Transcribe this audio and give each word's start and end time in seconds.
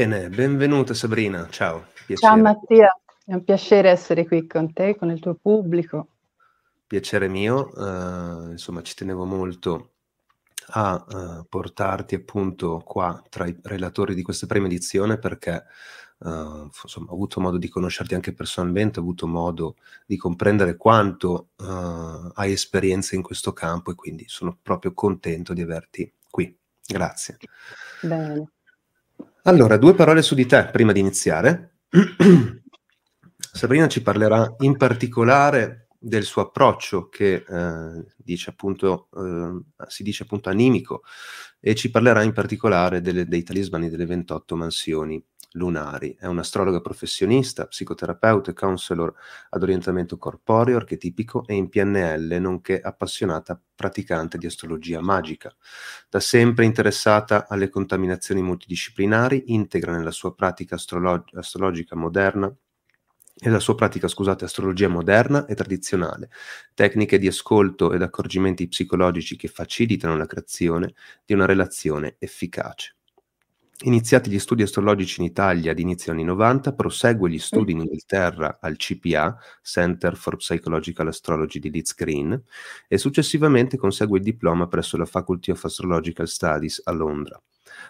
Bene, 0.00 0.30
benvenuta 0.30 0.94
Sabrina, 0.94 1.46
ciao. 1.50 1.88
Piacere. 2.06 2.16
Ciao 2.16 2.36
Mattia, 2.38 2.98
è 3.26 3.34
un 3.34 3.44
piacere 3.44 3.90
essere 3.90 4.26
qui 4.26 4.46
con 4.46 4.72
te, 4.72 4.96
con 4.96 5.10
il 5.10 5.20
tuo 5.20 5.34
pubblico. 5.34 6.08
Piacere 6.86 7.28
mio, 7.28 7.68
uh, 7.74 8.50
insomma 8.50 8.80
ci 8.80 8.94
tenevo 8.94 9.26
molto 9.26 9.90
a 10.68 11.04
uh, 11.06 11.46
portarti 11.46 12.14
appunto 12.14 12.82
qua 12.82 13.22
tra 13.28 13.46
i 13.46 13.54
relatori 13.62 14.14
di 14.14 14.22
questa 14.22 14.46
prima 14.46 14.68
edizione 14.68 15.18
perché 15.18 15.64
uh, 16.20 16.70
insomma, 16.82 17.10
ho 17.10 17.14
avuto 17.14 17.38
modo 17.42 17.58
di 17.58 17.68
conoscerti 17.68 18.14
anche 18.14 18.32
personalmente, 18.32 19.00
ho 19.00 19.02
avuto 19.02 19.26
modo 19.26 19.76
di 20.06 20.16
comprendere 20.16 20.76
quanto 20.76 21.48
hai 21.56 22.52
esperienza 22.52 23.16
in 23.16 23.20
questo 23.20 23.52
campo 23.52 23.90
e 23.90 23.94
quindi 23.94 24.24
sono 24.28 24.56
proprio 24.62 24.94
contento 24.94 25.52
di 25.52 25.60
averti 25.60 26.10
qui. 26.30 26.56
Grazie. 26.86 27.36
Bene. 28.00 28.52
Allora, 29.44 29.78
due 29.78 29.94
parole 29.94 30.20
su 30.20 30.34
di 30.34 30.44
te 30.44 30.68
prima 30.70 30.92
di 30.92 31.00
iniziare. 31.00 31.78
Sabrina 33.52 33.88
ci 33.88 34.02
parlerà 34.02 34.54
in 34.58 34.76
particolare 34.76 35.88
del 35.98 36.24
suo 36.24 36.42
approccio 36.42 37.08
che 37.08 37.44
eh, 37.46 38.04
dice 38.16 38.50
appunto, 38.50 39.08
eh, 39.16 39.86
si 39.88 40.02
dice 40.02 40.24
appunto 40.24 40.50
animico 40.50 41.02
e 41.58 41.74
ci 41.74 41.90
parlerà 41.90 42.22
in 42.22 42.32
particolare 42.32 43.00
delle, 43.00 43.26
dei 43.26 43.42
talismani 43.42 43.88
delle 43.88 44.06
28 44.06 44.56
mansioni 44.56 45.24
lunari. 45.52 46.16
È 46.18 46.26
un'astrologa 46.26 46.80
professionista, 46.80 47.66
psicoterapeuta 47.66 48.50
e 48.50 48.54
counselor 48.54 49.12
ad 49.50 49.62
orientamento 49.62 50.16
corporeo, 50.18 50.76
archetipico 50.76 51.44
e 51.46 51.54
in 51.54 51.68
PNL, 51.68 52.38
nonché 52.40 52.80
appassionata 52.80 53.60
praticante 53.74 54.38
di 54.38 54.46
astrologia 54.46 55.00
magica. 55.00 55.54
Da 56.08 56.20
sempre 56.20 56.64
interessata 56.64 57.46
alle 57.48 57.68
contaminazioni 57.68 58.42
multidisciplinari, 58.42 59.44
integra 59.46 59.92
nella 59.92 60.10
sua 60.10 60.34
pratica 60.34 60.74
astrolog- 60.76 61.34
astrologica 61.36 61.96
moderna 61.96 62.54
e 63.42 63.48
la 63.48 63.58
sua 63.58 63.74
pratica, 63.74 64.06
scusate, 64.06 64.44
astrologia 64.44 64.88
moderna 64.88 65.46
e 65.46 65.54
tradizionale, 65.54 66.30
tecniche 66.74 67.18
di 67.18 67.26
ascolto 67.26 67.92
ed 67.92 68.02
accorgimenti 68.02 68.68
psicologici 68.68 69.36
che 69.36 69.48
facilitano 69.48 70.16
la 70.16 70.26
creazione 70.26 70.92
di 71.24 71.32
una 71.32 71.46
relazione 71.46 72.16
efficace. 72.18 72.96
Iniziati 73.84 74.28
gli 74.28 74.38
studi 74.38 74.62
astrologici 74.62 75.20
in 75.20 75.26
Italia 75.26 75.70
ad 75.70 75.78
inizio 75.78 76.12
anni 76.12 76.22
90, 76.22 76.74
prosegue 76.74 77.30
gli 77.30 77.38
studi 77.38 77.72
in 77.72 77.78
Inghilterra 77.78 78.58
al 78.60 78.76
CPA, 78.76 79.38
Center 79.62 80.16
for 80.16 80.36
Psychological 80.36 81.06
Astrology 81.06 81.58
di 81.58 81.70
Leeds 81.70 81.94
Green, 81.94 82.42
e 82.86 82.98
successivamente 82.98 83.78
consegue 83.78 84.18
il 84.18 84.24
diploma 84.24 84.66
presso 84.66 84.98
la 84.98 85.06
Faculty 85.06 85.50
of 85.50 85.64
Astrological 85.64 86.28
Studies 86.28 86.82
a 86.84 86.92
Londra. 86.92 87.40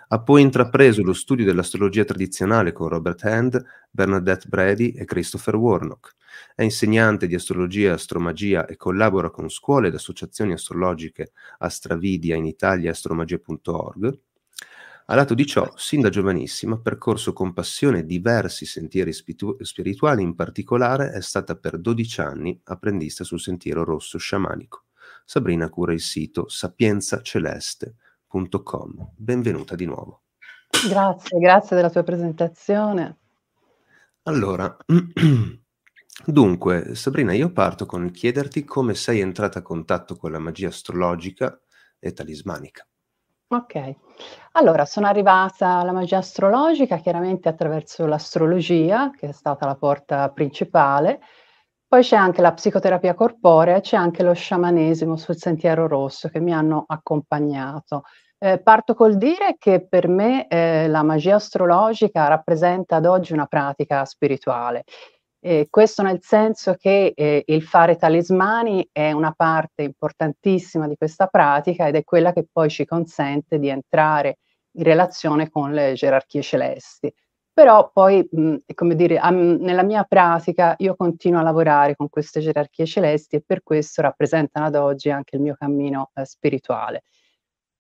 Ha 0.09 0.21
poi 0.23 0.43
intrapreso 0.43 1.03
lo 1.03 1.13
studio 1.13 1.45
dell'astrologia 1.45 2.05
tradizionale 2.05 2.71
con 2.71 2.87
Robert 2.87 3.25
Hand, 3.25 3.61
Bernadette 3.91 4.47
Brady 4.47 4.91
e 4.91 5.05
Christopher 5.05 5.57
Warnock. 5.57 6.15
È 6.55 6.63
insegnante 6.63 7.27
di 7.27 7.35
astrologia 7.35 7.89
e 7.89 7.95
astromagia 7.95 8.65
e 8.65 8.77
collabora 8.77 9.31
con 9.31 9.49
scuole 9.49 9.89
ed 9.89 9.95
associazioni 9.95 10.53
astrologiche 10.53 11.33
Astravidia 11.59 12.37
in 12.37 12.45
Italia 12.45 12.91
e 12.91 12.93
astromagia.org 12.93 14.21
a 15.11 15.15
lato 15.17 15.35
di 15.35 15.45
ciò, 15.45 15.69
sin 15.75 16.03
da 16.03 16.09
giovanissima, 16.09 16.77
ha 16.77 16.81
percorso 16.81 17.33
con 17.33 17.53
passione 17.53 18.07
diversi 18.07 18.65
sentieri 18.65 19.13
spitu- 19.13 19.61
spirituali, 19.61 20.23
in 20.23 20.37
particolare 20.37 21.11
è 21.11 21.21
stata 21.21 21.57
per 21.57 21.81
12 21.81 22.21
anni 22.21 22.61
apprendista 22.65 23.25
sul 23.25 23.41
sentiero 23.41 23.83
rosso 23.83 24.19
sciamanico. 24.19 24.85
Sabrina 25.25 25.69
cura 25.69 25.93
il 25.93 26.01
sito 26.01 26.49
sapienzaceleste.com. 26.49 29.11
Benvenuta 29.17 29.75
di 29.75 29.85
nuovo. 29.85 30.23
Grazie, 30.89 31.41
grazie 31.41 31.75
della 31.75 31.91
tua 31.91 32.05
presentazione. 32.05 33.17
Allora, 34.23 34.77
dunque, 36.25 36.95
Sabrina, 36.95 37.33
io 37.33 37.51
parto 37.51 37.85
con 37.85 38.13
chiederti 38.13 38.65
come 38.65 38.95
sei 38.95 39.19
entrata 39.19 39.59
a 39.59 39.63
contatto 39.63 40.15
con 40.15 40.31
la 40.31 40.39
magia 40.39 40.69
astrologica 40.69 41.61
e 41.99 42.13
talismanica. 42.13 42.85
Ok. 43.53 43.95
Allora, 44.53 44.85
sono 44.85 45.07
arrivata 45.09 45.79
alla 45.79 45.91
magia 45.93 46.19
astrologica 46.19 46.99
chiaramente 46.99 47.49
attraverso 47.49 48.07
l'astrologia, 48.07 49.11
che 49.11 49.29
è 49.31 49.33
stata 49.33 49.67
la 49.67 49.75
porta 49.75 50.31
principale, 50.31 51.21
poi 51.87 52.03
c'è 52.03 52.15
anche 52.15 52.43
la 52.43 52.53
psicoterapia 52.53 53.15
corporea 53.15 53.81
c'è 53.81 53.97
anche 53.97 54.23
lo 54.23 54.33
sciamanesimo 54.33 55.17
sul 55.17 55.37
sentiero 55.37 55.89
rosso 55.89 56.29
che 56.29 56.39
mi 56.39 56.53
hanno 56.55 56.85
accompagnato. 56.87 58.03
Eh, 58.39 58.61
parto 58.61 58.95
col 58.95 59.17
dire 59.17 59.57
che 59.59 59.85
per 59.87 60.07
me 60.07 60.47
eh, 60.47 60.87
la 60.87 61.03
magia 61.03 61.35
astrologica 61.35 62.29
rappresenta 62.29 62.97
ad 62.97 63.07
oggi 63.07 63.33
una 63.33 63.47
pratica 63.47 64.05
spirituale 64.05 64.85
eh, 65.41 65.67
questo 65.71 66.03
nel 66.03 66.19
senso 66.23 66.75
che 66.75 67.13
eh, 67.17 67.43
il 67.47 67.63
fare 67.63 67.97
talismani 67.97 68.89
è 68.93 69.13
una 69.13 69.33
parte 69.33 69.83
importantissima 69.83 70.87
di 70.87 70.97
questa 70.97 71.27
pratica 71.27 71.89
ed 71.89 71.97
è 71.97 72.05
quella 72.05 72.33
che 72.33 72.47
poi 72.51 72.69
ci 72.69 72.85
consente 72.85 73.59
di 73.59 73.69
entrare 73.69 74.39
in 74.73 74.85
relazione 74.85 75.49
con 75.51 75.73
le 75.73 75.95
gerarchie 75.95 76.43
celesti. 76.43 77.13
Però 77.53 77.91
poi, 77.93 78.27
mh, 78.31 78.57
come 78.75 78.95
dire, 78.95 79.19
am, 79.19 79.57
nella 79.61 79.83
mia 79.83 80.05
pratica 80.05 80.75
io 80.79 80.95
continuo 80.95 81.41
a 81.41 81.43
lavorare 81.43 81.97
con 81.97 82.09
queste 82.09 82.41
gerarchie 82.41 82.87
celesti 82.87 83.37
e 83.37 83.43
per 83.45 83.63
questo 83.63 84.03
rappresentano 84.03 84.67
ad 84.67 84.77
oggi 84.77 85.11
anche 85.11 85.37
il 85.37 85.43
mio 85.43 85.55
cammino 85.59 86.11
eh, 86.15 86.25
spirituale. 86.25 87.03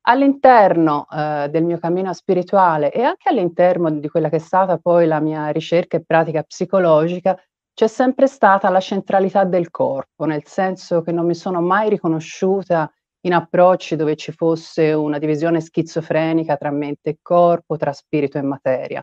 All'interno 0.03 1.06
eh, 1.10 1.49
del 1.50 1.65
mio 1.65 1.78
cammino 1.78 2.12
spirituale 2.12 2.91
e 2.91 3.03
anche 3.03 3.28
all'interno 3.28 3.91
di 3.91 4.09
quella 4.09 4.28
che 4.28 4.37
è 4.37 4.38
stata 4.38 4.78
poi 4.78 5.06
la 5.06 5.20
mia 5.20 5.49
ricerca 5.49 5.99
e 5.99 6.04
pratica 6.04 6.43
psicologica, 6.43 7.38
c'è 7.81 7.87
sempre 7.87 8.27
stata 8.27 8.69
la 8.69 8.79
centralità 8.79 9.45
del 9.45 9.71
corpo, 9.71 10.27
nel 10.27 10.45
senso 10.45 11.01
che 11.01 11.13
non 11.13 11.25
mi 11.25 11.35
sono 11.35 11.63
mai 11.63 11.89
riconosciuta 11.89 12.93
in 13.23 13.33
approcci 13.33 13.97
dove 13.97 14.17
ci 14.17 14.33
fosse 14.33 14.93
una 14.93 15.17
divisione 15.17 15.63
schizofrenica 15.63 16.59
tra 16.59 16.71
mente 16.71 17.09
e 17.09 17.19
corpo, 17.23 17.79
tra 17.79 17.95
spirito 17.95 18.37
e 18.37 18.43
materia. 18.43 19.03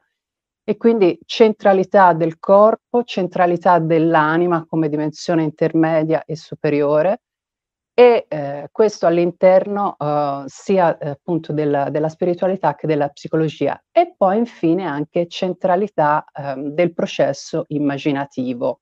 E 0.64 0.78
quindi 0.78 1.18
centralità 1.26 2.14
del 2.14 2.38
corpo, 2.38 3.04
centralità 3.04 3.80
dell'anima 3.80 4.64
come 4.68 4.90
dimensione 4.90 5.42
intermedia 5.42 6.24
e 6.24 6.36
superiore, 6.36 7.22
e 8.00 8.28
eh, 8.30 8.70
questo 8.72 9.08
all'interno 9.08 9.96
uh, 9.98 10.44
sia 10.46 11.00
eh, 11.00 11.10
appunto 11.10 11.52
della, 11.52 11.90
della, 11.90 12.10
spiritualità 12.10 12.76
che 12.76 12.86
della 12.86 13.10
psicologia 13.10 13.84
e 13.92 14.14
poi 14.16 14.38
infine 14.38 14.86
anche 14.86 15.28
centralità 15.28 16.24
eh, 16.32 16.54
del 16.58 16.94
processo 16.94 17.66
immaginativo. 17.70 18.82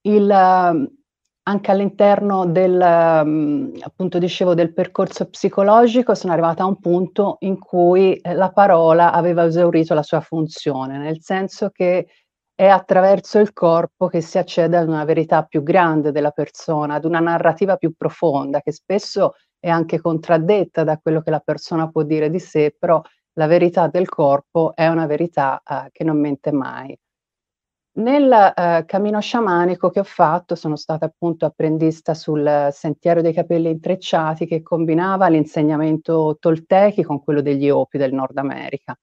Il, 0.00 0.28
anche 0.28 1.70
all'interno 1.70 2.46
del, 2.46 2.80
appunto 2.80 4.18
dicevo, 4.18 4.54
del 4.54 4.72
percorso 4.72 5.28
psicologico 5.28 6.16
sono 6.16 6.32
arrivata 6.32 6.64
a 6.64 6.66
un 6.66 6.80
punto 6.80 7.36
in 7.40 7.60
cui 7.60 8.16
eh, 8.16 8.34
la 8.34 8.50
parola 8.50 9.12
aveva 9.12 9.44
esaurito 9.44 9.94
la 9.94 10.02
sua 10.02 10.20
funzione, 10.20 10.98
nel 10.98 11.22
senso 11.22 11.70
che 11.70 12.08
è 12.60 12.68
attraverso 12.68 13.38
il 13.38 13.54
corpo 13.54 14.08
che 14.08 14.20
si 14.20 14.36
accede 14.36 14.76
ad 14.76 14.86
una 14.86 15.06
verità 15.06 15.44
più 15.44 15.62
grande 15.62 16.12
della 16.12 16.30
persona, 16.30 16.92
ad 16.92 17.06
una 17.06 17.18
narrativa 17.18 17.76
più 17.76 17.94
profonda, 17.96 18.60
che 18.60 18.70
spesso 18.70 19.32
è 19.58 19.70
anche 19.70 19.98
contraddetta 19.98 20.84
da 20.84 20.98
quello 20.98 21.22
che 21.22 21.30
la 21.30 21.40
persona 21.40 21.88
può 21.88 22.02
dire 22.02 22.28
di 22.28 22.38
sé, 22.38 22.76
però 22.78 23.00
la 23.38 23.46
verità 23.46 23.88
del 23.88 24.10
corpo 24.10 24.74
è 24.74 24.86
una 24.88 25.06
verità 25.06 25.62
uh, 25.64 25.88
che 25.90 26.04
non 26.04 26.20
mente 26.20 26.52
mai. 26.52 26.94
Nel 27.92 28.30
uh, 28.30 28.84
cammino 28.84 29.20
sciamanico 29.22 29.88
che 29.88 30.00
ho 30.00 30.04
fatto 30.04 30.54
sono 30.54 30.76
stata 30.76 31.06
appunto 31.06 31.46
apprendista 31.46 32.12
sul 32.12 32.68
sentiero 32.72 33.22
dei 33.22 33.32
capelli 33.32 33.70
intrecciati 33.70 34.44
che 34.46 34.60
combinava 34.60 35.28
l'insegnamento 35.28 36.36
toltechi 36.38 37.04
con 37.04 37.24
quello 37.24 37.40
degli 37.40 37.70
Opi 37.70 37.96
del 37.96 38.12
Nord 38.12 38.36
America 38.36 38.94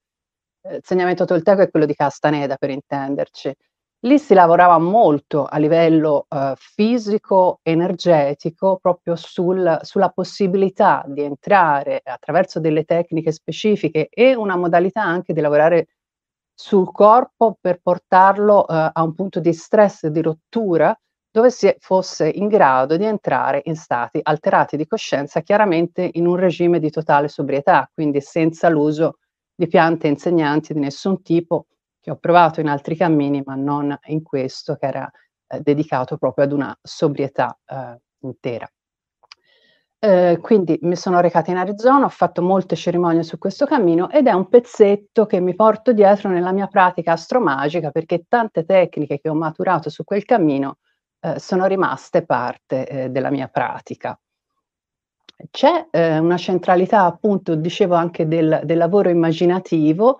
il 0.71 0.81
segnamento 0.83 1.25
tolteco 1.25 1.61
è 1.61 1.69
quello 1.69 1.85
di 1.85 1.95
Castaneda 1.95 2.55
per 2.57 2.69
intenderci. 2.69 3.53
Lì 4.01 4.19
si 4.19 4.35
lavorava 4.35 4.77
molto 4.77 5.45
a 5.45 5.57
livello 5.57 6.27
eh, 6.29 6.53
fisico, 6.55 7.59
energetico, 7.63 8.77
proprio 8.79 9.15
sul, 9.15 9.79
sulla 9.81 10.09
possibilità 10.09 11.03
di 11.07 11.23
entrare 11.23 12.01
attraverso 12.03 12.59
delle 12.59 12.83
tecniche 12.83 13.31
specifiche 13.31 14.07
e 14.09 14.35
una 14.35 14.55
modalità 14.55 15.01
anche 15.01 15.33
di 15.33 15.41
lavorare 15.41 15.87
sul 16.53 16.91
corpo 16.91 17.57
per 17.59 17.79
portarlo 17.81 18.67
eh, 18.67 18.91
a 18.93 19.03
un 19.03 19.13
punto 19.15 19.39
di 19.39 19.53
stress, 19.53 20.05
di 20.07 20.21
rottura, 20.21 20.95
dove 21.31 21.49
si 21.49 21.75
fosse 21.79 22.29
in 22.29 22.47
grado 22.47 22.97
di 22.97 23.05
entrare 23.05 23.61
in 23.65 23.75
stati 23.75 24.19
alterati 24.21 24.77
di 24.77 24.87
coscienza, 24.87 25.41
chiaramente 25.41 26.09
in 26.13 26.27
un 26.27 26.35
regime 26.35 26.79
di 26.79 26.89
totale 26.89 27.27
sobrietà, 27.27 27.89
quindi 27.93 28.21
senza 28.21 28.69
l'uso 28.69 29.17
di 29.57 29.67
piante 29.67 30.07
insegnanti 30.07 30.73
di 30.73 30.79
nessun 30.79 31.23
tipo 31.23 31.65
che 31.99 32.11
ho 32.11 32.17
provato 32.17 32.59
in 32.59 32.67
altri 32.67 32.95
cammini, 32.95 33.41
ma 33.43 33.55
non 33.55 33.97
in 34.05 34.21
questo 34.21 34.75
che 34.75 34.85
era 34.85 35.11
eh, 35.47 35.61
dedicato 35.61 36.17
proprio 36.17 36.45
ad 36.45 36.51
una 36.51 36.77
sobrietà 36.81 37.57
eh, 37.65 37.99
intera. 38.19 38.69
Ehm, 39.99 40.39
quindi 40.41 40.77
mi 40.83 40.95
sono 40.95 41.19
recata 41.21 41.49
in 41.49 41.57
Arizona, 41.57 42.05
ho 42.05 42.09
fatto 42.09 42.43
molte 42.43 42.75
cerimonie 42.75 43.23
su 43.23 43.39
questo 43.39 43.65
cammino 43.65 44.09
ed 44.11 44.27
è 44.27 44.31
un 44.31 44.47
pezzetto 44.47 45.25
che 45.25 45.39
mi 45.39 45.55
porto 45.55 45.91
dietro 45.91 46.29
nella 46.29 46.51
mia 46.51 46.67
pratica 46.67 47.13
astromagica, 47.13 47.89
perché 47.89 48.25
tante 48.27 48.63
tecniche 48.63 49.19
che 49.19 49.29
ho 49.29 49.33
maturato 49.33 49.89
su 49.89 50.03
quel 50.03 50.23
cammino, 50.23 50.77
ehm, 51.21 51.37
sono 51.37 51.65
rimaste 51.65 52.23
parte, 52.25 52.87
ehm, 52.87 53.07
della 53.11 53.31
mia 53.31 53.47
pratica. 53.47 54.17
C'è, 55.51 55.87
ehm, 55.91 56.23
una 56.25 56.37
centralità 56.37 57.03
appunto, 57.05 57.55
dicevo 57.55 57.93
anche 57.95 58.27
del 58.27 58.61
del 58.63 58.77
lavoro 58.77 59.09
immaginativo, 59.09 60.19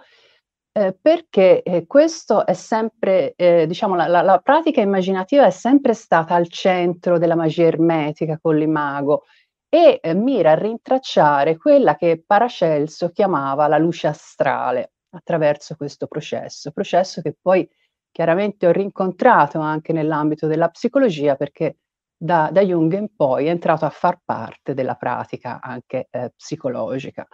ehm, 0.72 0.96
perché, 1.02 1.64
ehm, 1.64 1.86
questo 1.88 2.46
è 2.46 2.54
sempre 2.54 3.34
ehm, 3.36 3.66
diciamo 3.66 3.96
la 3.96 4.08
la 4.08 4.22
la 4.22 4.40
pratica 4.40 4.82
immaginativa 4.82 5.46
è 5.46 5.50
sempre 5.50 5.94
stata 5.96 6.36
al 6.36 6.50
centro 6.50 7.18
della 7.18 7.36
magia 7.36 7.66
ermetica 7.66 8.38
con 8.40 8.58
l'imago 8.58 9.24
e, 9.70 10.00
ehm, 10.02 10.22
mira 10.22 10.52
a 10.52 10.56
rintracciare 10.56 11.58
quella 11.58 11.96
che 11.96 12.24
Paracelso 12.26 13.10
chiamava 13.10 13.68
la 13.68 13.78
luce 13.80 14.08
astrale 14.08 14.92
attraverso 15.12 15.76
questo 15.76 16.06
processo, 16.08 16.72
processo 16.72 17.22
che 17.22 17.36
poi 17.42 17.68
chiaramente 18.12 18.68
ho 18.68 18.72
rincontrato 18.72 19.60
anche 19.60 19.94
nell'ambito 19.94 20.48
della 20.48 20.70
psicologia 20.70 21.36
perché 21.36 21.78
da 22.18 22.50
da 22.52 22.62
Jung 22.62 22.94
in 22.94 23.10
poi 23.16 23.46
è 23.48 23.50
entrato 23.50 23.86
a 23.86 23.90
far 23.90 24.20
parte 24.26 24.74
della 24.74 24.96
pratica 24.96 25.60
anche, 25.62 26.08
ehm, 26.12 26.30
psicologica. 26.36 27.28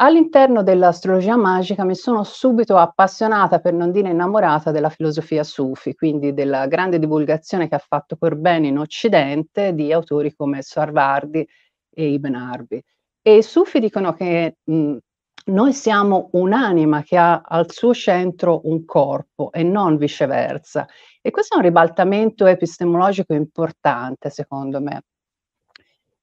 All'interno 0.00 0.62
dell'astrologia 0.62 1.36
magica 1.36 1.84
mi 1.84 1.94
sono 1.96 2.24
subito 2.24 2.76
appassionata, 2.76 3.60
per 3.60 3.74
non 3.74 3.90
dire 3.92 4.10
innamorata, 4.10 4.70
della 4.72 4.90
filosofia 4.90 5.42
sufi, 5.44 5.94
quindi 5.94 6.34
della 6.34 6.66
grande 6.68 6.98
divulgazione 7.00 7.68
che 7.68 7.74
ha 7.76 7.78
fatto 7.86 8.16
Corbene 8.16 8.68
in 8.68 8.78
Occidente 8.78 9.74
di 9.74 9.92
autori 9.92 10.34
come 10.34 10.62
Suarvardi 10.62 11.46
e 11.94 12.08
Ibn 12.12 12.34
Arabi. 12.36 12.82
E 13.22 13.36
i 13.38 13.42
sufi 13.42 13.80
dicono 13.80 14.12
che, 14.14 14.58
mhmm, 14.64 14.98
noi 15.48 15.72
siamo 15.72 16.28
un'anima 16.32 17.02
che 17.02 17.16
ha 17.16 17.40
al 17.44 17.70
suo 17.70 17.94
centro 17.94 18.60
un 18.64 18.84
corpo 18.84 19.50
e 19.52 19.62
non 19.62 19.96
viceversa. 19.96 20.86
E 21.20 21.30
questo 21.30 21.54
è 21.54 21.58
un 21.58 21.64
ribaltamento 21.64 22.46
epistemologico 22.46 23.34
importante 23.34 24.30
secondo 24.30 24.80
me. 24.80 25.02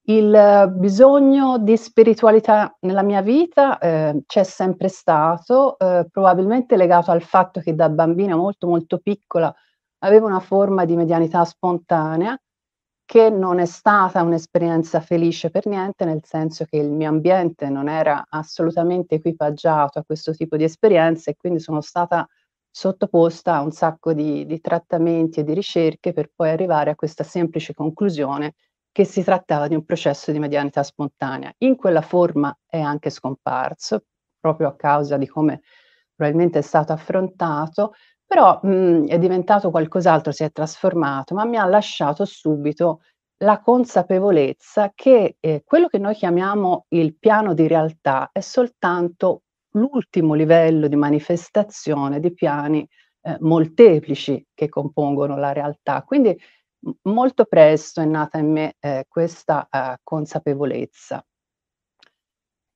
Il 0.08 0.74
bisogno 0.78 1.58
di 1.58 1.76
spiritualità 1.78 2.76
nella 2.82 3.02
mia 3.02 3.22
vita, 3.22 3.80
ehm, 3.80 4.22
c'è 4.28 4.44
sempre 4.44 4.88
stato, 4.88 5.78
uhm, 5.80 6.08
probabilmente 6.12 6.78
legato 6.78 7.10
al 7.12 7.24
fatto 7.24 7.60
che 7.60 7.74
da 7.74 7.90
bambina 7.90 8.36
molto, 8.36 8.68
molto 8.68 9.00
piccola 9.00 9.52
avevo 10.00 10.28
una 10.28 10.40
forma 10.40 10.86
di 10.86 10.96
medianità 10.96 11.44
spontanea, 11.44 12.38
che 13.06 13.30
non 13.30 13.60
è 13.60 13.66
stata 13.66 14.22
un'esperienza 14.24 15.00
felice 15.00 15.50
per 15.52 15.68
niente, 15.68 16.06
nel 16.06 16.22
senso 16.24 16.66
che 16.66 16.78
il 16.78 16.92
mio 16.92 17.10
ambiente 17.10 17.70
non 17.70 17.88
era 17.88 18.26
assolutamente 18.30 19.16
equipaggiato 19.16 20.00
a 20.00 20.04
questo 20.04 20.34
tipo 20.34 20.58
di 20.58 20.64
esperienze 20.64 21.32
e 21.32 21.36
quindi 21.38 21.60
sono 21.60 21.82
stata 21.82 22.28
sottoposta 22.70 23.56
a 23.56 23.62
un 23.62 23.72
sacco 23.72 24.12
di 24.14 24.46
di 24.46 24.60
trattamenti 24.60 25.40
e 25.40 25.44
di 25.44 25.54
ricerche 25.54 26.14
per 26.14 26.30
poi 26.36 26.50
arrivare 26.50 26.90
a 26.92 26.96
questa 26.96 27.24
semplice 27.24 27.74
conclusione 27.74 28.54
che 28.92 29.06
si 29.06 29.24
trattava 29.24 29.68
di 29.68 29.76
un 29.76 29.86
processo 29.86 30.32
di 30.32 30.40
medianità 30.40 30.84
spontanea. 30.84 31.54
In 31.60 31.76
quella 31.76 32.02
forma 32.02 32.56
è 32.66 32.80
anche 32.80 33.10
scomparso, 33.10 34.06
proprio 34.40 34.68
a 34.70 34.76
causa 34.76 35.18
di 35.18 35.28
come 35.28 35.62
probabilmente 36.16 36.60
è 36.60 36.62
stato 36.62 36.94
affrontato, 36.94 37.94
però, 38.26 38.60
mhmm, 38.64 39.08
è 39.08 39.18
diventato 39.20 39.72
qualcos'altro, 39.72 40.32
si 40.32 40.44
è 40.44 40.52
trasformato, 40.52 41.36
ma 41.36 41.46
mi 41.46 41.58
ha 41.58 41.66
lasciato 41.66 42.26
subito 42.26 43.02
la 43.44 43.60
consapevolezza 43.62 44.92
che, 44.96 45.38
ehm, 45.40 45.60
quello 45.66 45.88
che 45.88 45.98
noi 46.00 46.16
chiamiamo 46.16 46.86
il 46.90 47.18
piano 47.18 47.54
di 47.54 47.68
realtà 47.68 48.30
è 48.32 48.40
soltanto 48.40 49.42
l'ultimo 49.76 50.34
livello 50.34 50.88
di 50.88 50.96
manifestazione 50.96 52.20
di 52.20 52.34
piani, 52.34 52.88
ehm, 53.22 53.38
molteplici 53.42 54.46
che 54.54 54.70
compongono 54.70 55.38
la 55.38 55.52
realtà. 55.54 56.02
Quindi 56.04 56.38
molto 57.04 57.46
presto 57.46 58.02
è 58.02 58.06
nata 58.06 58.38
in 58.40 58.52
me, 58.52 58.76
ehm, 58.80 59.02
questa, 59.08 59.68
uhm, 59.72 59.96
consapevolezza. 60.04 61.24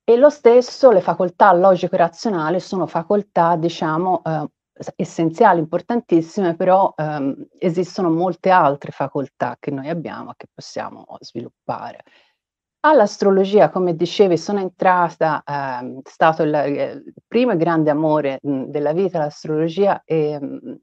E 0.08 0.16
lo 0.16 0.30
stesso 0.30 0.90
le 0.90 1.00
facoltà 1.00 1.52
logico-razionali 1.52 2.60
sono 2.60 2.86
facoltà 2.86 3.56
diciamo, 3.56 4.22
s 4.24 4.46
essenziali, 4.96 5.58
importantissime, 5.60 6.56
però, 6.56 6.92
uhm, 6.96 7.46
esistono 7.58 8.10
molte 8.10 8.50
altre 8.50 8.92
facoltà 8.92 9.56
che 9.60 9.70
noi 9.70 9.88
abbiamo 9.88 10.30
e 10.32 10.34
che 10.36 10.46
possiamo 10.52 11.06
sviluppare. 11.20 12.02
All'astrologia, 12.82 13.70
come 13.70 13.96
dicevi, 13.96 14.38
sono 14.38 14.60
entrata, 14.60 15.42
ehm, 15.46 16.00
stato 16.04 16.42
il 16.44 16.54
ehm, 16.54 17.02
il 17.06 17.14
primo 17.28 17.52
e 17.52 17.56
grande 17.58 17.90
amore, 17.90 18.38
mhmm, 18.42 18.66
della 18.66 18.92
vita 18.94 19.18
l'astrologia, 19.20 20.02
ehm 20.06 20.80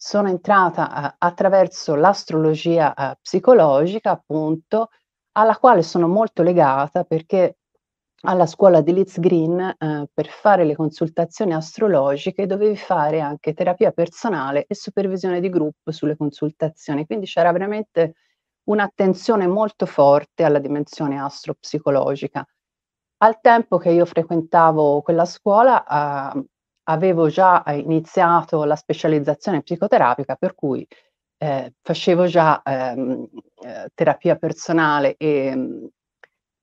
sono 0.00 0.28
entrata 0.28 0.90
a 0.92 1.16
attraverso 1.18 1.94
l'astrologia, 1.96 2.94
uhm, 2.96 3.14
psicologica 3.22 4.12
appunto, 4.12 4.90
alla 5.32 5.56
quale 5.58 5.82
sono 5.84 6.08
molto 6.08 6.42
legata 6.44 7.04
perché 7.04 7.57
alla 8.22 8.46
scuola 8.46 8.80
di 8.80 8.92
Liz 8.92 9.18
Green, 9.20 9.74
uhm, 9.78 10.06
per 10.12 10.26
fare 10.28 10.64
le 10.64 10.74
consultazioni 10.74 11.54
astrologiche 11.54 12.46
dovevi 12.46 12.76
fare 12.76 13.20
anche 13.20 13.54
terapia 13.54 13.92
personale 13.92 14.64
e 14.66 14.74
supervisione 14.74 15.40
di 15.40 15.48
gruppo 15.50 15.92
sulle 15.92 16.16
consultazioni, 16.16 17.06
quindi 17.06 17.26
c'era 17.26 17.52
veramente 17.52 18.14
un'attenzione 18.68 19.46
molto 19.46 19.86
forte 19.86 20.44
alla 20.44 20.58
dimensione 20.58 21.20
astropsicologica. 21.20 22.46
Al 23.18 23.40
tempo 23.40 23.78
che 23.78 23.90
io 23.90 24.04
frequentavo 24.06 25.02
quella 25.02 25.24
scuola, 25.26 25.84
uhm, 26.34 26.44
avevo 26.84 27.28
già 27.28 27.62
iniziato 27.68 28.64
la 28.64 28.76
specializzazione 28.76 29.62
psicoterapica, 29.62 30.36
per 30.36 30.54
cui, 30.54 30.86
ehm, 31.38 31.70
facevo 31.82 32.26
già, 32.26 32.62
ehm, 32.62 33.28
ehm, 33.64 33.86
terapia 33.94 34.36
personale, 34.36 35.16
ehm, 35.18 35.88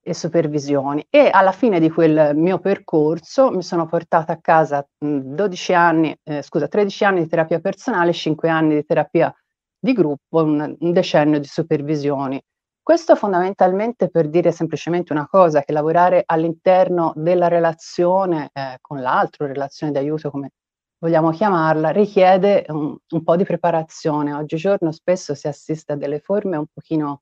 e 0.08 0.14
supervisioni 0.14 1.04
e 1.10 1.30
alla 1.32 1.52
fine 1.52 1.80
di 1.80 1.90
quel 1.90 2.36
mio 2.36 2.60
percorso 2.60 3.50
mi 3.50 3.64
sono 3.64 3.88
portata 3.88 4.34
a 4.34 4.40
casa, 4.40 4.86
mhmm, 5.00 5.34
12 5.36 5.74
anni 5.74 6.16
ehm, 6.24 6.42
scusa 6.42 6.68
13 6.68 7.06
anni 7.06 7.22
di 7.24 7.28
terapia 7.28 7.60
personale, 7.60 8.14
5 8.14 8.48
anni 8.50 8.76
di 8.76 8.86
terapia 8.86 9.34
di 9.80 9.94
gruppo, 9.94 10.44
un 10.44 10.76
un 10.80 10.92
decennio 10.94 11.40
di 11.40 11.48
supervisioni. 11.48 12.40
Questo 12.84 13.16
fondamentalmente 13.16 14.10
per 14.12 14.30
dire 14.30 14.52
semplicemente 14.52 15.12
una 15.12 15.28
cosa, 15.28 15.62
che 15.64 15.72
lavorare 15.74 16.22
all'interno 16.26 17.12
della 17.16 17.48
relazione, 17.48 18.50
ehm, 18.54 18.76
con 18.82 19.02
l'altro, 19.02 19.48
relazione 19.48 19.92
di 19.92 19.98
aiuto 19.98 20.30
come 20.30 20.52
vogliamo 21.00 21.32
chiamarla, 21.32 21.90
richiede 21.90 22.66
un 22.70 22.96
un 23.10 23.24
po' 23.24 23.36
di 23.36 23.44
preparazione. 23.44 24.34
Oggigiorno 24.34 24.92
spesso 24.92 25.34
si 25.36 25.48
assiste 25.48 25.94
a 25.94 25.96
delle 25.98 26.20
forme 26.20 26.58
un 26.58 26.66
pochino 26.72 27.22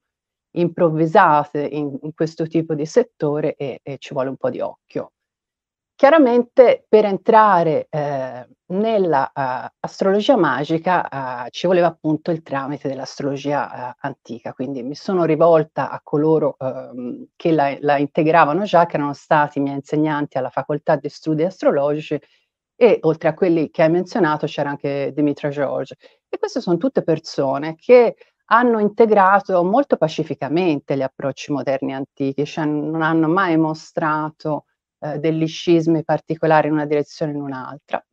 improvvisate 0.54 1.62
in 1.66 1.98
in 2.02 2.14
questo 2.14 2.48
tipo 2.48 2.74
di 2.76 2.86
settore 2.86 3.56
e 3.56 3.80
e 3.84 3.98
ci 4.00 4.14
vuole 4.14 4.30
un 4.30 4.38
po' 4.38 4.50
di 4.50 4.60
occhio. 4.62 5.12
Chiaramente 5.96 6.86
per 6.90 7.06
entrare, 7.06 7.88
ehm, 7.90 8.48
nella, 8.74 9.32
uhm, 9.36 9.68
astrologia 9.82 10.36
magica, 10.38 11.08
uhm, 11.12 11.48
ci 11.52 11.68
voleva 11.68 11.88
appunto 11.88 12.32
il 12.32 12.42
tramite 12.44 12.88
dell'astrologia, 12.90 13.70
uhm, 13.74 13.94
antica, 14.02 14.54
quindi 14.54 14.84
mi 14.84 14.96
sono 14.96 15.26
rivolta 15.26 15.90
a 15.92 16.02
coloro, 16.04 16.56
uhm, 16.60 17.28
che 17.36 17.52
la 17.54 17.78
la 17.82 17.98
integravano 18.00 18.64
già, 18.66 18.86
che 18.88 18.96
erano 18.98 19.14
stati 19.14 19.60
miei 19.62 19.76
insegnanti 19.76 20.38
alla 20.40 20.50
facoltà 20.50 20.96
di 20.98 21.10
studi 21.10 21.44
astrologici 21.46 22.20
e 22.76 23.00
oltre 23.04 23.30
a 23.30 23.34
quelli 23.36 23.70
che 23.72 23.84
hai 23.84 23.90
menzionato 23.92 24.48
c'era 24.48 24.70
anche 24.72 25.12
Dimitra 25.16 25.50
George. 25.50 25.96
E 26.30 26.38
queste 26.40 26.62
son 26.62 26.78
tutte 26.80 27.04
persone 27.04 27.76
che 27.76 28.16
hanno 28.46 28.80
integrato 28.80 29.64
molto 29.64 29.98
pacificamente 29.98 30.96
gli 30.98 31.02
approcci 31.02 31.52
moderni 31.52 31.92
e 31.92 31.96
antichi, 31.96 32.46
cioè 32.46 32.66
non 32.66 33.02
hanno 33.02 33.28
mai 33.30 33.58
mostrato, 33.58 34.66
ehm, 35.00 35.16
degli 35.18 35.48
scismi 35.48 36.04
particolari 36.04 36.68
in 36.68 36.74
una 36.74 36.86
direzione 36.86 37.34
o 37.34 37.36
in 37.38 37.42
un'altra. 37.42 38.04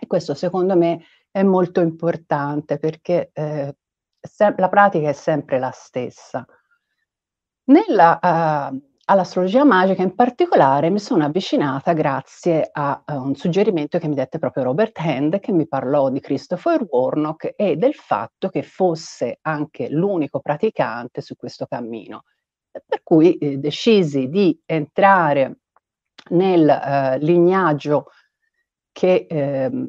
E 0.00 0.06
questo 0.06 0.34
secondo 0.34 0.76
me 0.76 1.02
è 1.30 1.42
molto 1.42 1.80
importante 1.80 2.78
perché, 2.78 3.30
ehm, 3.32 3.72
se 4.20 4.54
la 4.56 4.68
pratica 4.68 5.08
è 5.08 5.12
sempre 5.12 5.58
la 5.58 5.70
stessa. 5.72 6.44
Nella 7.68 8.18
uhm, 8.22 8.80
all'astrologia 9.10 9.64
magica 9.64 10.02
in 10.02 10.14
particolare 10.14 10.90
mi 10.90 10.98
sono 10.98 11.24
avvicinata 11.24 11.92
grazie 11.94 12.68
a, 12.70 13.02
uhm, 13.06 13.22
un 13.28 13.34
suggerimento 13.34 13.98
che 13.98 14.06
mi 14.08 14.14
dette 14.14 14.38
proprio 14.38 14.64
Robert 14.64 14.98
Hand, 14.98 15.40
che 15.40 15.52
mi 15.52 15.66
parlò 15.66 16.10
di 16.10 16.20
Christopher 16.20 16.84
Warnock 16.88 17.54
e 17.56 17.76
del 17.76 17.94
fatto 17.94 18.48
che 18.50 18.62
fosse 18.62 19.38
anche 19.42 19.88
l'unico 19.90 20.40
praticante 20.40 21.22
su 21.22 21.36
questo 21.36 21.66
cammino. 21.66 22.24
Per 22.86 23.02
cui, 23.02 23.36
ehm, 23.38 23.54
decisi 23.60 24.28
di 24.28 24.58
entrare 24.66 25.60
nel, 26.30 26.68
ehm, 26.68 27.18
lignaggio 27.20 28.08
che 28.92 29.26
ehm, 29.28 29.88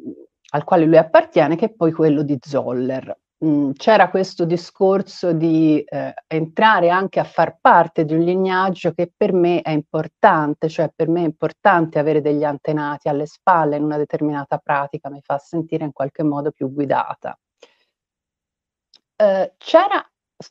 al 0.51 0.63
quale 0.63 0.85
lui 0.85 0.97
appartiene, 0.97 1.55
che 1.57 1.65
è 1.67 1.73
poi 1.73 1.91
quello 1.91 2.23
di 2.23 2.37
Zoller. 2.41 3.15
C'era 3.41 4.09
questo 4.09 4.43
discorso 4.43 5.31
di 5.31 5.81
eh, 5.81 6.13
entrare 6.27 6.89
anche 6.89 7.21
a 7.21 7.23
far 7.23 7.57
parte 7.61 8.03
di 8.03 8.13
un 8.13 8.19
lignaggio 8.19 8.91
che 8.91 9.09
per 9.15 9.31
me 9.31 9.61
è 9.61 9.69
importante, 9.69 10.67
cioè 10.67 10.91
per 10.93 11.07
me 11.07 11.21
è 11.21 11.25
importante 11.25 11.99
avere 11.99 12.21
degli 12.21 12.43
antenati 12.43 13.07
alle 13.07 13.25
spalle 13.25 13.77
in 13.77 13.83
una 13.83 13.95
determinata 13.95 14.57
pratica, 14.57 15.09
mi 15.09 15.21
fa 15.21 15.37
sentire 15.37 15.85
in 15.85 15.93
qualche 15.93 16.23
modo 16.23 16.51
più 16.51 16.69
guidata. 16.73 17.37
Eh, 19.15 19.53
c'era 19.57 20.05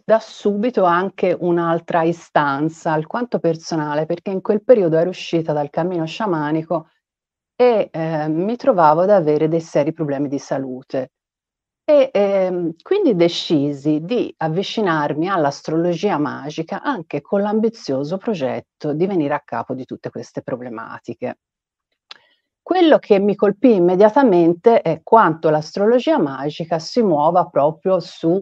da 0.04 0.18
subito 0.18 0.84
anche 0.84 1.36
un'altra 1.38 2.02
istanza, 2.02 2.92
alquanto 2.92 3.38
personale, 3.38 4.06
perché 4.06 4.30
in 4.30 4.40
quel 4.40 4.62
periodo 4.64 4.96
ero 4.96 5.10
uscita 5.10 5.52
dal 5.52 5.70
cammino 5.70 6.06
sciamanico 6.06 6.88
e 7.54 7.88
eh, 7.92 8.28
mi 8.28 8.56
trovavo 8.56 9.02
ad 9.02 9.10
avere 9.10 9.48
dei 9.48 9.60
seri 9.60 9.92
problemi 9.92 10.28
di 10.28 10.38
salute. 10.38 11.10
E 11.90 12.10
ehm, 12.12 12.74
quindi 12.82 13.16
decisi 13.16 14.00
di 14.04 14.34
avvicinarmi 14.36 15.26
all'astrologia 15.26 16.18
magica 16.18 16.82
anche 16.82 17.22
con 17.22 17.40
l'ambizioso 17.40 18.18
progetto 18.18 18.92
di 18.92 19.06
venire 19.06 19.32
a 19.32 19.40
capo 19.42 19.72
di 19.72 19.86
tutte 19.86 20.10
queste 20.10 20.42
problematiche. 20.42 21.38
Quello 22.60 22.98
che 22.98 23.18
mi 23.18 23.34
colpì 23.34 23.72
immediatamente 23.72 24.82
è 24.82 25.00
quanto 25.02 25.48
l'astrologia 25.48 26.18
magica 26.18 26.78
si 26.78 27.00
muova 27.00 27.46
proprio 27.46 28.00
su 28.00 28.38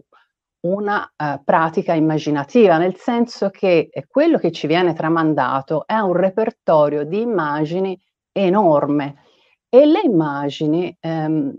una 0.65 1.09
uh, 1.15 1.41
pratica 1.41 1.93
immaginativa, 1.93 2.77
nel 2.77 2.97
senso 2.97 3.49
che 3.49 3.89
quello 4.09 4.39
che 4.39 4.51
ci 4.51 4.67
viene 4.67 4.93
tramandato 4.93 5.87
è 5.87 5.95
un 5.95 6.11
repertorio 6.11 7.05
di 7.05 7.21
immagini 7.21 7.97
enorme 8.33 9.23
e 9.69 9.85
le 9.85 10.01
immagini 10.03 10.93
ehm, 10.99 11.55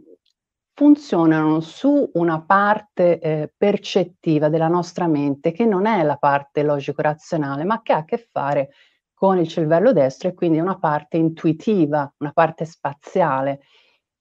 funzionano 0.78 1.58
su 1.58 2.08
una 2.14 2.40
parte 2.40 3.18
eh, 3.18 3.52
percettiva 3.56 4.48
della 4.48 4.68
nostra 4.68 5.08
mente 5.08 5.50
che 5.50 5.64
non 5.64 5.86
è 5.86 6.04
la 6.04 6.14
parte 6.18 6.62
logico-razionale, 6.62 7.64
ma 7.64 7.82
che 7.82 7.92
ha 7.92 7.96
a 7.96 8.04
che 8.04 8.28
fare 8.30 8.68
con 9.12 9.38
il 9.38 9.48
cervello 9.48 9.92
destro 9.92 10.28
e 10.28 10.34
quindi 10.34 10.60
una 10.60 10.78
parte 10.78 11.16
intuitiva, 11.16 12.14
una 12.18 12.30
parte 12.30 12.64
spaziale. 12.64 13.62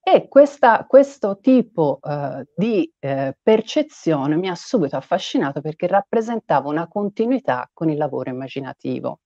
E 0.02 0.28
questa, 0.28 0.84
questo 0.88 1.38
tipo 1.40 2.00
eh, 2.02 2.48
di 2.56 2.92
eh, 2.98 3.38
percezione 3.40 4.36
mi 4.36 4.50
ha 4.50 4.56
subito 4.56 4.96
affascinato 4.96 5.62
perché 5.62 5.86
rappresentava 5.86 6.70
una 6.70 6.88
continuità 6.88 7.70
con 7.72 7.92
il 7.92 7.98
lavoro 7.98 8.32
immaginativo. 8.32 9.20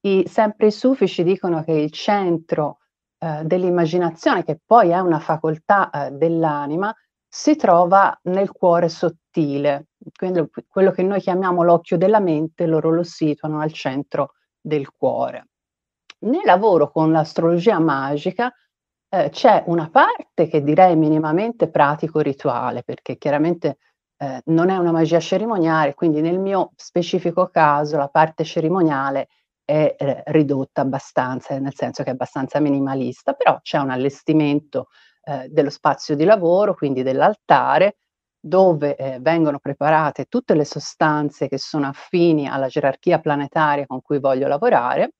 I, 0.00 0.24
sempre 0.26 0.66
i 0.66 0.72
sufici 0.72 1.22
dicono 1.22 1.64
che 1.64 1.72
il 1.72 1.90
centro 1.90 2.80
eh, 3.26 3.44
dell'immaginazione, 3.44 4.44
che 4.44 4.60
poi 4.64 4.90
è 4.90 5.00
una 5.00 5.18
facoltà 5.18 5.90
eh, 5.90 6.10
dell'anima, 6.12 6.94
si 7.26 7.56
trova 7.56 8.16
nel 8.24 8.52
cuore 8.52 8.88
sottile. 8.88 9.88
Quindi 10.16 10.48
quello 10.68 10.92
che 10.92 11.02
noi 11.02 11.20
chiamiamo 11.20 11.64
l'occhio 11.64 11.96
della 11.96 12.20
mente, 12.20 12.66
loro 12.66 12.90
lo 12.90 13.02
situano 13.02 13.60
al 13.60 13.72
centro 13.72 14.34
del 14.60 14.92
cuore. 14.92 15.48
Nel 16.20 16.42
lavoro 16.44 16.90
con 16.90 17.10
l'astrologia 17.10 17.80
magica, 17.80 18.52
eh, 19.08 19.28
c'è 19.30 19.64
una 19.66 19.90
parte 19.90 20.46
che 20.46 20.62
direi 20.62 20.94
minimamente 20.94 21.68
pratico-rituale, 21.68 22.84
perché 22.84 23.16
chiaramente 23.16 23.78
eh, 24.18 24.40
non 24.46 24.70
è 24.70 24.76
una 24.76 24.92
magia 24.92 25.18
cerimoniale, 25.18 25.94
quindi 25.94 26.20
nel 26.20 26.38
mio 26.38 26.70
specifico 26.76 27.48
caso 27.48 27.96
la 27.96 28.08
parte 28.08 28.44
cerimoniale 28.44 29.28
è 29.66 29.96
eh, 29.98 30.22
ridotta 30.26 30.80
abbastanza, 30.82 31.58
nel 31.58 31.74
senso 31.74 32.02
che 32.02 32.10
è 32.10 32.12
abbastanza 32.12 32.60
minimalista, 32.60 33.34
però 33.34 33.58
c'è 33.60 33.78
un 33.78 33.90
allestimento 33.90 34.86
eh, 35.24 35.48
dello 35.50 35.70
spazio 35.70 36.14
di 36.14 36.24
lavoro, 36.24 36.74
quindi 36.74 37.02
dell'altare, 37.02 37.96
dove 38.38 38.94
eh, 38.96 39.18
vengono 39.20 39.58
preparate 39.58 40.26
tutte 40.26 40.54
le 40.54 40.64
sostanze 40.64 41.48
che 41.48 41.58
sono 41.58 41.88
affini 41.88 42.46
alla 42.46 42.68
gerarchia 42.68 43.18
planetaria 43.18 43.86
con 43.86 44.00
cui 44.00 44.20
voglio 44.20 44.46
lavorare 44.46 45.14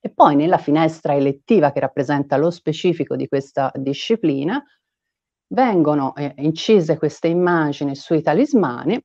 e 0.00 0.10
poi 0.10 0.34
nella 0.34 0.56
finestra 0.58 1.14
elettiva 1.14 1.72
che 1.72 1.80
rappresenta 1.80 2.38
lo 2.38 2.50
specifico 2.50 3.16
di 3.16 3.28
questa 3.28 3.70
disciplina 3.74 4.62
vengono 5.48 6.14
eh, 6.14 6.32
incise 6.38 6.96
queste 6.96 7.28
immagini 7.28 7.94
sui 7.94 8.22
talismani 8.22 8.98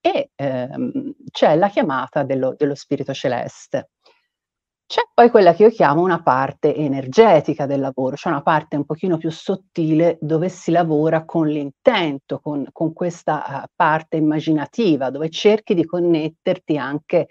e 0.00 0.30
ehm, 0.34 1.14
c'è 1.30 1.56
la 1.56 1.68
chiamata 1.68 2.22
dello, 2.22 2.54
dello 2.56 2.74
spirito 2.74 3.12
celeste. 3.12 3.90
C'è 4.88 5.02
poi 5.12 5.28
quella 5.28 5.52
che 5.52 5.64
io 5.64 5.70
chiamo 5.70 6.00
una 6.00 6.22
parte 6.22 6.74
energetica 6.74 7.66
del 7.66 7.80
lavoro, 7.80 8.16
cioè 8.16 8.32
una 8.32 8.40
parte 8.40 8.76
un 8.76 8.86
pochino 8.86 9.18
più 9.18 9.30
sottile 9.30 10.16
dove 10.18 10.48
si 10.48 10.70
lavora 10.70 11.26
con 11.26 11.46
l'intento, 11.46 12.40
con, 12.40 12.66
con 12.72 12.94
questa 12.94 13.64
uh, 13.64 13.68
parte 13.74 14.16
immaginativa, 14.16 15.10
dove 15.10 15.28
cerchi 15.28 15.74
di 15.74 15.84
connetterti 15.84 16.78
anche 16.78 17.26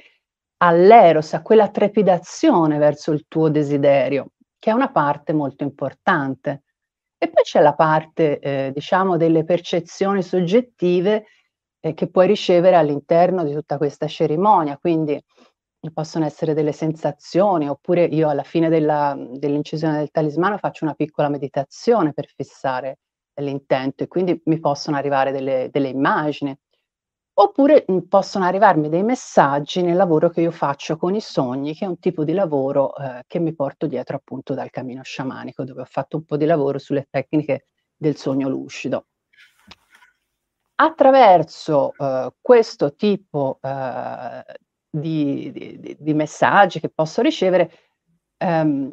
all'eros, 0.58 1.34
a 1.34 1.42
quella 1.42 1.70
trepidazione 1.70 2.78
verso 2.78 3.12
il 3.12 3.26
tuo 3.28 3.50
desiderio, 3.50 4.34
che 4.60 4.70
è 4.70 4.74
una 4.74 4.92
parte 4.92 5.34
molto 5.34 5.64
importante. 5.64 6.62
E 7.18 7.28
poi 7.28 7.44
c'è 7.44 7.62
la 7.62 7.74
parte, 7.74 8.38
eh, 8.38 8.72
diciamo, 8.72 9.18
delle 9.18 9.44
percezioni 9.44 10.22
soggettive 10.22 11.26
eh, 11.80 11.94
che 11.94 12.10
puoi 12.10 12.28
ricevere 12.28 12.76
all'interno 12.76 13.44
di 13.44 13.54
tutta 13.54 13.78
questa 13.78 14.08
cerimonia, 14.08 14.78
quindi 14.78 15.22
possono 15.94 16.26
essere 16.26 16.54
delle 16.54 16.72
sensazioni, 16.72 17.70
oppure 17.70 18.06
io 18.06 18.30
alla 18.30 18.44
fine 18.44 18.70
della, 18.70 19.16
dell'incisione 19.18 19.98
del 19.98 20.12
talismano 20.12 20.58
faccio 20.58 20.84
una 20.86 20.94
piccola 20.94 21.30
meditazione 21.30 22.14
per 22.14 22.28
fissare 22.28 23.00
l'intento 23.40 24.04
e 24.04 24.08
quindi 24.08 24.42
mi 24.46 24.60
possono 24.60 24.98
arrivare 24.98 25.32
delle, 25.32 25.70
delle 25.72 25.90
immagini. 25.90 26.58
Oppure 27.40 27.86
possono 28.10 28.46
arrivarmi 28.46 28.90
dei 28.90 29.04
messaggi 29.04 29.84
nel 29.84 29.96
lavoro 29.96 30.30
che 30.32 30.42
io 30.42 30.50
faccio 30.50 30.98
con 30.98 31.14
i 31.14 31.22
sogni, 31.22 31.76
che 31.76 31.86
è 31.86 31.88
un 31.88 32.00
tipo 32.00 32.24
di 32.24 32.34
lavoro 32.34 32.96
eh, 32.96 33.24
che 33.28 33.38
mi 33.40 33.54
porto 33.54 33.86
dietro 33.86 34.16
appunto 34.18 34.56
dal 34.56 34.72
cammino 34.72 35.04
sciamanico, 35.04 35.64
dove 35.64 35.82
ho 35.82 35.86
fatto 35.86 36.18
un 36.18 36.26
po' 36.26 36.36
di 36.36 36.46
lavoro 36.46 36.80
sulle 36.80 37.08
tecniche 37.10 37.68
del 37.96 38.16
sogno 38.16 38.50
lucido. 38.50 39.06
Attraverso 40.80 41.94
eh, 41.98 42.34
questo 42.40 42.94
tipo 42.94 43.58
eh, 43.64 44.44
di, 44.88 45.52
di, 45.52 45.98
di, 46.00 46.14
messaggi 46.14 46.80
che 46.80 46.90
posso 46.90 47.22
ricevere, 47.24 47.72
ehm, 48.38 48.92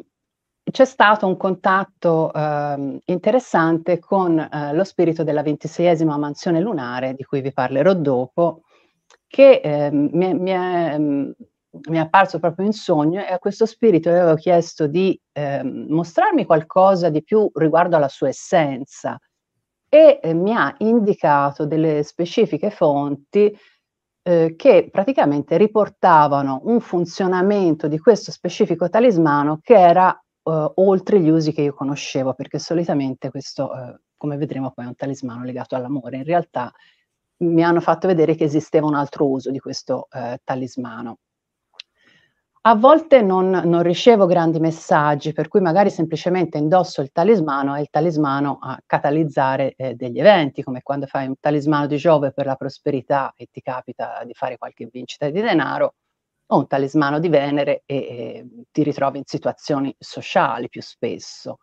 c'è 0.71 0.85
stato 0.85 1.27
un 1.27 1.37
contatto 1.37 2.33
eh, 2.33 3.01
interessante 3.05 3.99
con 3.99 4.39
eh, 4.39 4.73
lo 4.73 4.83
spirito 4.83 5.23
della 5.23 5.43
ventiseiesima 5.43 6.17
mansione 6.17 6.59
lunare, 6.59 7.13
di 7.13 7.23
cui 7.23 7.41
vi 7.41 7.53
parlerò 7.53 7.93
dopo, 7.93 8.63
che 9.27 9.61
eh, 9.63 9.91
mi, 9.91 10.33
mi, 10.33 10.49
è, 10.49 10.97
mm, 10.97 11.31
mi, 11.89 11.97
è, 11.97 11.99
apparso 11.99 12.39
proprio 12.39 12.65
in 12.65 12.73
sogno 12.73 13.21
e 13.21 13.31
a 13.31 13.37
questo 13.37 13.67
spirito 13.67 14.09
avevo 14.09 14.33
chiesto 14.33 14.87
di 14.87 15.19
ehm, 15.33 15.85
mostrarmi 15.89 16.45
qualcosa 16.45 17.09
di 17.09 17.21
più 17.21 17.47
riguardo 17.53 17.95
alla 17.95 18.09
sua 18.09 18.29
essenza 18.29 19.19
e 19.95 20.19
eh, 20.21 20.33
mi 20.33 20.53
ha 20.53 20.75
indicato 20.79 21.65
delle 21.65 22.03
specifiche 22.03 22.69
fonti 22.69 23.57
eh, 24.23 24.55
che 24.57 24.89
praticamente 24.91 25.55
riportavano 25.55 26.59
un 26.65 26.81
funzionamento 26.81 27.87
di 27.87 27.97
questo 27.97 28.33
specifico 28.33 28.89
talismano 28.89 29.59
che 29.61 29.75
era 29.75 30.09
uh, 30.09 30.71
oltre 30.75 31.21
gli 31.21 31.29
usi 31.29 31.53
che 31.53 31.61
io 31.61 31.73
conoscevo, 31.73 32.33
perché 32.33 32.59
solitamente 32.59 33.29
questo, 33.29 33.69
uh, 33.71 33.97
come 34.17 34.35
vedremo 34.35 34.71
poi, 34.71 34.83
è 34.83 34.87
un 34.89 34.95
talismano 34.95 35.45
legato 35.45 35.75
all'amore. 35.75 36.17
In 36.17 36.25
realtà 36.25 36.73
mi 37.37 37.63
hanno 37.63 37.79
fatto 37.79 38.07
vedere 38.07 38.35
che 38.35 38.43
esisteva 38.43 38.87
un 38.87 38.95
altro 38.95 39.29
uso 39.29 39.49
di 39.49 39.59
questo 39.59 40.09
uh, 40.11 40.35
talismano. 40.43 41.19
A 42.67 42.73
volte 42.73 43.21
non, 43.21 43.49
non, 43.51 43.83
ricevo 43.83 44.25
grandi 44.25 44.59
messaggi, 44.59 45.33
per 45.33 45.47
cui 45.47 45.61
magari 45.61 45.91
semplicemente 45.91 46.57
indosso 46.57 47.01
il 47.01 47.11
talismano 47.11 47.75
e 47.75 47.81
il 47.81 47.89
talismano 47.91 48.57
a 48.59 48.81
catalizzare 48.83 49.75
eh, 49.75 49.93
degli 49.93 50.17
eventi, 50.19 50.63
come 50.63 50.81
quando 50.81 51.05
fai 51.05 51.27
un 51.27 51.35
talismano 51.39 51.85
di 51.85 51.97
Giove 51.97 52.31
per 52.31 52.47
la 52.47 52.55
prosperità 52.55 53.33
e 53.35 53.49
ti 53.51 53.61
capita 53.61 54.23
di 54.25 54.33
fare 54.33 54.57
qualche 54.57 54.87
vincita 54.91 55.29
di 55.29 55.41
denaro, 55.41 55.93
o 56.47 56.57
un 56.57 56.65
talismano 56.65 57.19
di 57.19 57.29
Venere 57.29 57.83
e, 57.85 57.95
e 57.97 58.47
ti 58.71 58.81
ritrovi 58.81 59.19
in 59.19 59.25
situazioni 59.25 59.95
sociali 59.99 60.67
più 60.67 60.81
spesso. 60.81 61.59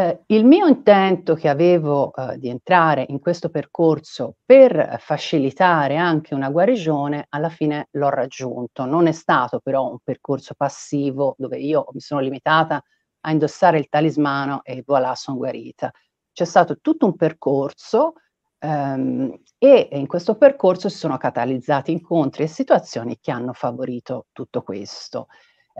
Eh, 0.00 0.22
il 0.28 0.46
mio 0.46 0.66
intento 0.66 1.34
che 1.34 1.50
avevo 1.50 2.14
eh, 2.14 2.38
di 2.38 2.48
entrare 2.48 3.04
in 3.08 3.20
questo 3.20 3.50
percorso 3.50 4.36
per 4.46 4.96
facilitare 4.98 5.96
anche 5.98 6.34
una 6.34 6.48
guarigione, 6.48 7.26
alla 7.28 7.50
fine 7.50 7.88
l'ho 7.92 8.08
raggiunto. 8.08 8.86
Non 8.86 9.06
è 9.08 9.12
stato 9.12 9.60
però 9.62 9.90
un 9.90 9.98
percorso 10.02 10.54
passivo 10.56 11.34
dove 11.36 11.58
io 11.58 11.84
mi 11.92 12.00
sono 12.00 12.20
limitata 12.20 12.82
a 13.22 13.30
indossare 13.30 13.78
il 13.78 13.90
talismano 13.90 14.62
e 14.64 14.82
voilà, 14.86 15.14
sono 15.14 15.36
guarita. 15.36 15.90
C'è 16.32 16.46
stato 16.46 16.78
tutto 16.80 17.04
un 17.04 17.16
percorso 17.16 18.14
Um, 18.62 19.34
e 19.56 19.88
in 19.92 20.06
questo 20.06 20.36
percorso 20.36 20.90
si 20.90 20.98
sono 20.98 21.16
catalizzati 21.16 21.92
incontri 21.92 22.42
e 22.42 22.46
situazioni 22.46 23.16
che 23.18 23.30
hanno 23.30 23.54
favorito 23.54 24.26
tutto 24.32 24.60
questo. 24.60 25.28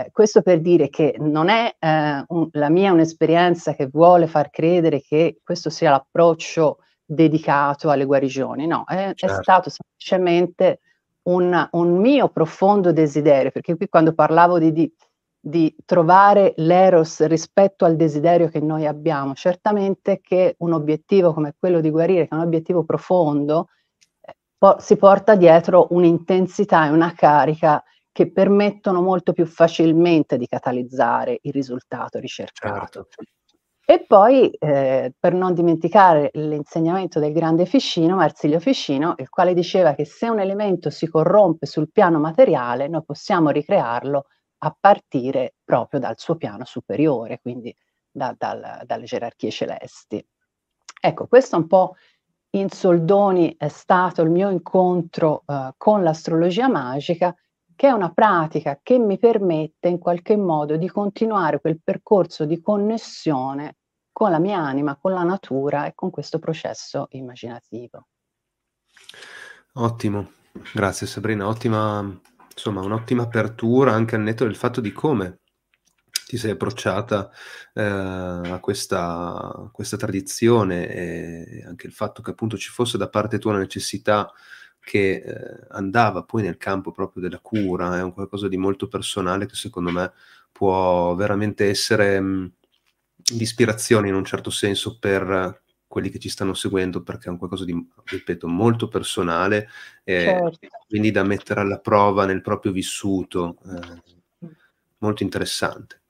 Eh, 0.00 0.10
questo 0.12 0.40
per 0.40 0.60
dire 0.60 0.88
che 0.88 1.16
non 1.18 1.48
è 1.48 1.74
eh, 1.78 2.24
un, 2.28 2.48
la 2.52 2.70
mia 2.70 2.92
un'esperienza 2.92 3.74
che 3.74 3.86
vuole 3.86 4.26
far 4.26 4.50
credere 4.50 5.02
che 5.02 5.40
questo 5.42 5.68
sia 5.68 5.90
l'approccio 5.90 6.78
dedicato 7.04 7.90
alle 7.90 8.04
guarigioni, 8.04 8.66
no, 8.66 8.84
è, 8.86 9.12
certo. 9.14 9.26
è 9.26 9.42
stato 9.42 9.70
semplicemente 9.70 10.80
un, 11.22 11.68
un, 11.72 11.96
mio 11.98 12.28
profondo 12.28 12.92
desiderio, 12.92 13.50
perché 13.50 13.76
qui 13.76 13.88
quando 13.88 14.14
parlavo 14.14 14.58
di, 14.58 14.72
di, 14.72 14.90
di, 15.38 15.74
trovare 15.84 16.54
l'eros 16.58 17.26
rispetto 17.26 17.84
al 17.84 17.96
desiderio 17.96 18.48
che 18.48 18.60
noi 18.60 18.86
abbiamo, 18.86 19.34
certamente 19.34 20.20
che 20.20 20.54
un 20.58 20.72
obiettivo 20.72 21.34
come 21.34 21.54
quello 21.58 21.80
di 21.80 21.90
guarire, 21.90 22.28
che 22.28 22.34
è 22.34 22.38
un 22.38 22.44
obiettivo 22.44 22.84
profondo, 22.84 23.68
eh, 24.20 24.76
si 24.78 24.96
porta 24.96 25.34
dietro 25.34 25.88
un'intensità 25.90 26.86
e 26.86 26.90
una 26.90 27.12
carica 27.12 27.82
che 28.12 28.30
permettono 28.32 29.02
molto 29.02 29.32
più 29.32 29.46
facilmente 29.46 30.36
di 30.36 30.46
catalizzare 30.46 31.38
il 31.42 31.52
risultato 31.52 32.18
ricercato. 32.18 33.06
Certo. 33.08 33.22
E 33.90 34.04
poi, 34.06 34.50
eh, 34.50 35.12
per 35.18 35.34
non 35.34 35.52
dimenticare 35.52 36.30
l'insegnamento 36.34 37.18
del 37.18 37.32
grande 37.32 37.66
Ficino, 37.66 38.14
Marsilio 38.14 38.60
Ficino, 38.60 39.14
il 39.16 39.28
quale 39.28 39.52
diceva 39.52 39.94
che 39.94 40.04
se 40.04 40.28
un 40.28 40.38
elemento 40.38 40.90
si 40.90 41.08
corrompe 41.08 41.66
sul 41.66 41.90
piano 41.90 42.20
materiale, 42.20 42.86
noi 42.86 43.02
possiamo 43.04 43.50
ricrearlo 43.50 44.26
a 44.58 44.76
partire 44.78 45.54
proprio 45.64 45.98
dal 45.98 46.18
suo 46.18 46.36
piano 46.36 46.64
superiore, 46.64 47.40
quindi 47.40 47.74
da, 48.08 48.32
dal, 48.38 48.82
dalle 48.84 49.04
gerarchie 49.04 49.50
celesti. 49.50 50.24
Ecco, 51.00 51.26
questo 51.26 51.56
un 51.56 51.66
po' 51.66 51.96
in 52.50 52.68
soldoni 52.68 53.56
è 53.56 53.68
stato 53.68 54.22
il 54.22 54.30
mio 54.30 54.50
incontro 54.50 55.42
eh, 55.46 55.72
con 55.76 56.02
l'astrologia 56.02 56.68
magica 56.68 57.34
che 57.80 57.86
è 57.86 57.92
una 57.92 58.12
pratica 58.12 58.78
che 58.82 58.98
mi 58.98 59.18
permette 59.18 59.88
in 59.88 59.96
qualche 59.96 60.36
modo 60.36 60.76
di 60.76 60.86
continuare 60.86 61.62
quel 61.62 61.80
percorso 61.82 62.44
di 62.44 62.60
connessione 62.60 63.78
con 64.12 64.30
la 64.30 64.38
mia 64.38 64.58
anima, 64.58 64.98
con 64.98 65.14
la 65.14 65.22
natura 65.22 65.86
e 65.86 65.94
con 65.94 66.10
questo 66.10 66.38
processo 66.38 67.06
immaginativo. 67.12 68.08
Ottimo, 69.72 70.32
grazie 70.74 71.06
Sabrina, 71.06 71.48
ottima, 71.48 72.20
insomma 72.52 72.82
un'ottima 72.82 73.22
apertura 73.22 73.92
anche 73.92 74.14
al 74.14 74.20
netto 74.20 74.44
del 74.44 74.56
fatto 74.56 74.82
di 74.82 74.92
come 74.92 75.38
ti 76.26 76.36
sei 76.36 76.50
approcciata 76.50 77.30
eh, 77.72 77.82
a 77.82 78.58
questa, 78.60 79.70
questa, 79.72 79.96
tradizione 79.96 80.86
e 80.86 81.64
anche 81.66 81.86
il 81.86 81.94
fatto 81.94 82.20
che 82.20 82.32
appunto 82.32 82.58
ci 82.58 82.68
fosse 82.68 82.98
da 82.98 83.08
parte 83.08 83.38
tua 83.38 83.52
una 83.52 83.60
necessità 83.60 84.30
che 84.80 85.22
eh, 85.24 85.66
andava 85.70 86.22
poi 86.22 86.42
nel 86.42 86.56
campo 86.56 86.90
proprio 86.90 87.22
della 87.22 87.38
cura, 87.40 87.98
è 87.98 88.02
un 88.02 88.12
qualcosa 88.12 88.48
di 88.48 88.56
molto 88.56 88.88
personale 88.88 89.46
che 89.46 89.54
secondo 89.54 89.90
me 89.90 90.12
può 90.50 91.14
veramente 91.14 91.68
essere 91.68 92.20
mh, 92.20 92.52
di 93.14 93.42
ispirazione 93.42 94.08
in 94.08 94.14
un 94.14 94.24
certo 94.24 94.50
senso 94.50 94.98
per 94.98 95.62
quelli 95.86 96.08
che 96.08 96.20
ci 96.20 96.28
stanno 96.28 96.54
seguendo 96.54 97.02
perché 97.02 97.26
è 97.26 97.30
un 97.30 97.36
qualcosa 97.36 97.64
di, 97.64 97.88
ripeto, 98.04 98.46
molto 98.46 98.86
personale 98.86 99.68
e 100.04 100.20
certo. 100.20 100.68
quindi 100.86 101.10
da 101.10 101.24
mettere 101.24 101.60
alla 101.60 101.80
prova 101.80 102.26
nel 102.26 102.42
proprio 102.42 102.70
vissuto, 102.70 103.56
eh, 103.66 104.48
molto 104.98 105.22
interessante. 105.24 106.02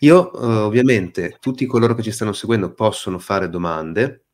Io 0.00 0.32
eh, 0.32 0.44
ovviamente 0.62 1.36
tutti 1.38 1.66
coloro 1.66 1.94
che 1.94 2.02
ci 2.02 2.10
stanno 2.10 2.32
seguendo 2.32 2.72
possono 2.72 3.20
fare 3.20 3.48
domande, 3.48 4.24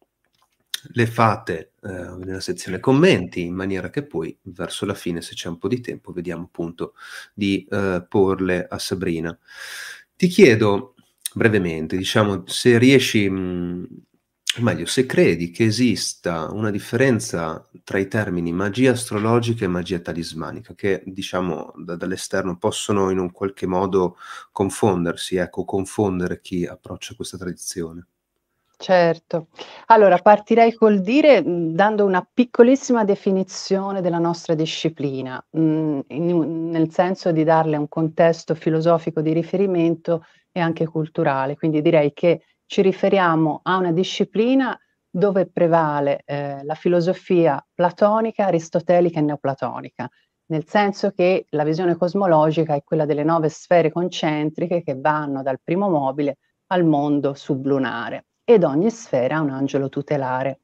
le 0.92 1.06
fate 1.06 1.72
eh, 1.84 2.16
nella 2.24 2.40
sezione 2.40 2.80
commenti 2.80 3.42
in 3.42 3.54
maniera 3.54 3.90
che 3.90 4.04
poi 4.06 4.36
verso 4.42 4.86
la 4.86 4.94
fine 4.94 5.20
se 5.20 5.34
c'è 5.34 5.48
un 5.48 5.58
po' 5.58 5.68
di 5.68 5.80
tempo 5.80 6.12
vediamo 6.12 6.44
appunto 6.44 6.94
di 7.34 7.66
eh, 7.70 8.04
porle 8.08 8.66
a 8.68 8.78
Sabrina. 8.78 9.36
Ti 10.16 10.26
chiedo 10.28 10.94
brevemente, 11.34 11.96
diciamo, 11.96 12.44
se 12.46 12.78
riesci, 12.78 13.28
mh, 13.28 13.88
meglio, 14.60 14.86
se 14.86 15.04
credi 15.06 15.50
che 15.50 15.64
esista 15.64 16.50
una 16.52 16.70
differenza 16.70 17.68
tra 17.82 17.98
i 17.98 18.08
termini 18.08 18.52
magia 18.52 18.92
astrologica 18.92 19.64
e 19.64 19.68
magia 19.68 19.98
talismanica, 19.98 20.74
che 20.74 21.02
diciamo 21.06 21.72
da, 21.76 21.96
dall'esterno 21.96 22.56
possono 22.58 23.10
in 23.10 23.18
un 23.18 23.32
qualche 23.32 23.66
modo 23.66 24.16
confondersi, 24.52 25.36
ecco, 25.36 25.64
confondere 25.64 26.40
chi 26.40 26.64
approccia 26.66 27.14
questa 27.14 27.36
tradizione. 27.36 28.06
Certo. 28.80 29.48
Allora, 29.86 30.18
partirei 30.18 30.74
col 30.74 31.00
dire, 31.00 31.42
mhmm, 31.42 31.74
dando 31.74 32.04
una 32.04 32.26
piccolissima 32.30 33.04
definizione 33.04 34.00
della 34.00 34.18
nostra 34.18 34.54
disciplina, 34.54 35.42
mhmm, 35.52 36.00
in 36.08 36.70
nel 36.70 36.90
senso 36.90 37.30
di 37.32 37.44
darle 37.44 37.76
un 37.76 37.88
contesto 37.88 38.54
filosofico 38.54 39.20
di 39.20 39.32
riferimento 39.32 40.24
e 40.52 40.60
anche 40.60 40.86
culturale. 40.86 41.56
Quindi 41.56 41.80
direi 41.82 42.12
che 42.12 42.42
ci 42.66 42.82
riferiamo 42.82 43.60
a 43.62 43.76
una 43.76 43.92
disciplina 43.92 44.76
dove 45.08 45.46
prevale, 45.48 46.22
ehm, 46.24 46.64
la 46.64 46.74
filosofia 46.74 47.64
platonica, 47.72 48.46
aristotelica 48.46 49.20
e 49.20 49.22
neoplatonica, 49.22 50.08
nel 50.46 50.66
senso 50.66 51.12
che 51.12 51.46
la 51.50 51.62
visione 51.64 51.96
cosmologica 51.96 52.74
è 52.74 52.82
quella 52.82 53.06
delle 53.06 53.22
9 53.24 53.48
sfere 53.48 53.90
concentriche 53.92 54.82
che 54.82 54.96
vanno 54.98 55.42
dal 55.42 55.60
primo 55.62 55.88
mobile 55.88 56.38
al 56.66 56.84
mondo 56.84 57.34
sublunare 57.34 58.24
ed 58.44 58.62
ogni 58.64 58.90
sfera 58.90 59.36
ha 59.36 59.40
un 59.40 59.50
angelo 59.50 59.88
tutelare 59.88 60.60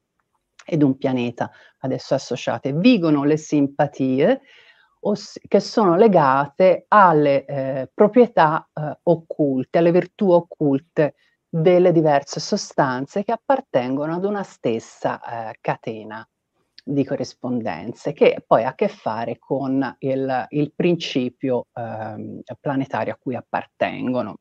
ed 0.65 0.83
un 0.83 0.97
pianeta 0.97 1.51
adesso 1.79 2.13
associate. 2.13 2.73
Vigono 2.73 3.23
le 3.23 3.37
simpatie 3.37 4.41
oss- 5.01 5.39
che 5.47 5.59
sono 5.59 5.95
legate 5.95 6.85
alle 6.87 7.45
eh, 7.45 7.91
proprietà 7.93 8.69
eh, 8.73 8.99
occulte, 9.03 9.79
alle 9.79 9.91
virtù 9.91 10.29
occulte 10.29 11.15
delle 11.49 11.91
diverse 11.91 12.39
sostanze 12.39 13.23
che 13.23 13.31
appartengono 13.33 14.15
ad 14.15 14.23
una 14.23 14.43
stessa 14.43 15.49
eh, 15.49 15.57
catena 15.59 16.25
di 16.83 17.03
corrispondenze 17.05 18.13
che 18.13 18.43
poi 18.45 18.63
ha 18.63 18.69
a 18.69 18.75
che 18.75 18.87
fare 18.87 19.37
con 19.37 19.95
il, 19.99 20.45
il 20.49 20.73
principio 20.73 21.67
ehm, 21.73 22.41
planetario 22.59 23.13
a 23.13 23.17
cui 23.19 23.35
appartengono. 23.35 24.37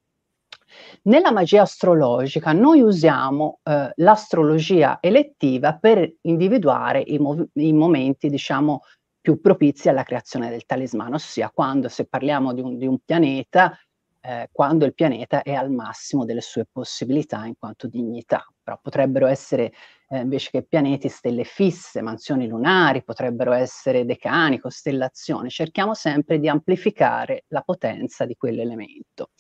Nella 1.03 1.33
magia 1.33 1.63
astrologica 1.63 2.53
noi 2.53 2.81
usiamo 2.81 3.61
eh, 3.63 3.93
l'astrologia 3.97 4.99
elettiva 5.01 5.77
per 5.77 6.17
individuare 6.23 7.03
i, 7.05 7.19
mov- 7.19 7.49
i 7.55 7.73
momenti, 7.73 8.29
diciamo, 8.29 8.83
più 9.21 9.41
propizi 9.41 9.89
alla 9.89 10.03
creazione 10.03 10.49
del 10.51 10.65
talismano, 10.65 11.17
ossia 11.17 11.51
quando, 11.53 11.89
se 11.89 12.07
parliamo 12.07 12.55
di 12.55 12.61
un, 12.61 12.79
di 12.79 12.87
un 12.87 12.99
pianeta, 13.05 13.79
eh, 14.23 14.49
quando 14.53 14.85
il 14.85 14.95
pianeta 14.95 15.43
è 15.43 15.53
al 15.53 15.71
massimo 15.71 16.25
delle 16.25 16.41
sue 16.41 16.67
possibilità 16.71 17.45
in 17.45 17.55
quanto 17.59 17.87
dignità. 17.87 18.45
Però 18.63 18.79
potrebbero 18.83 19.27
essere 19.27 19.73
eh, 20.09 20.19
invece 20.21 20.51
che 20.51 20.63
pianeti 20.63 21.09
stelle 21.09 21.45
fisse, 21.45 22.03
mansioni 22.03 22.47
lunari, 22.47 23.03
potrebbero 23.03 23.53
essere 23.53 24.05
decani, 24.05 24.59
costellazioni. 24.59 25.49
Cerchiamo 25.51 25.95
sempre 25.95 26.39
di 26.39 26.49
amplificare 26.49 27.45
la 27.49 27.63
potenza 27.63 28.25
di 28.25 28.37
quell'elemento. 28.37 29.31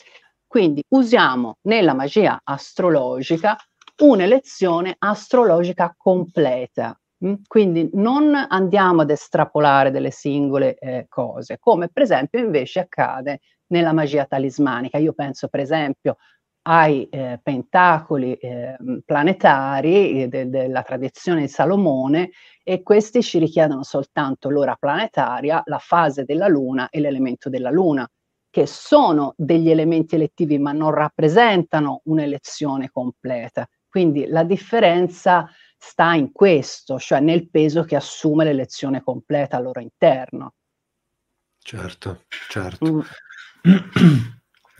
Quindi 0.50 0.82
usiamo 0.88 1.58
nella 1.68 1.94
magia 1.94 2.40
astrologica 2.42 3.56
un'elezione 3.98 4.96
astrologica 4.98 5.94
completa. 5.96 6.98
Mm? 7.24 7.34
Quindi 7.46 7.88
non 7.92 8.34
andiamo 8.34 9.02
ad 9.02 9.10
estrapolare 9.10 9.92
delle 9.92 10.10
singole 10.10 10.74
eh, 10.74 11.06
cose, 11.08 11.58
come 11.60 11.88
per 11.88 12.02
esempio 12.02 12.40
invece 12.40 12.80
accade 12.80 13.38
nella 13.68 13.92
magia 13.92 14.24
talismanica. 14.24 14.98
Io 14.98 15.12
penso 15.12 15.46
per 15.46 15.60
esempio 15.60 16.16
ai 16.62 17.08
eh, 17.10 17.38
pentacoli 17.40 18.34
eh, 18.34 18.76
planetari 19.04 20.26
de- 20.26 20.48
della 20.48 20.82
tradizione 20.82 21.42
di 21.42 21.48
Salomone 21.48 22.30
e 22.64 22.82
questi 22.82 23.22
ci 23.22 23.38
richiedono 23.38 23.84
soltanto 23.84 24.50
l'ora 24.50 24.74
planetaria, 24.74 25.62
la 25.66 25.78
fase 25.78 26.24
della 26.24 26.48
luna 26.48 26.88
e 26.88 26.98
l'elemento 26.98 27.48
della 27.48 27.70
luna 27.70 28.04
che 28.50 28.66
sono 28.66 29.34
degli 29.36 29.70
elementi 29.70 30.16
elettivi 30.16 30.58
ma 30.58 30.72
non 30.72 30.90
rappresentano 30.92 32.02
un'elezione 32.04 32.90
completa. 32.90 33.66
Quindi 33.88 34.26
la 34.26 34.44
differenza 34.44 35.48
sta 35.76 36.14
in 36.14 36.32
questo, 36.32 36.98
cioè 36.98 37.20
nel 37.20 37.48
peso 37.48 37.84
che 37.84 37.96
assume 37.96 38.44
l'elezione 38.44 39.02
completa 39.02 39.56
al 39.56 39.62
loro 39.62 39.80
interno. 39.80 40.54
Certo, 41.58 42.24
certo. 42.48 42.92
Mm. 42.92 43.00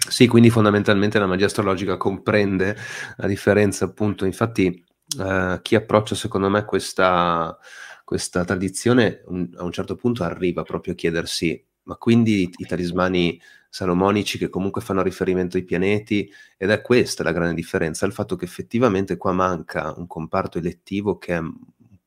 Sì, 0.09 0.27
quindi 0.27 0.49
fondamentalmente 0.49 1.19
la 1.19 1.27
magia 1.27 1.45
astrologica 1.45 1.99
comprende 1.99 2.75
la 3.19 3.27
differenza, 3.27 3.85
appunto, 3.85 4.25
infatti 4.25 4.83
eh, 5.21 5.59
chi 5.63 5.75
approccia 5.75 6.15
secondo 6.15 6.49
me 6.49 6.65
questa, 6.65 7.57
questa 8.03 8.45
tradizione 8.45 9.23
un, 9.27 9.49
a 9.57 9.63
un 9.63 9.71
certo 9.71 9.97
punto 9.97 10.25
arriva 10.25 10.63
proprio 10.63 10.95
a 10.95 10.97
chiedersi, 10.97 11.63
ma 11.83 11.97
quindi 11.97 12.43
i, 12.43 12.51
i 12.57 12.67
talismani 12.67 13.41
salomonici 13.71 14.37
che 14.37 14.51
comunque 14.51 14.83
fanno 14.83 15.03
riferimento 15.03 15.57
ai 15.57 15.65
pianeti 15.65 16.31
ed 16.59 16.71
è 16.71 16.83
questa 16.83 17.23
la 17.23 17.33
grande 17.33 17.55
differenza, 17.55 18.05
il 18.05 18.13
fatto 18.13 18.37
che 18.37 18.45
effettivamente 18.45 19.17
qua 19.17 19.33
manca 19.33 19.95
un 19.97 20.07
comparto 20.07 20.59
elettivo 20.59 21.17
che 21.17 21.35
è 21.35 21.39
un 21.39 21.55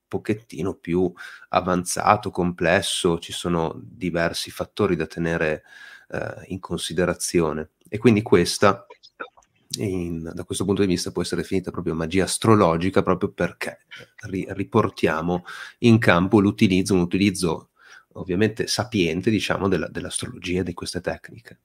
pochettino 0.08 0.76
più 0.76 1.12
avanzato, 1.50 2.30
complesso, 2.30 3.18
ci 3.18 3.32
sono 3.32 3.74
diversi 3.82 4.52
fattori 4.52 4.96
da 4.96 5.08
tenere 5.08 5.64
eh, 6.10 6.44
in 6.48 6.60
considerazione. 6.60 7.72
E 7.88 7.98
quindi 7.98 8.22
questa 8.22 8.86
in, 9.80 10.32
da 10.34 10.44
questo 10.44 10.66
punto 10.66 10.82
di 10.82 10.88
vista 10.88 11.12
può 11.12 11.24
essere 11.24 11.42
definita 11.42 11.72
proprio 11.72 11.96
magia 11.96 12.26
astrologica 12.26 13.02
proprio 13.02 13.32
perché 13.32 13.86
ri, 14.28 14.46
riportiamo 14.50 15.46
in 15.80 15.98
campo 15.98 16.40
l'utilizzo, 16.40 16.94
un 16.94 17.02
utilizzo 17.02 17.70
ovviamente 18.14 18.68
sapiente, 18.68 19.30
diciamo, 19.30 19.68
della, 19.68 19.88
dell'astrologia 19.88 20.64
di 20.64 20.74
queste 20.74 21.02
tecniche. 21.02 21.60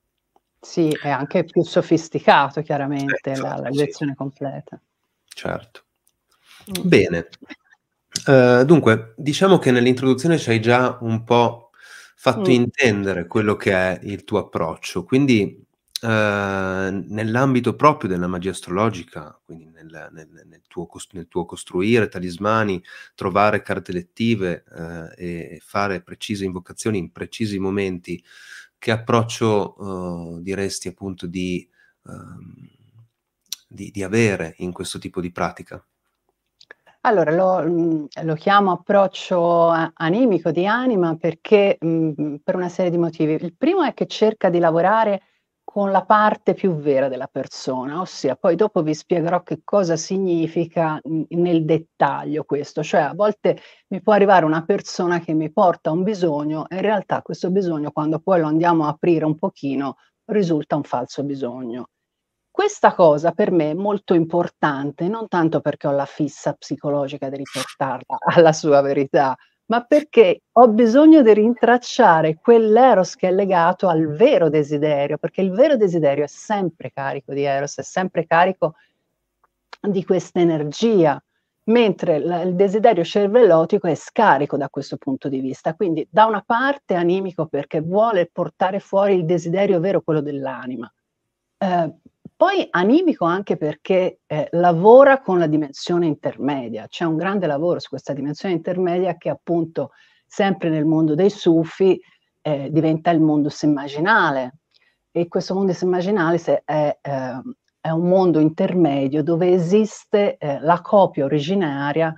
Sì, 0.61 0.88
è 1.00 1.08
anche 1.08 1.44
più 1.44 1.62
sofisticato 1.62 2.62
chiaramente 2.62 3.30
Ecco, 3.30 3.42
la, 3.42 3.56
la 3.56 3.70
sì. 3.70 3.78
lezione 3.78 4.14
completa. 4.14 4.80
Certo. 5.26 5.84
Mm. 6.70 6.88
Bene. 6.88 7.28
Uh, 8.26 8.64
dunque, 8.64 9.14
diciamo 9.16 9.58
che 9.58 9.70
nell'introduzione 9.70 10.38
ci 10.38 10.50
hai 10.50 10.61
già 10.61 10.98
un 11.02 11.22
po' 11.24 11.70
fatto 12.16 12.50
Mm. 12.50 12.52
intendere 12.52 13.26
quello 13.26 13.54
che 13.54 13.72
è 13.72 14.00
il 14.02 14.24
tuo 14.24 14.38
approccio, 14.38 15.04
quindi 15.04 15.64
nell'ambito 16.06 17.74
proprio 17.74 18.08
della 18.08 18.26
magia 18.26 18.50
astrologica, 18.50 19.38
quindi 19.44 19.68
nel, 19.70 20.08
nel, 20.12 20.28
nel, 20.46 20.62
tuo, 20.68 20.88
nel, 21.12 21.28
tuo, 21.28 21.44
costruire 21.44 22.08
talismani, 22.08 22.82
trovare 23.14 23.62
carte 23.62 23.92
lettive 23.92 24.64
uh, 24.70 25.12
e 25.16 25.61
fare 25.64 26.02
precise 26.02 26.44
invocazioni 26.44 26.98
in 26.98 27.11
precisi 27.11 27.58
momenti, 27.58 28.22
che 28.78 28.90
approccio 28.92 30.38
diresti 30.40 30.88
appunto 30.88 31.26
di, 31.26 31.68
ehm, 32.06 32.68
di, 33.66 33.90
di 33.90 34.02
avere 34.02 34.54
in 34.58 34.72
questo 34.72 34.98
tipo 34.98 35.20
di 35.20 35.32
pratica? 35.32 35.84
Allora, 37.02 37.30
lo, 37.30 37.62
mhmm, 37.62 38.06
lo 38.22 38.34
chiamo 38.34 38.72
approccio 38.72 39.70
animico, 39.94 40.50
di 40.50 40.66
anima, 40.66 41.16
perché 41.16 41.78
mh, 41.80 42.37
per 42.42 42.56
una 42.56 42.68
serie 42.68 42.90
di 42.90 42.98
motivi. 42.98 43.32
Il 43.32 43.54
primo 43.56 43.82
è 43.82 43.94
che 43.94 44.06
cerca 44.06 44.50
di 44.50 44.58
lavorare 44.58 45.22
con 45.70 45.90
la 45.90 46.02
parte 46.02 46.54
più 46.54 46.76
vera 46.76 47.09
della 47.09 47.26
persona, 47.26 48.00
ossia 48.00 48.37
poi 48.37 48.57
dopo 48.57 48.83
vi 48.83 48.94
spiegherò 48.94 49.42
che 49.42 49.61
cosa 49.64 49.96
significa 49.96 50.98
nel 51.04 51.66
dettaglio 51.66 52.44
questo, 52.44 52.83
cioè 52.83 53.02
a 53.02 53.12
volte 53.14 53.61
mi 53.88 54.00
può 54.00 54.14
arrivare 54.14 54.46
una 54.46 54.64
persona 54.64 55.20
che 55.20 55.35
mi 55.35 55.52
porta 55.52 55.90
un 55.90 56.04
bisogno 56.04 56.66
e 56.70 56.76
in 56.76 56.81
realtà 56.81 57.20
questo 57.20 57.50
bisogno 57.50 57.90
quando 57.90 58.18
poi 58.18 58.40
lo 58.40 58.46
andiamo 58.46 58.87
a 58.87 58.88
aprire 58.88 59.26
un 59.26 59.37
pochino 59.37 59.96
risulta 60.24 60.74
un 60.74 60.85
falso 60.85 61.22
bisogno. 61.22 61.90
Questa 62.50 62.94
cosa 62.94 63.33
per 63.33 63.50
me 63.50 63.72
è 63.72 63.74
molto 63.74 64.14
importante, 64.14 65.07
non 65.07 65.28
tanto 65.28 65.61
perché 65.61 65.87
ho 65.87 65.92
la 65.92 66.07
fissa 66.07 66.54
psicologica 66.54 67.28
di 67.28 67.37
riportarla 67.37 68.16
alla 68.35 68.54
sua 68.54 68.81
verità, 68.81 69.37
ma 69.68 69.83
perché 69.85 70.42
ho 70.52 70.68
bisogno 70.68 71.22
di 71.22 71.35
rintracciare 71.35 72.38
quell'eros 72.40 73.16
che 73.16 73.28
è 73.28 73.33
legato 73.33 73.88
al 73.88 74.09
vero 74.14 74.48
desiderio, 74.48 75.18
perché 75.18 75.42
il 75.42 75.50
vero 75.50 75.76
desiderio 75.76 76.24
è 76.24 76.28
sempre 76.28 76.90
carico 76.90 77.33
di 77.35 77.42
eros, 77.42 77.78
è 77.78 77.83
sempre 77.83 78.26
carico 78.26 78.74
di 79.81 80.04
questa 80.04 80.40
energia, 80.40 81.22
mentre 81.64 82.16
il 82.16 82.54
desiderio 82.54 83.04
cervellotico 83.04 83.87
è 83.88 83.94
scarico 83.94 84.57
da 84.57 84.70
questo 84.70 84.96
punto 84.96 85.28
di 85.28 85.40
vista. 85.40 85.74
Quindi 85.74 86.07
da 86.11 86.24
una 86.24 86.42
parte 86.44 86.94
animico 86.94 87.46
perché 87.46 87.81
vuole 87.83 88.31
portare 88.33 88.81
fuori 88.81 89.14
il 89.14 89.26
desiderio 89.26 89.81
vero, 89.81 90.00
quello 90.00 90.22
dell'anima. 90.22 90.90
Eh, 91.59 91.94
poi 92.38 92.68
animico 92.70 93.24
anche 93.24 93.57
perché 93.57 94.20
eh, 94.24 94.46
lavora 94.53 95.20
con 95.20 95.40
la 95.40 95.48
dimensione 95.48 96.07
intermedia, 96.07 96.87
c'è 96.87 97.05
un 97.05 97.16
grande 97.16 97.48
lavoro 97.48 97.81
su 97.81 97.88
questa 97.88 98.12
dimensione 98.12 98.55
intermedia 98.55 99.16
che 99.16 99.29
appunto 99.29 99.90
sempre 100.24 100.68
nel 100.68 100.85
mondo 100.85 101.16
dei 101.16 101.31
sufi 101.31 102.01
eh, 102.40 102.68
diventa 102.70 103.11
il 103.11 103.20
mondo 103.20 103.51
immaginale 103.62 104.59
e 105.11 105.27
questo 105.27 105.53
mondo 105.53 105.74
immaginale 105.83 106.40
è, 106.40 106.62
eh, 106.64 107.40
è, 107.81 107.90
un 107.90 108.09
mondo 108.09 108.38
intermedio 108.38 109.24
dove 109.24 109.51
esiste 109.51 110.37
eh, 110.37 110.61
la 110.61 110.81
copia 110.81 111.24
originaria 111.24 112.14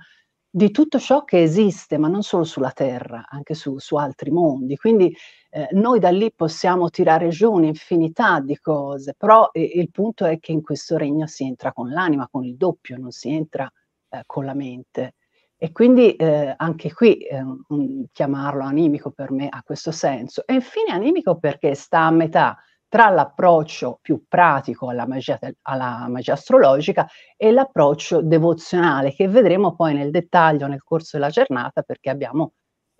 di 0.47 0.69
tutto 0.69 0.99
ciò 0.99 1.23
che 1.23 1.41
esiste, 1.41 1.97
ma 1.97 2.07
non 2.07 2.21
solo 2.21 2.43
sulla 2.43 2.69
Terra, 2.69 3.25
anche 3.27 3.55
su, 3.55 3.79
su 3.79 3.95
altri 3.95 4.29
mondi. 4.29 4.75
Quindi 4.75 5.15
eh, 5.53 5.67
noi 5.71 5.99
da 5.99 6.09
lì 6.09 6.31
possiamo 6.33 6.89
tirare 6.89 7.27
giù 7.27 7.51
un'infinità 7.51 8.39
di 8.39 8.57
cose, 8.57 9.13
però 9.17 9.49
eh, 9.51 9.61
il 9.75 9.91
punto 9.91 10.25
è 10.25 10.39
che 10.39 10.53
in 10.53 10.61
questo 10.61 10.95
regno 10.95 11.27
si 11.27 11.43
entra 11.43 11.73
con 11.73 11.89
l'anima, 11.91 12.27
con 12.31 12.45
il 12.45 12.55
doppio, 12.55 12.97
non 12.97 13.11
si 13.11 13.29
entra 13.31 13.69
eh, 14.09 14.23
con 14.25 14.45
la 14.45 14.53
mente. 14.53 15.15
E 15.57 15.71
quindi 15.73 16.15
eh, 16.15 16.53
anche 16.57 16.93
qui 16.93 17.19
un, 17.67 18.05
chiamarlo 18.11 18.63
animico 18.63 19.11
per 19.11 19.31
me 19.31 19.47
ha 19.49 19.61
questo 19.63 19.91
senso. 19.91 20.43
E 20.47 20.53
infine 20.55 20.91
animico 20.91 21.37
perché 21.37 21.75
sta 21.75 21.99
a 21.99 22.11
metà 22.11 22.57
tra 22.87 23.09
l'approccio 23.09 23.99
più 24.01 24.25
pratico 24.27 24.89
alla 24.89 25.05
magia, 25.07 25.37
alla 25.63 26.07
magia, 26.09 26.33
astrologica 26.33 27.07
e 27.37 27.51
l'approccio 27.51 28.21
devozionale 28.21 29.13
che 29.13 29.27
vedremo 29.27 29.75
poi 29.75 29.93
nel 29.93 30.11
dettaglio 30.11 30.67
nel 30.67 30.83
corso 30.83 31.17
della 31.17 31.29
giornata 31.29 31.83
perché 31.83 32.09
abbiamo 32.09 32.53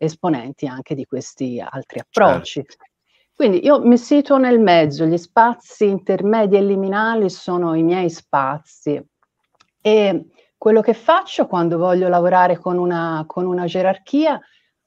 esponenti 0.03 0.67
anche 0.67 0.95
di 0.95 1.05
questi 1.05 1.59
altri 1.59 1.99
approcci. 1.99 2.63
Certo. 2.65 2.85
Quindi 3.33 3.63
io 3.65 3.83
mi 3.85 3.97
situo 3.97 4.37
nel 4.37 4.59
mezzo, 4.59 5.05
gli 5.05 5.17
spazi 5.17 5.87
intermedi 5.87 6.57
e 6.57 6.61
liminali 6.61 7.29
sono 7.29 7.75
i 7.75 7.83
miei 7.83 8.09
spazi 8.09 9.03
e 9.81 10.27
quello 10.57 10.81
che 10.81 10.93
faccio 10.93 11.47
quando 11.47 11.77
voglio 11.77 12.07
lavorare 12.07 12.59
con 12.59 12.77
una, 12.77 13.23
con 13.25 13.45
una 13.45 13.65
gerarchia 13.65 14.39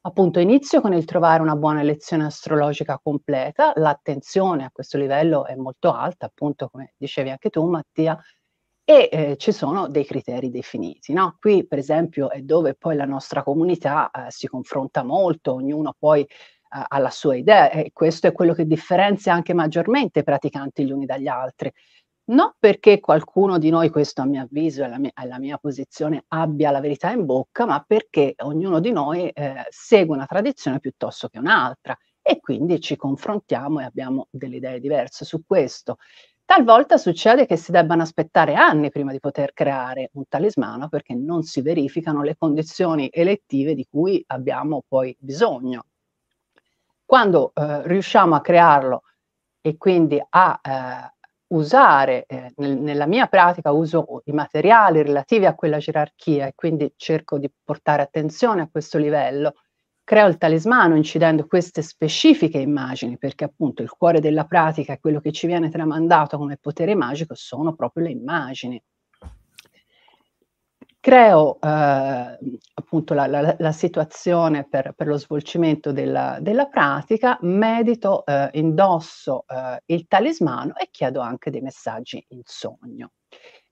Appunto, 0.07 0.39
inizio 0.39 0.83
con 0.83 0.93
il 0.93 1.07
trovare 1.07 1.41
una 1.41 1.57
buona 1.57 1.81
lezione 1.81 2.27
astrologica 2.27 3.01
completa, 3.03 3.73
l'attenzione 3.77 4.67
a 4.67 4.71
questo 4.71 4.99
livello 4.99 5.47
è 5.47 5.55
molto 5.55 5.95
alta, 5.95 6.27
appunto 6.27 6.69
come 6.69 6.93
dicevi 6.99 7.31
anche 7.31 7.49
tu 7.49 7.67
Mattia, 7.67 8.19
e 8.85 9.09
eh, 9.11 9.37
ci 9.39 9.51
sono 9.51 9.89
dei 9.89 10.05
criteri 10.05 10.51
definiti. 10.51 11.13
No? 11.13 11.37
Qui 11.41 11.67
per 11.67 11.79
esempio 11.79 12.31
è 12.31 12.41
dove 12.43 12.75
poi 12.75 12.97
la 12.97 13.07
nostra 13.07 13.43
comunità 13.43 14.11
eh, 14.11 14.31
si 14.31 14.47
confronta 14.47 15.03
molto, 15.03 15.55
ognuno 15.55 15.95
poi 15.99 16.23
eh, 16.23 16.27
ha 16.87 16.99
la 16.99 17.11
sua 17.11 17.37
idea 17.37 17.71
e 17.71 17.91
questo 17.93 18.27
è 18.27 18.33
quello 18.33 18.53
che 18.53 18.67
differenzia 18.67 19.33
anche 19.33 19.55
maggiormente 19.55 20.21
i 20.21 20.25
praticanti 20.25 20.85
gli 20.85 20.93
uni 20.93 21.07
dagli 21.07 21.29
altri. 21.29 21.73
Non 22.27 22.55
perché 22.59 23.01
qualcuno 23.01 23.59
di 23.59 23.69
noi, 23.69 23.91
questo 23.91 24.23
a 24.23 24.25
mio 24.25 24.43
avviso 24.43 24.83
è 24.83 24.89
la 24.89 24.99
mia, 24.99 25.11
è 25.13 25.27
la 25.27 25.39
mia 25.39 25.59
posizione, 25.59 26.25
abbia 26.29 26.71
la 26.71 26.81
verità 26.81 27.11
in 27.11 27.27
bocca, 27.27 27.67
ma 27.67 27.85
perché 27.87 28.35
ognuno 28.39 28.81
di 28.81 28.93
noi 28.93 29.29
eh, 29.29 29.67
segue 29.69 30.17
una 30.17 30.25
tradizione 30.25 30.81
piuttosto 30.81 31.29
che 31.29 31.39
un'altra 31.39 31.97
e 32.23 32.41
quindi 32.41 32.81
ci 32.81 32.97
confrontiamo 32.97 33.81
e 33.81 33.85
abbiamo 33.85 34.29
delle 34.31 34.57
idee 34.57 34.81
diverse 34.81 35.27
su 35.27 35.43
questo. 35.47 35.99
Talvolta 36.47 36.99
succede 36.99 37.47
che 37.47 37.57
si 37.57 37.73
debbano 37.73 38.03
aspettare 38.03 38.55
anni 38.55 38.91
prima 38.91 39.13
di 39.13 39.19
poter 39.19 39.53
creare 39.55 40.11
un 40.13 40.25
talismano 40.29 40.89
perché 40.89 41.15
non 41.15 41.43
si 41.43 41.63
verificano 41.63 42.23
le 42.23 42.37
condizioni 42.37 43.09
elettive 43.11 43.75
di 43.75 43.87
cui 43.91 44.23
abbiamo 44.29 44.83
poi 44.87 45.17
bisogno. 45.19 45.87
Quando 47.05 47.53
eh, 47.55 47.87
riusciamo 47.89 48.35
a 48.35 48.41
crearlo 48.43 49.03
e 49.63 49.77
quindi 49.79 50.23
a 50.29 50.61
eh, 50.63 51.15
usare, 51.55 52.27
eh, 52.27 52.53
nel, 52.57 52.77
nella 52.79 53.07
mia 53.07 53.27
pratica 53.27 53.73
uso 53.73 54.23
i 54.27 54.33
materiali 54.33 55.03
relativi 55.03 55.47
a 55.47 55.55
quella 55.55 55.79
gerarchia 55.79 56.47
e 56.47 56.53
quindi 56.55 56.93
cerco 56.97 57.39
di 57.39 57.51
portare 57.65 58.03
attenzione 58.03 58.63
a 58.63 58.69
questo 58.71 58.99
livello, 58.99 59.55
creo 60.05 60.29
il 60.29 60.37
talismano 60.37 60.97
incidendo 60.97 61.47
queste 61.47 61.83
specifiche 61.83 62.59
immagini, 62.59 63.19
perché 63.19 63.45
appunto 63.45 63.83
il 63.83 63.91
cuore 63.91 64.21
della 64.21 64.45
pratica 64.45 64.93
e 64.93 65.01
quello 65.01 65.21
che 65.21 65.33
ci 65.33 65.47
viene 65.47 65.71
tramandato 65.71 66.37
come 66.37 66.59
potere 66.59 66.95
magico 66.95 67.35
sono 67.35 67.75
proprio 67.75 68.05
le 68.05 68.11
immagini 68.11 68.83
creo 71.05 71.61
eh, 71.61 72.39
appunto 72.73 73.13
la, 73.13 73.27
la, 73.27 73.55
la 73.59 73.73
situazione 73.73 74.67
per, 74.67 74.95
per, 74.97 75.07
lo 75.07 75.19
svolgimento 75.19 75.93
della, 75.93 76.39
della 76.41 76.65
pratica, 76.65 77.37
medito, 77.43 78.25
eh, 78.25 78.49
indosso 78.55 79.45
eh, 79.47 79.83
il 79.85 80.07
talismano 80.07 80.75
e 80.77 80.89
chiedo 80.91 81.21
anche 81.21 81.51
dei 81.51 81.61
messaggi 81.61 82.25
in 82.29 82.41
sogno. 82.43 83.11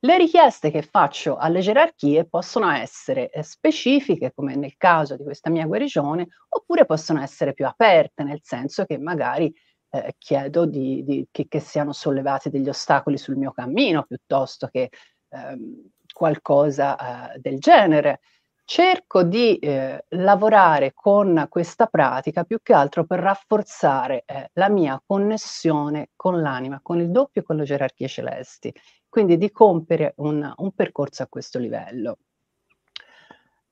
Le 0.05 0.17
richieste 0.17 0.69
che 0.69 0.81
faccio 0.81 1.37
alle 1.37 1.61
gerarchie 1.61 2.25
possono 2.27 2.69
essere 2.69 3.29
eh, 3.29 3.41
specifiche, 3.41 4.33
come 4.33 4.53
nel 4.53 4.75
caso 4.75 5.15
di 5.15 5.23
questa 5.23 5.49
mia 5.49 5.65
guarigione, 5.65 6.27
oppure 6.49 6.85
possono 6.85 7.21
essere 7.21 7.53
più 7.53 7.65
aperte, 7.65 8.23
nel 8.23 8.41
senso 8.41 8.83
che 8.83 8.97
magari 8.97 9.49
eh, 9.91 10.15
chiedo 10.17 10.65
di, 10.65 11.05
di, 11.05 11.25
che, 11.31 11.47
che, 11.47 11.61
siano 11.61 11.93
sollevati 11.93 12.49
degli 12.49 12.67
ostacoli 12.67 13.17
sul 13.17 13.37
mio 13.37 13.53
cammino, 13.53 14.03
piuttosto 14.03 14.67
che 14.67 14.89
ehm, 15.29 15.89
qualcosa 16.11 17.31
eh, 17.35 17.39
del 17.39 17.59
genere. 17.59 18.19
Cerco 18.65 19.23
di 19.23 19.57
eh, 19.59 20.05
lavorare 20.09 20.93
con 20.93 21.47
questa 21.49 21.87
pratica 21.87 22.45
più 22.45 22.59
che 22.61 22.73
altro 22.73 23.05
per 23.05 23.19
rafforzare 23.19 24.23
eh, 24.25 24.49
la 24.53 24.69
mia 24.69 25.01
connessione 25.05 26.11
con 26.15 26.41
l'anima, 26.41 26.79
con 26.81 26.99
il 26.99 27.11
doppio 27.11 27.41
e 27.41 27.43
con 27.43 27.57
le 27.57 27.65
gerarchie 27.65 28.07
celesti, 28.07 28.73
quindi 29.09 29.37
di 29.37 29.51
compiere 29.51 30.13
un, 30.17 30.51
un 30.55 30.71
percorso 30.71 31.23
a 31.23 31.27
questo 31.27 31.59
livello. 31.59 32.17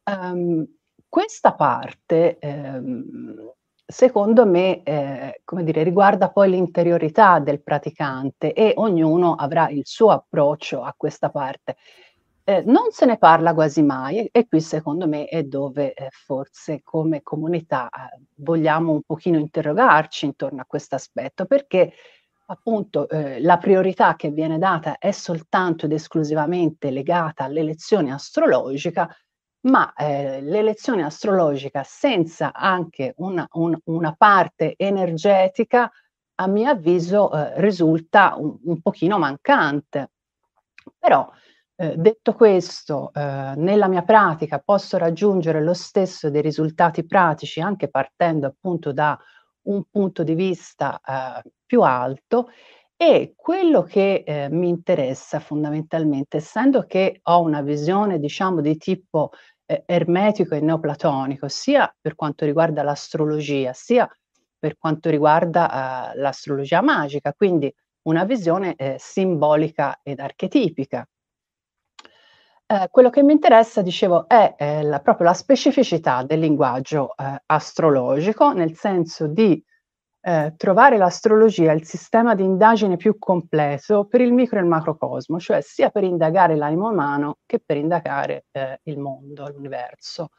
Um, 0.03 0.67
questa 1.07 1.53
parte 1.53 2.37
um, 2.41 3.53
secondo 3.91 4.45
me, 4.45 4.81
eh, 4.83 5.41
come 5.43 5.63
dire, 5.63 5.83
riguarda 5.83 6.31
poi 6.31 6.49
l'interiorità 6.49 7.39
del 7.39 7.61
praticante 7.61 8.53
e 8.53 8.73
ognuno 8.77 9.35
avrà 9.35 9.69
il 9.69 9.81
suo 9.85 10.09
approccio 10.09 10.81
a 10.81 10.93
questa 10.97 11.29
parte. 11.29 11.75
Eh, 12.43 12.63
non 12.65 12.89
se 12.89 13.05
ne 13.05 13.19
parla 13.19 13.53
quasi 13.53 13.83
mai 13.83 14.25
e 14.25 14.47
qui 14.47 14.61
secondo 14.61 15.07
me 15.07 15.25
è 15.25 15.43
dove 15.43 15.93
eh, 15.93 16.07
forse 16.09 16.81
come 16.81 17.21
comunità 17.21 17.87
eh, 17.89 18.19
vogliamo 18.37 18.91
un 18.91 19.03
pochino 19.03 19.37
interrogarci 19.37 20.25
intorno 20.25 20.61
a 20.61 20.65
questo 20.65 20.95
aspetto 20.95 21.45
perché 21.45 21.93
appunto 22.47 23.07
eh, 23.09 23.39
la 23.41 23.57
priorità 23.59 24.15
che 24.15 24.31
viene 24.31 24.57
data 24.57 24.97
è 24.97 25.11
soltanto 25.11 25.85
ed 25.85 25.91
esclusivamente 25.91 26.89
legata 26.89 27.43
all'elezione 27.43 28.11
astrologica 28.11 29.15
ma 29.61 29.93
eh, 29.93 30.41
l'elezione 30.41 31.03
astrologica 31.03 31.83
senza 31.83 32.53
anche 32.53 33.13
una, 33.17 33.47
un, 33.51 33.77
una 33.85 34.15
parte 34.17 34.73
energetica, 34.77 35.91
a 36.35 36.47
mio 36.47 36.69
avviso, 36.71 37.29
risulta 37.57 38.33
un, 38.35 38.57
un, 38.63 38.81
pochino 38.81 39.19
mancante. 39.19 40.09
Però, 40.97 41.31
eh, 41.81 41.95
detto 41.97 42.33
questo, 42.33 43.11
eh, 43.11 43.53
nella 43.55 43.87
mia 43.87 44.03
pratica 44.03 44.59
posso 44.59 44.97
raggiungere 44.97 45.63
lo 45.63 45.73
stesso 45.73 46.29
dei 46.29 46.41
risultati 46.41 47.05
pratici 47.05 47.59
anche 47.59 47.89
partendo 47.89 48.45
appunto 48.47 48.93
da 48.93 49.17
un 49.63 49.83
punto 49.89 50.23
di 50.23 50.35
vista 50.35 50.99
eh, 51.03 51.49
più 51.65 51.81
alto 51.81 52.49
e 52.95 53.33
quello 53.35 53.81
che 53.81 54.23
eh, 54.23 54.47
mi 54.51 54.69
interessa 54.69 55.39
fondamentalmente, 55.39 56.37
essendo 56.37 56.85
che 56.85 57.19
ho 57.23 57.41
una 57.41 57.61
visione, 57.61 58.19
diciamo, 58.19 58.61
di 58.61 58.77
tipo 58.77 59.31
eh, 59.65 59.81
ermetico 59.87 60.53
e 60.53 60.59
neoplatonico, 60.59 61.47
sia 61.47 61.91
per 61.99 62.13
quanto 62.13 62.45
riguarda 62.45 62.83
l'astrologia, 62.83 63.73
sia 63.73 64.07
per 64.59 64.77
quanto 64.77 65.09
riguarda 65.09 66.11
eh, 66.13 66.17
l'astrologia 66.19 66.81
magica, 66.83 67.33
quindi 67.33 67.73
una 68.03 68.23
visione 68.23 68.75
eh, 68.75 68.97
simbolica 68.99 69.99
ed 70.03 70.19
archetipica. 70.19 71.03
Eh, 72.71 72.87
quello 72.89 73.09
che 73.09 73.21
mi 73.21 73.33
interessa, 73.33 73.81
dicevo, 73.81 74.29
è 74.29 74.55
eh, 74.57 74.81
la, 74.83 75.01
proprio 75.01 75.27
la 75.27 75.33
specificità 75.33 76.23
del 76.23 76.39
linguaggio 76.39 77.13
eh, 77.17 77.41
astrologico, 77.47 78.53
nel 78.53 78.77
senso 78.77 79.27
di 79.27 79.61
eh, 80.21 80.53
trovare 80.55 80.95
l'astrologia 80.95 81.73
il 81.73 81.83
sistema 81.85 82.33
di 82.33 82.43
indagine 82.43 82.95
più 82.95 83.17
completo 83.19 84.05
per 84.05 84.21
il 84.21 84.31
micro 84.31 84.57
e 84.57 84.61
il 84.61 84.69
macrocosmo, 84.69 85.37
cioè 85.37 85.59
sia 85.59 85.89
per 85.89 86.05
indagare 86.05 86.55
l'animo 86.55 86.89
umano 86.89 87.39
che 87.45 87.59
per 87.59 87.75
indagare 87.75 88.45
eh, 88.51 88.79
il 88.83 88.99
mondo, 88.99 89.49
l'universo. 89.49 90.29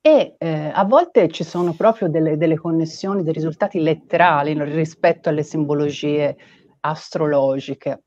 E 0.00 0.34
a 0.72 0.84
volte 0.84 1.28
ci 1.28 1.44
sono 1.44 1.74
proprio 1.74 2.08
delle, 2.08 2.36
delle, 2.36 2.56
connessioni, 2.56 3.22
dei 3.22 3.32
risultati 3.32 3.78
letterali 3.80 4.52
rispetto 4.64 5.28
alle 5.28 5.44
simbologie 5.44 6.36
astrologiche. 6.80 8.02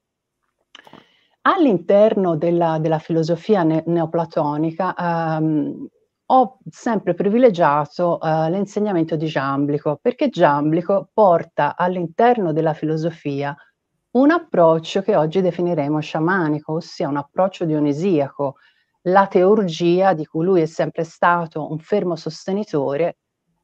All'interno 1.47 2.35
della, 2.37 2.79
della 2.79 2.97
filosofia 2.97 3.61
ne- 3.61 3.83
neoplatonica 3.85 4.95
ehm, 4.95 5.87
ho 6.27 6.57
sempre 6.71 7.13
privilegiato 7.13 8.17
uh, 8.19 8.49
l'insegnamento 8.49 9.15
di 9.15 9.27
Giamblico, 9.27 9.99
perché 10.01 10.29
Giamblico 10.29 11.09
porta 11.13 11.75
all'interno 11.75 12.51
della 12.51 12.73
filosofia 12.73 13.55
un 14.13 14.31
approccio 14.31 15.03
che 15.03 15.15
oggi 15.15 15.41
definiremo 15.41 15.99
sciamanico, 15.99 16.73
ossia 16.73 17.07
un 17.09 17.17
approccio 17.17 17.65
dionisiaco. 17.65 18.55
La 19.03 19.27
teurgia, 19.27 20.13
di 20.13 20.25
cui 20.25 20.45
lui 20.45 20.61
è 20.61 20.65
sempre 20.65 21.03
stato 21.03 21.69
un 21.69 21.77
fermo 21.77 22.15
sostenitore, 22.15 23.17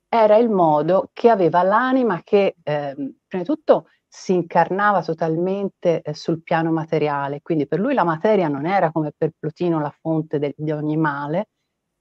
era 0.07 0.35
il 0.35 0.49
modo 0.49 1.09
che 1.13 1.29
aveva 1.29 1.63
l'anima 1.63 2.21
che, 2.23 2.57
eh, 2.61 2.93
prima 3.27 3.43
di 3.43 3.45
tutto, 3.45 3.87
si 4.13 4.33
incarnava 4.33 5.01
totalmente 5.01 6.01
eh, 6.01 6.13
sul 6.13 6.43
piano 6.43 6.69
materiale, 6.69 7.39
quindi 7.41 7.65
per 7.65 7.79
lui 7.79 7.93
la 7.93 8.03
materia 8.03 8.49
non 8.49 8.65
era 8.65 8.91
come 8.91 9.13
per 9.15 9.31
Plotino 9.39 9.79
la 9.79 9.93
fonte 10.01 10.37
de- 10.37 10.53
di 10.57 10.71
ogni 10.71 10.97
male, 10.97 11.47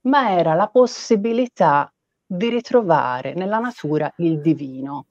ma 0.07 0.31
era 0.37 0.53
la 0.53 0.67
possibilità 0.67 1.89
di 2.25 2.49
ritrovare 2.49 3.33
nella 3.33 3.59
natura 3.59 4.11
il 4.17 4.41
divino. 4.41 5.05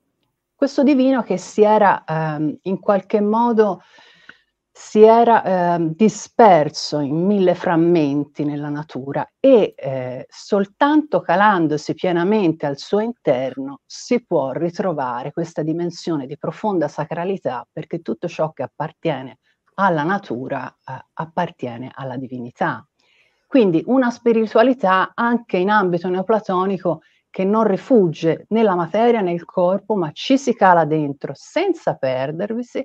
Questo 0.55 0.83
divino 0.83 1.23
che 1.23 1.39
si 1.39 1.63
era 1.63 2.05
ehm, 2.05 2.59
in 2.65 2.79
qualche 2.81 3.23
modo 3.23 3.81
si 4.83 5.03
era 5.03 5.75
eh, 5.75 5.95
disperso 5.95 7.01
in 7.01 7.27
mille 7.27 7.55
frammenti 7.55 8.45
nella 8.45 8.71
natura 8.71 9.31
e 9.38 9.75
eh, 9.77 10.27
soltanto 10.31 11.21
calandosi 11.21 11.93
pienamente 11.93 12.64
al 12.64 12.79
suo 12.79 13.01
interno 13.01 13.83
si 13.85 14.25
può 14.25 14.53
ritrovare 14.53 15.33
questa 15.33 15.62
dimensione 15.62 16.27
di 16.27 16.38
profonda 16.38 16.88
sacralità 16.88 17.69
perché 17.71 18.01
tutto 18.01 18.27
ciò 18.27 18.53
che 18.53 18.62
appartiene 18.62 19.38
alla 19.75 20.03
natura 20.03 20.66
eh, 20.66 21.05
appartiene 21.12 21.93
alla 21.95 22.16
divinità. 22.16 22.83
Quindi 23.47 23.83
una 23.85 24.11
spiritualità 24.11 25.12
anche 25.14 25.59
in 25.59 25.69
ambito 25.69 26.09
neoplatonico 26.09 27.03
che 27.29 27.45
non 27.45 27.64
rifugge 27.64 28.47
nella 28.49 28.75
materia, 28.75 29.21
nel 29.21 29.45
corpo, 29.45 29.95
ma 29.95 30.11
ci 30.12 30.38
si 30.38 30.55
cala 30.55 30.87
dentro 30.87 31.33
senza 31.35 31.97
perdervisi 31.97 32.85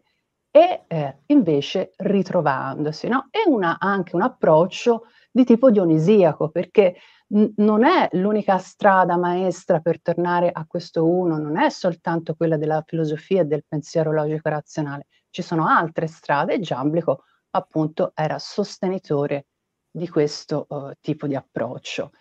e 0.56 0.86
eh, 0.88 1.18
invece 1.26 1.92
ritrovandosi. 1.98 3.10
No? 3.10 3.28
È 3.30 3.40
una, 3.46 3.76
anche 3.78 4.16
un 4.16 4.22
approccio 4.22 5.08
di 5.30 5.44
tipo 5.44 5.70
dionisiaco, 5.70 6.48
perché 6.48 6.96
n- 7.34 7.52
non 7.58 7.84
è 7.84 8.08
l'unica 8.14 8.58
strada 8.58 9.18
maestra 9.18 9.82
per 9.82 10.02
tornare 10.02 10.50
a 10.54 10.66
questo 10.66 11.06
uno, 11.06 11.38
non 11.38 11.58
è 11.58 11.70
soltanto 11.70 12.36
quella 12.36 12.56
della 12.56 12.82
filosofia 12.88 13.42
e 13.42 13.46
del 13.46 13.66
pensiero 13.68 14.14
logico-razionale, 14.14 15.08
ci 15.30 15.42
sono 15.42 15.68
altre 15.68 16.08
strade 16.08 16.54
e 16.54 16.60
Giamblico 16.62 17.24
appunto 17.50 18.14
era 18.16 18.40
sostenitore 18.40 19.48
di 19.92 20.08
questo 20.08 20.68
uh, 20.70 20.92
tipo 21.02 21.28
di 21.28 21.36
approccio. 21.36 22.12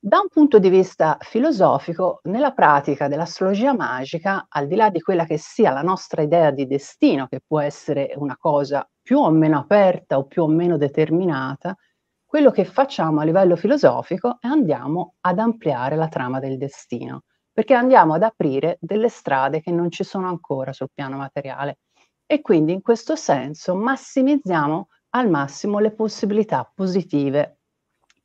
Da 0.00 0.18
un 0.20 0.28
punto 0.28 0.58
di 0.60 0.68
vista 0.68 1.16
filosofico, 1.20 2.20
nella 2.24 2.52
pratica 2.52 3.08
dell'astrologia 3.08 3.74
magica, 3.74 4.46
al 4.48 4.66
di 4.68 4.76
là 4.76 4.90
di 4.90 5.00
quella 5.00 5.24
che 5.24 5.38
sia 5.38 5.72
la 5.72 5.82
nostra 5.82 6.22
idea 6.22 6.50
di 6.52 6.66
destino, 6.66 7.26
che 7.26 7.40
può 7.44 7.58
essere 7.60 8.12
una 8.16 8.36
cosa 8.36 8.88
più 9.02 9.18
o 9.18 9.30
meno 9.30 9.58
aperta 9.58 10.16
o 10.18 10.24
più 10.26 10.44
o 10.44 10.46
meno 10.48 10.76
determinata, 10.76 11.76
quello 12.24 12.50
che 12.52 12.64
facciamo 12.64 13.20
a 13.20 13.24
livello 13.24 13.56
filosofico 13.56 14.36
è 14.40 14.46
andiamo 14.46 15.14
ad 15.20 15.38
ampliare 15.40 15.96
la 15.96 16.08
trama 16.08 16.38
del 16.38 16.58
destino, 16.58 17.22
perché 17.52 17.74
andiamo 17.74 18.14
ad 18.14 18.22
aprire 18.22 18.78
delle 18.80 19.08
strade 19.08 19.60
che 19.60 19.72
non 19.72 19.90
ci 19.90 20.04
sono 20.04 20.28
ancora 20.28 20.72
sul 20.72 20.90
piano 20.94 21.16
materiale. 21.16 21.78
E 22.24 22.40
quindi 22.40 22.72
in 22.72 22.82
questo 22.82 23.16
senso 23.16 23.74
massimizziamo 23.74 24.88
al 25.10 25.28
massimo 25.28 25.78
le 25.80 25.90
possibilità 25.92 26.70
positive 26.72 27.57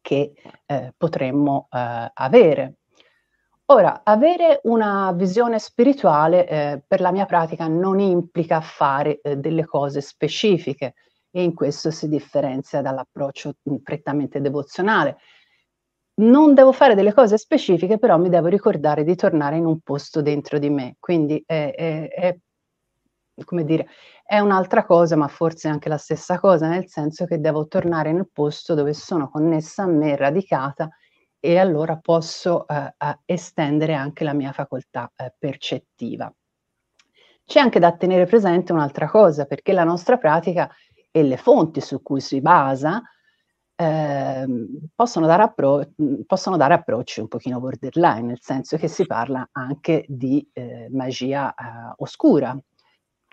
che 0.03 0.33
eh, 0.67 0.93
potremmo 0.95 1.67
eh, 1.71 2.11
avere. 2.13 2.75
Ora, 3.67 4.01
avere 4.03 4.59
una 4.63 5.13
visione 5.13 5.57
spirituale 5.57 6.47
eh, 6.47 6.83
per 6.85 6.99
la 6.99 7.11
mia 7.11 7.25
pratica 7.25 7.67
non 7.67 7.99
implica 7.99 8.59
fare 8.59 9.21
eh, 9.21 9.37
delle 9.37 9.65
cose 9.65 10.01
specifiche 10.01 10.95
e 11.31 11.41
in 11.41 11.53
questo 11.55 11.89
si 11.89 12.09
differenzia 12.09 12.81
dall'approccio 12.81 13.55
mm, 13.67 13.77
prettamente 13.77 14.41
devozionale. 14.41 15.17
Non 16.15 16.53
devo 16.53 16.73
fare 16.73 16.93
delle 16.93 17.13
cose 17.13 17.37
specifiche, 17.37 17.97
però 17.97 18.17
mi 18.17 18.29
devo 18.29 18.47
ricordare 18.47 19.03
di 19.03 19.15
tornare 19.15 19.55
in 19.55 19.65
un 19.65 19.79
posto 19.79 20.21
dentro 20.21 20.59
di 20.59 20.69
me. 20.69 20.97
Quindi 20.99 21.41
è, 21.45 21.73
è, 21.75 22.09
è 22.09 22.37
come 23.45 23.63
dire, 23.63 23.87
è 24.23 24.39
un'altra 24.39 24.85
cosa, 24.85 25.15
ma 25.15 25.27
forse 25.27 25.67
anche 25.67 25.89
la 25.89 25.97
stessa 25.97 26.39
cosa, 26.39 26.67
nel 26.67 26.87
senso 26.87 27.25
che 27.25 27.39
devo 27.39 27.67
tornare 27.67 28.11
nel 28.11 28.29
posto 28.31 28.73
dove 28.73 28.93
sono 28.93 29.29
connessa 29.29 29.83
a 29.83 29.87
me, 29.87 30.15
radicata, 30.15 30.89
e 31.39 31.57
allora 31.57 31.97
posso 31.97 32.65
eh, 32.67 32.93
estendere 33.25 33.93
anche 33.93 34.23
la 34.23 34.33
mia 34.33 34.51
facoltà 34.53 35.11
eh, 35.15 35.33
percettiva. 35.37 36.33
C'è 37.45 37.59
anche 37.59 37.79
da 37.79 37.91
tenere 37.97 38.25
presente 38.25 38.71
un'altra 38.71 39.09
cosa, 39.09 39.45
perché 39.45 39.73
la 39.73 39.83
nostra 39.83 40.17
pratica 40.17 40.69
e 41.11 41.23
le 41.23 41.37
fonti 41.37 41.81
su 41.81 42.01
cui 42.01 42.21
si 42.21 42.39
basa 42.39 43.01
eh, 43.75 44.45
possono, 44.95 45.25
dare 45.25 45.43
appro- 45.43 45.89
possono, 46.25 46.55
dare 46.55 46.75
approcci 46.75 47.19
un 47.19 47.27
pochino 47.27 47.59
borderline, 47.59 48.21
nel 48.21 48.39
senso 48.39 48.77
che 48.77 48.87
si 48.87 49.05
parla 49.05 49.49
anche 49.51 50.05
di 50.07 50.47
eh, 50.53 50.87
magia 50.91 51.53
eh, 51.53 51.93
oscura, 51.97 52.57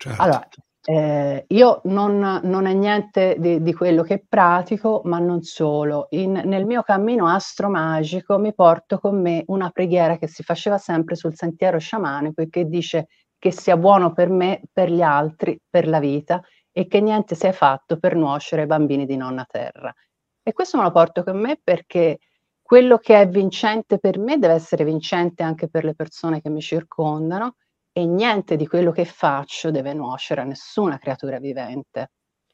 Certo. 0.01 0.19
Allora, 0.19 0.47
eh, 0.83 1.45
io 1.49 1.81
non, 1.83 2.39
non, 2.41 2.65
è 2.65 2.73
niente 2.73 3.35
di, 3.37 3.61
di, 3.61 3.71
quello 3.71 4.01
che 4.01 4.25
pratico, 4.27 5.01
ma 5.05 5.19
non 5.19 5.43
solo. 5.43 6.07
In, 6.11 6.41
nel 6.43 6.65
mio 6.65 6.81
cammino 6.81 7.27
astromagico 7.27 8.39
mi 8.39 8.51
porto 8.55 8.97
con 8.97 9.21
me 9.21 9.43
una 9.47 9.69
preghiera 9.69 10.17
che 10.17 10.25
si 10.25 10.41
faceva 10.41 10.79
sempre 10.79 11.15
sul 11.15 11.35
sentiero 11.35 11.77
sciamanico 11.77 12.41
e 12.41 12.49
che 12.49 12.65
dice 12.65 13.09
che 13.37 13.51
sia 13.51 13.77
buono 13.77 14.11
per 14.11 14.29
me, 14.29 14.61
per 14.73 14.89
gli 14.89 15.03
altri, 15.03 15.59
per 15.69 15.87
la 15.87 15.99
vita 15.99 16.41
e 16.71 16.87
che 16.87 16.99
niente 16.99 17.35
sia 17.35 17.51
fatto 17.51 17.99
per 17.99 18.15
nuocere 18.15 18.61
ai 18.61 18.67
bambini 18.67 19.05
di 19.05 19.17
nonna 19.17 19.45
terra. 19.47 19.93
E 20.41 20.51
questo 20.51 20.77
me 20.77 20.83
lo 20.83 20.91
porto 20.91 21.23
con 21.23 21.39
me 21.39 21.59
perché 21.63 22.17
quello 22.59 22.97
che 22.97 23.21
è 23.21 23.29
vincente 23.29 23.99
per 23.99 24.17
me 24.17 24.39
deve 24.39 24.55
essere 24.55 24.83
vincente 24.83 25.43
anche 25.43 25.69
per 25.69 25.83
le 25.83 25.93
persone 25.93 26.41
che 26.41 26.49
mi 26.49 26.61
circondano 26.61 27.57
e 27.91 28.05
niente 28.05 28.55
di 28.55 28.67
quello 28.67 28.91
che 28.91 29.05
faccio 29.05 29.71
deve 29.71 29.93
nuocere 29.93 30.41
a 30.41 30.45
nessuna 30.45 30.97
creatura 30.97 31.39
vivente. 31.39 32.11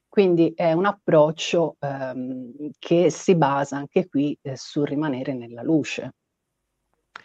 Quindi 0.07 0.53
è 0.55 0.71
un 0.71 0.85
approccio 0.85 1.75
ehm, 1.79 2.71
che 2.79 3.11
si 3.11 3.35
basa 3.35 3.77
anche 3.77 4.07
qui 4.07 4.37
eh, 4.41 4.57
sul 4.57 4.87
rimanere 4.87 5.33
nella 5.33 5.61
luce. 5.61 6.13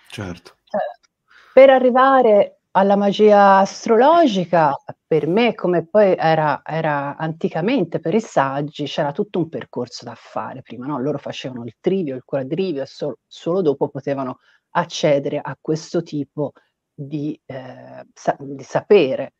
Certo. 0.09 0.57
Eh, 0.71 1.09
per 1.55 1.71
arrivare 1.71 2.59
alla 2.73 2.97
magia 2.97 3.59
astrologica, 3.59 4.77
per 5.07 5.27
me, 5.27 5.55
come 5.55 5.87
poi 5.87 6.15
era, 6.17 6.63
era 6.65 7.17
anticamente 7.17 8.01
per 8.01 8.15
i 8.15 8.21
saggi, 8.21 8.85
c'era 8.85 9.13
tutto 9.13 9.39
un 9.39 9.49
percorso 9.49 10.05
da 10.05 10.15
fare 10.15 10.63
prima, 10.63 10.87
no? 10.87 10.99
Loro 10.99 11.19
facevano 11.19 11.65
il 11.65 11.77
trivio, 11.81 12.15
il 12.15 12.25
quadrivio 12.25 12.83
e 12.83 12.87
solo, 12.87 13.19
solo 13.27 13.63
dopo 13.63 13.89
potevano 13.89 14.39
accedere 14.71 15.39
a 15.43 15.57
questo 15.61 16.03
tipo 16.03 16.53
di, 16.95 17.39
eh, 17.47 18.07
sa- 18.13 18.37
di 18.39 18.63
sapere. 18.63 19.35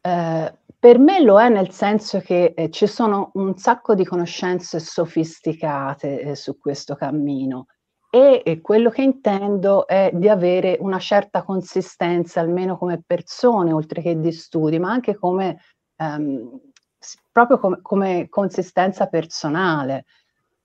Eh, 0.00 0.54
per 0.78 0.98
me 0.98 1.20
lo 1.20 1.40
è 1.40 1.48
nel 1.48 1.70
senso 1.70 2.20
che 2.20 2.52
eh, 2.56 2.70
ci 2.70 2.86
sono 2.86 3.30
un 3.34 3.56
sacco 3.56 3.94
di 3.94 4.04
conoscenze 4.04 4.78
sofisticate 4.78 6.20
eh, 6.20 6.34
su 6.36 6.58
questo 6.58 6.94
cammino 6.94 7.66
e, 8.10 8.42
e, 8.44 8.60
quello 8.60 8.90
che 8.90 9.02
intendo 9.02 9.86
è 9.86 10.10
di 10.14 10.28
avere 10.28 10.76
una 10.80 10.98
certa 10.98 11.42
consistenza, 11.42 12.40
almeno 12.40 12.78
come 12.78 13.02
persone, 13.04 13.72
oltre 13.72 14.00
che 14.00 14.18
di 14.20 14.32
studi, 14.32 14.78
ma 14.78 14.90
anche 14.90 15.16
come 15.16 15.58
ehm, 15.96 16.60
proprio 17.32 17.58
come, 17.58 17.80
come, 17.82 18.28
consistenza 18.28 19.06
personale. 19.06 20.04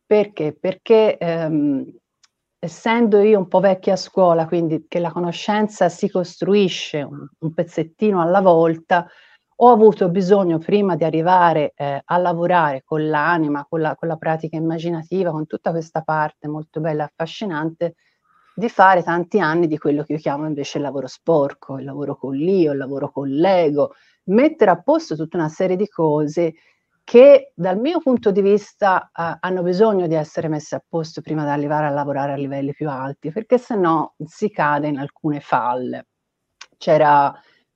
Perché? 0.06 0.56
Perché 0.58 1.17
ehm, 1.17 1.86
essendo 2.63 3.19
io 3.21 3.39
un 3.39 3.47
po' 3.47 3.60
vecchia 3.60 3.93
a 3.93 3.95
scuola, 3.95 4.45
quindi 4.45 4.86
che 4.88 5.00
la 5.00 5.12
conoscenza 5.12 5.89
si 5.89 6.08
costruisce 6.12 7.02
un, 7.02 7.28
un 7.39 7.54
pezzettino 7.56 8.21
alla 8.21 8.39
volta, 8.39 9.08
ho 9.63 9.71
avuto 9.71 10.10
bisogno 10.10 10.60
prima 10.60 10.95
di 10.95 11.04
arrivare 11.04 11.74
eh, 11.76 12.04
a 12.06 12.17
lavorare 12.17 12.84
con 12.86 13.10
l'anima, 13.10 13.65
con 13.67 13.82
la, 13.82 13.95
con 13.95 14.08
la, 14.08 14.15
pratica 14.15 14.58
immaginativa, 14.58 15.32
con 15.32 15.47
tutta 15.47 15.71
questa 15.71 16.04
parte 16.04 16.47
molto 16.47 16.80
bella 16.82 17.02
e 17.02 17.06
affascinante, 17.08 17.95
di 18.54 18.69
fare 18.69 19.02
tanti 19.02 19.39
anni 19.39 19.65
di 19.65 19.80
quello 19.80 20.04
che 20.04 20.13
io 20.13 20.19
chiamo 20.19 20.45
invece 20.45 20.78
il 20.78 20.84
lavoro 20.84 21.08
sporco, 21.08 21.80
il 21.80 21.86
lavoro 21.86 22.15
con 22.15 22.36
l'io, 22.36 22.74
il 22.74 22.78
lavoro 22.78 23.10
con 23.12 23.28
l'ego, 23.28 23.93
mettere 24.26 24.69
a 24.69 24.80
posto 24.80 25.15
tutta 25.15 25.38
una 25.38 25.50
serie 25.50 25.76
di 25.76 25.88
cose 25.88 26.54
che 27.04 27.52
dal 27.56 27.78
mio 27.80 28.00
punto 28.00 28.32
di 28.32 28.42
vista 28.42 29.12
eh, 29.14 29.38
hanno 29.40 29.64
bisogno 29.64 30.08
di 30.08 30.16
essere 30.16 30.48
messe 30.48 30.76
a 30.76 30.84
posto 30.88 31.22
prima 31.22 31.44
di 31.44 31.50
arrivare 31.50 31.88
a 31.88 31.90
lavorare 31.90 32.34
a 32.34 32.38
livelli 32.38 32.74
più 32.74 32.90
alti, 32.90 33.32
perché 33.32 33.58
se 33.58 33.76
no 33.76 34.16
si 34.26 34.50
cade 34.50 34.88
in 34.88 34.98
alcune 34.98 35.40
falle. 35.40 36.08
C'era 36.78 37.34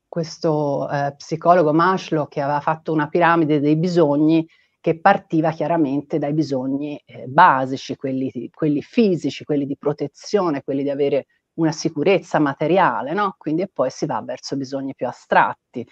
questo 0.07 0.89
eh, 0.89 1.13
psicologo 1.17 1.73
Maslow 1.73 2.27
che 2.27 2.41
aveva 2.41 2.61
fatto 2.61 2.93
una 2.93 3.07
piramide 3.09 3.59
dei 3.59 3.75
bisogni 3.75 4.47
che 4.79 4.99
partiva 4.99 5.51
chiaramente 5.51 6.19
dai 6.19 6.33
bisogni 6.33 7.01
eh, 7.05 7.25
basici, 7.27 7.95
quelli, 7.95 8.31
quelli, 8.53 8.81
fisici, 8.81 9.43
quelli 9.43 9.65
di 9.65 9.77
protezione, 9.77 10.63
quelli 10.63 10.83
di 10.83 10.91
avere 10.91 11.25
una 11.55 11.71
sicurezza 11.71 12.39
materiale, 12.39 13.13
no? 13.13 13.35
Quindi 13.37 13.67
poi 13.67 13.89
si 13.89 14.05
va 14.05 14.21
verso 14.21 14.55
bisogni 14.55 14.93
più 14.93 15.07
astratti. 15.07 15.85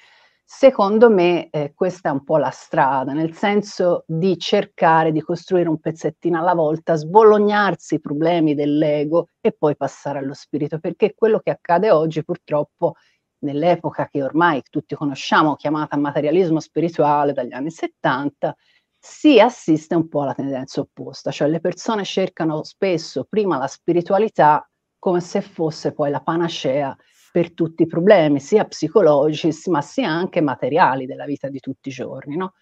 Secondo 0.56 1.10
me 1.10 1.50
eh, 1.50 1.74
questa 1.74 2.10
è 2.10 2.12
un 2.12 2.24
po' 2.24 2.38
la 2.38 2.52
strada, 2.52 3.12
nel 3.12 3.34
senso 3.34 4.04
di 4.08 4.38
cercare 4.38 5.12
di 5.12 5.20
costruire 5.20 5.68
un 5.68 5.80
pezzettino 5.80 6.40
alla 6.40 6.54
volta, 6.54 6.94
sbolognarsi 6.96 7.96
i 7.96 8.00
problemi 8.00 8.54
dell'ego 8.54 9.30
e 9.42 9.52
poi 9.52 9.76
passare 9.76 10.20
allo 10.20 10.36
spirito, 10.36 10.80
perché 10.80 11.16
quello 11.16 11.40
che 11.40 11.50
accade 11.50 11.92
oggi 11.92 12.24
purtroppo 12.24 12.94
nell'epoca 13.40 14.08
che 14.08 14.24
ormai 14.24 14.62
tutti 14.70 14.96
conosciamo, 14.96 15.56
chiamata 15.56 15.98
materialismo 15.98 16.60
spirituale 16.62 17.34
dagli 17.34 17.52
anni 17.52 17.72
70, 17.72 18.56
si 19.00 19.40
assiste 19.42 19.96
un 19.96 20.08
po' 20.08 20.22
alla 20.22 20.36
tendenza 20.36 20.80
opposta, 20.80 21.32
cioè 21.32 21.50
le 21.50 21.60
persone 21.60 22.06
cercano 22.06 22.64
spesso 22.64 23.26
prima 23.28 23.58
la 23.58 23.68
spiritualità 23.68 24.66
come 24.98 25.20
se 25.20 25.42
fosse 25.42 25.92
poi 25.94 26.12
la 26.12 26.22
panacea 26.22 26.96
per 27.34 27.56
tutti 27.56 27.82
i 27.82 27.88
problemi, 27.88 28.40
sia 28.40 28.64
psicologici, 28.64 29.50
ma 29.72 29.82
sia 29.82 30.08
anche 30.08 30.40
materiali 30.40 31.08
della 31.08 31.26
vita 31.26 31.50
di 31.50 31.60
tutti 31.60 31.90
i 31.90 31.92
giorni, 31.92 32.36
no? 32.36 32.54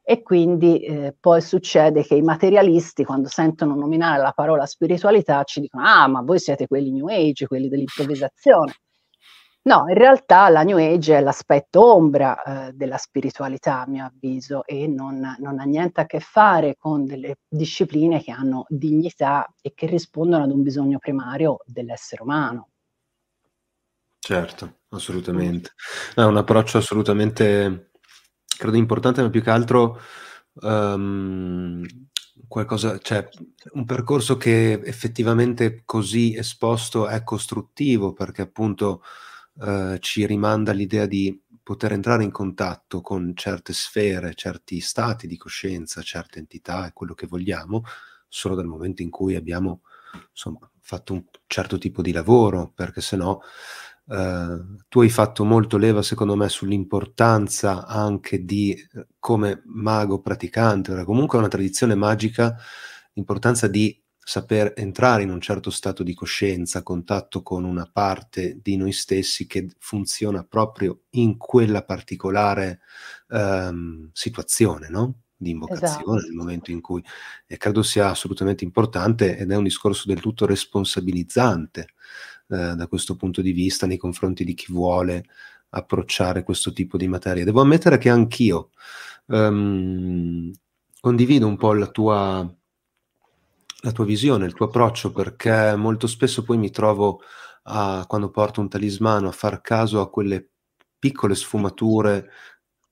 E 0.00 0.22
quindi 0.22 0.78
eh, 0.84 1.16
poi 1.18 1.40
succede 1.40 2.04
che 2.04 2.14
i 2.14 2.22
materialisti, 2.22 3.04
quando 3.04 3.28
sentono 3.28 3.74
nominare 3.74 4.22
la 4.22 4.30
parola 4.30 4.64
spiritualità, 4.64 5.42
ci 5.42 5.60
dicono: 5.60 5.84
Ah, 5.84 6.06
ma 6.06 6.22
voi 6.22 6.38
siete 6.38 6.68
quelli 6.68 6.92
New 6.92 7.08
Age, 7.08 7.48
quelli 7.48 7.68
dell'improvvisazione. 7.68 8.74
No, 9.64 9.84
in 9.88 9.94
realtà 9.94 10.48
la 10.50 10.62
New 10.62 10.76
Age 10.78 11.16
è 11.16 11.20
l'aspetto 11.20 11.94
ombra 11.94 12.68
eh, 12.68 12.72
della 12.74 12.96
spiritualità, 12.96 13.82
a 13.82 13.88
mio 13.88 14.04
avviso, 14.04 14.64
e 14.64 14.86
non, 14.86 15.36
non, 15.38 15.58
ha 15.58 15.64
niente 15.64 16.00
a 16.00 16.06
che 16.06 16.20
fare 16.20 16.76
con 16.76 17.04
delle 17.06 17.38
discipline 17.48 18.22
che 18.22 18.30
hanno 18.30 18.66
dignità 18.68 19.52
e 19.60 19.72
che 19.74 19.86
rispondono 19.86 20.44
ad 20.44 20.50
un 20.52 20.62
bisogno 20.62 20.98
primario 20.98 21.58
dell'essere 21.66 22.22
umano. 22.22 22.71
Certo, 24.24 24.82
assolutamente. 24.90 25.72
È 26.14 26.22
un 26.22 26.36
approccio 26.36 26.78
assolutamente, 26.78 27.90
credo 28.56 28.76
importante, 28.76 29.20
ma 29.20 29.30
più 29.30 29.42
che 29.42 29.50
altro 29.50 29.98
um, 30.60 31.84
qualcosa, 32.46 32.98
cioè 32.98 33.28
un 33.72 33.84
percorso 33.84 34.36
che 34.36 34.74
effettivamente 34.84 35.82
così 35.84 36.36
esposto 36.36 37.08
è 37.08 37.24
costruttivo, 37.24 38.12
perché 38.12 38.42
appunto 38.42 39.02
eh, 39.60 39.96
ci 40.00 40.24
rimanda 40.24 40.70
all'idea 40.70 41.06
di 41.06 41.42
poter 41.60 41.90
entrare 41.92 42.22
in 42.22 42.30
contatto 42.30 43.00
con 43.00 43.32
certe 43.34 43.72
sfere, 43.72 44.34
certi 44.34 44.78
stati 44.78 45.26
di 45.26 45.36
coscienza, 45.36 46.00
certe 46.00 46.38
entità 46.38 46.86
e 46.86 46.92
quello 46.92 47.14
che 47.14 47.26
vogliamo, 47.26 47.82
solo 48.28 48.54
dal 48.54 48.66
momento 48.66 49.02
in 49.02 49.10
cui 49.10 49.34
abbiamo 49.34 49.82
insomma, 50.30 50.58
fatto 50.80 51.12
un 51.12 51.24
certo 51.48 51.76
tipo 51.78 52.02
di 52.02 52.12
lavoro, 52.12 52.70
perché 52.72 53.00
se 53.00 53.16
no 53.16 53.40
eh, 54.08 54.58
tu 54.88 55.00
hai 55.00 55.08
fatto 55.10 55.44
molto 55.44 55.76
leva, 55.76 56.02
secondo 56.02 56.36
me, 56.36 56.48
sull'importanza 56.48 57.86
anche 57.86 58.44
di, 58.44 58.76
come 59.18 59.62
mago 59.66 60.20
praticante, 60.20 61.04
comunque 61.04 61.38
una 61.38 61.48
tradizione 61.48 61.94
magica, 61.94 62.56
l'importanza 63.14 63.68
di 63.68 64.00
saper 64.24 64.72
entrare 64.76 65.22
in 65.24 65.30
un 65.30 65.40
certo 65.40 65.70
stato 65.70 66.02
di 66.02 66.14
coscienza, 66.14 66.82
contatto 66.82 67.42
con 67.42 67.64
una 67.64 67.88
parte 67.92 68.60
di 68.62 68.76
noi 68.76 68.92
stessi 68.92 69.46
che 69.46 69.68
funziona 69.78 70.44
proprio 70.44 71.02
in 71.10 71.36
quella 71.36 71.82
particolare 71.82 72.80
um, 73.28 74.08
situazione, 74.12 74.88
no? 74.88 75.22
di 75.42 75.50
invocazione, 75.50 75.90
esatto. 75.90 76.14
nel 76.14 76.32
momento 76.32 76.70
in 76.70 76.80
cui 76.80 77.02
e 77.46 77.56
credo 77.56 77.82
sia 77.82 78.10
assolutamente 78.10 78.62
importante 78.62 79.36
ed 79.36 79.50
è 79.50 79.56
un 79.56 79.64
discorso 79.64 80.04
del 80.06 80.20
tutto 80.20 80.46
responsabilizzante 80.46 81.88
eh, 82.52 82.74
da 82.74 82.86
questo 82.86 83.16
punto 83.16 83.40
di 83.40 83.52
vista 83.52 83.86
nei 83.86 83.96
confronti 83.96 84.44
di 84.44 84.52
chi 84.54 84.70
vuole 84.72 85.24
approcciare 85.70 86.42
questo 86.42 86.72
tipo 86.72 86.98
di 86.98 87.08
materia. 87.08 87.44
Devo 87.44 87.62
ammettere 87.62 87.96
che 87.96 88.10
anch'io 88.10 88.70
um, 89.26 90.50
condivido 91.00 91.46
un 91.46 91.56
po' 91.56 91.72
la 91.72 91.86
tua 91.86 92.54
la 93.84 93.90
tua 93.90 94.04
visione, 94.04 94.46
il 94.46 94.54
tuo 94.54 94.66
approccio, 94.66 95.10
perché 95.12 95.74
molto 95.76 96.06
spesso 96.06 96.44
poi 96.44 96.56
mi 96.56 96.70
trovo 96.70 97.20
a, 97.64 98.04
quando 98.06 98.30
porto 98.30 98.60
un 98.60 98.68
talismano 98.68 99.28
a 99.28 99.32
far 99.32 99.60
caso 99.60 100.00
a 100.00 100.08
quelle 100.08 100.50
piccole 100.98 101.34
sfumature 101.34 102.30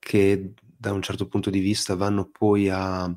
che 0.01 0.55
da 0.59 0.92
un 0.92 1.03
certo 1.03 1.29
punto 1.29 1.51
di 1.51 1.61
vista 1.61 1.94
vanno 1.94 2.29
poi 2.29 2.68
a 2.70 3.14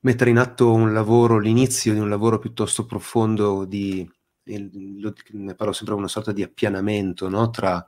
mettere 0.00 0.30
in 0.30 0.38
atto 0.38 0.72
un 0.72 0.92
lavoro, 0.92 1.38
l'inizio 1.38 1.92
di 1.92 2.00
un 2.00 2.08
lavoro 2.08 2.38
piuttosto 2.38 2.84
profondo 2.84 3.64
di, 3.64 4.08
ne 4.48 5.54
parlo 5.54 5.72
sempre 5.72 5.94
una 5.94 6.08
sorta 6.08 6.32
di 6.32 6.42
appianamento 6.42 7.28
no? 7.28 7.50
tra 7.50 7.86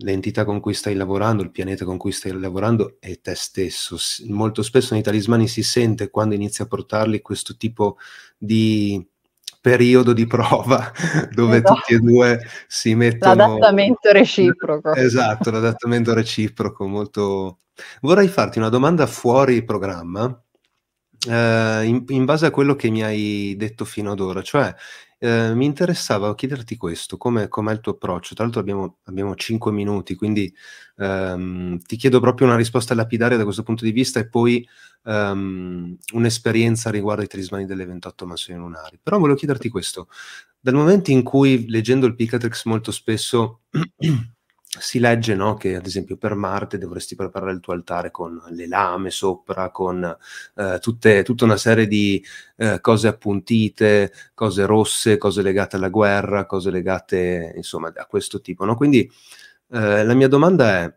l'entità 0.00 0.44
con 0.44 0.60
cui 0.60 0.74
stai 0.74 0.94
lavorando, 0.94 1.42
il 1.42 1.50
pianeta 1.50 1.84
con 1.84 1.96
cui 1.96 2.12
stai 2.12 2.32
lavorando 2.32 2.96
e 3.00 3.20
te 3.20 3.34
stesso. 3.34 3.96
Molto 4.28 4.62
spesso 4.62 4.94
nei 4.94 5.02
talismani 5.02 5.48
si 5.48 5.62
sente 5.62 6.10
quando 6.10 6.34
inizi 6.34 6.62
a 6.62 6.66
portarli 6.66 7.22
questo 7.22 7.56
tipo 7.56 7.96
di 8.36 9.04
periodo 9.60 10.12
di 10.12 10.26
prova 10.26 10.92
dove 11.32 11.56
esatto. 11.56 11.74
tutti 11.74 11.94
e 11.94 11.98
due 11.98 12.40
si 12.68 12.94
mettono 12.94 13.34
l'adattamento 13.34 14.12
reciproco. 14.12 14.94
Esatto, 14.94 15.50
l'adattamento 15.50 16.12
reciproco 16.12 16.86
molto 16.86 17.58
Vorrei 18.00 18.28
farti 18.28 18.58
una 18.58 18.68
domanda 18.68 19.06
fuori 19.06 19.64
programma. 19.64 20.42
Eh, 21.28 21.82
in, 21.84 22.04
in 22.08 22.24
base 22.24 22.46
a 22.46 22.50
quello 22.50 22.74
che 22.74 22.90
mi 22.90 23.02
hai 23.02 23.54
detto 23.56 23.84
fino 23.84 24.12
ad 24.12 24.20
ora, 24.20 24.42
cioè 24.42 24.74
eh, 25.18 25.54
mi 25.54 25.64
interessava 25.64 26.34
chiederti 26.34 26.76
questo, 26.76 27.16
come 27.16 27.48
com'è 27.48 27.72
il 27.72 27.80
tuo 27.80 27.92
approccio? 27.92 28.34
Tra 28.34 28.44
l'altro 28.44 28.60
abbiamo 28.60 28.98
abbiamo 29.04 29.34
5 29.34 29.72
minuti, 29.72 30.14
quindi, 30.14 30.52
ehm, 30.96 31.78
ti 31.80 31.96
chiedo 31.96 32.20
proprio 32.20 32.46
una 32.46 32.56
risposta 32.56 32.94
lapidaria 32.94 33.36
da 33.36 33.44
questo 33.44 33.62
punto 33.62 33.84
di 33.84 33.92
vista 33.92 34.20
e 34.20 34.28
poi, 34.28 34.66
ehm, 35.04 35.96
un'esperienza 36.14 36.90
riguardo 36.90 37.22
ai 37.22 37.28
talismani 37.28 37.64
delle 37.66 37.86
28 37.86 38.26
mansioni 38.26 38.60
lunari. 38.60 38.98
Però 39.02 39.18
volevo 39.18 39.38
chiederti 39.38 39.68
questo: 39.68 40.08
dal 40.60 40.74
momento 40.74 41.10
in 41.10 41.22
cui 41.22 41.68
leggendo 41.68 42.06
il 42.06 42.14
Picatrix 42.14 42.64
molto 42.66 42.90
spesso 42.92 43.62
si 44.78 44.98
legge, 44.98 45.34
no, 45.34 45.54
che 45.54 45.76
ad 45.76 45.86
esempio 45.86 46.16
per 46.16 46.34
Marte 46.34 46.78
dovresti 46.78 47.14
preparare 47.14 47.52
il 47.52 47.60
tuo 47.60 47.72
altare 47.72 48.10
con 48.10 48.40
le 48.50 48.66
lame 48.66 49.10
sopra, 49.10 49.70
con 49.70 50.16
eh, 50.54 50.78
tutte, 50.80 51.22
tutta 51.22 51.44
una 51.44 51.56
serie 51.56 51.86
di 51.86 52.22
eh, 52.56 52.80
cose 52.80 53.08
appuntite, 53.08 54.12
cose 54.34 54.66
rosse, 54.66 55.18
cose 55.18 55.42
legate 55.42 55.76
alla 55.76 55.88
guerra, 55.88 56.46
cose 56.46 56.70
legate 56.70 57.52
insomma 57.56 57.92
a 57.94 58.06
questo 58.06 58.40
tipo. 58.40 58.64
No? 58.64 58.76
Quindi 58.76 59.10
eh, 59.70 60.04
la 60.04 60.14
mia 60.14 60.28
domanda 60.28 60.82
è, 60.82 60.94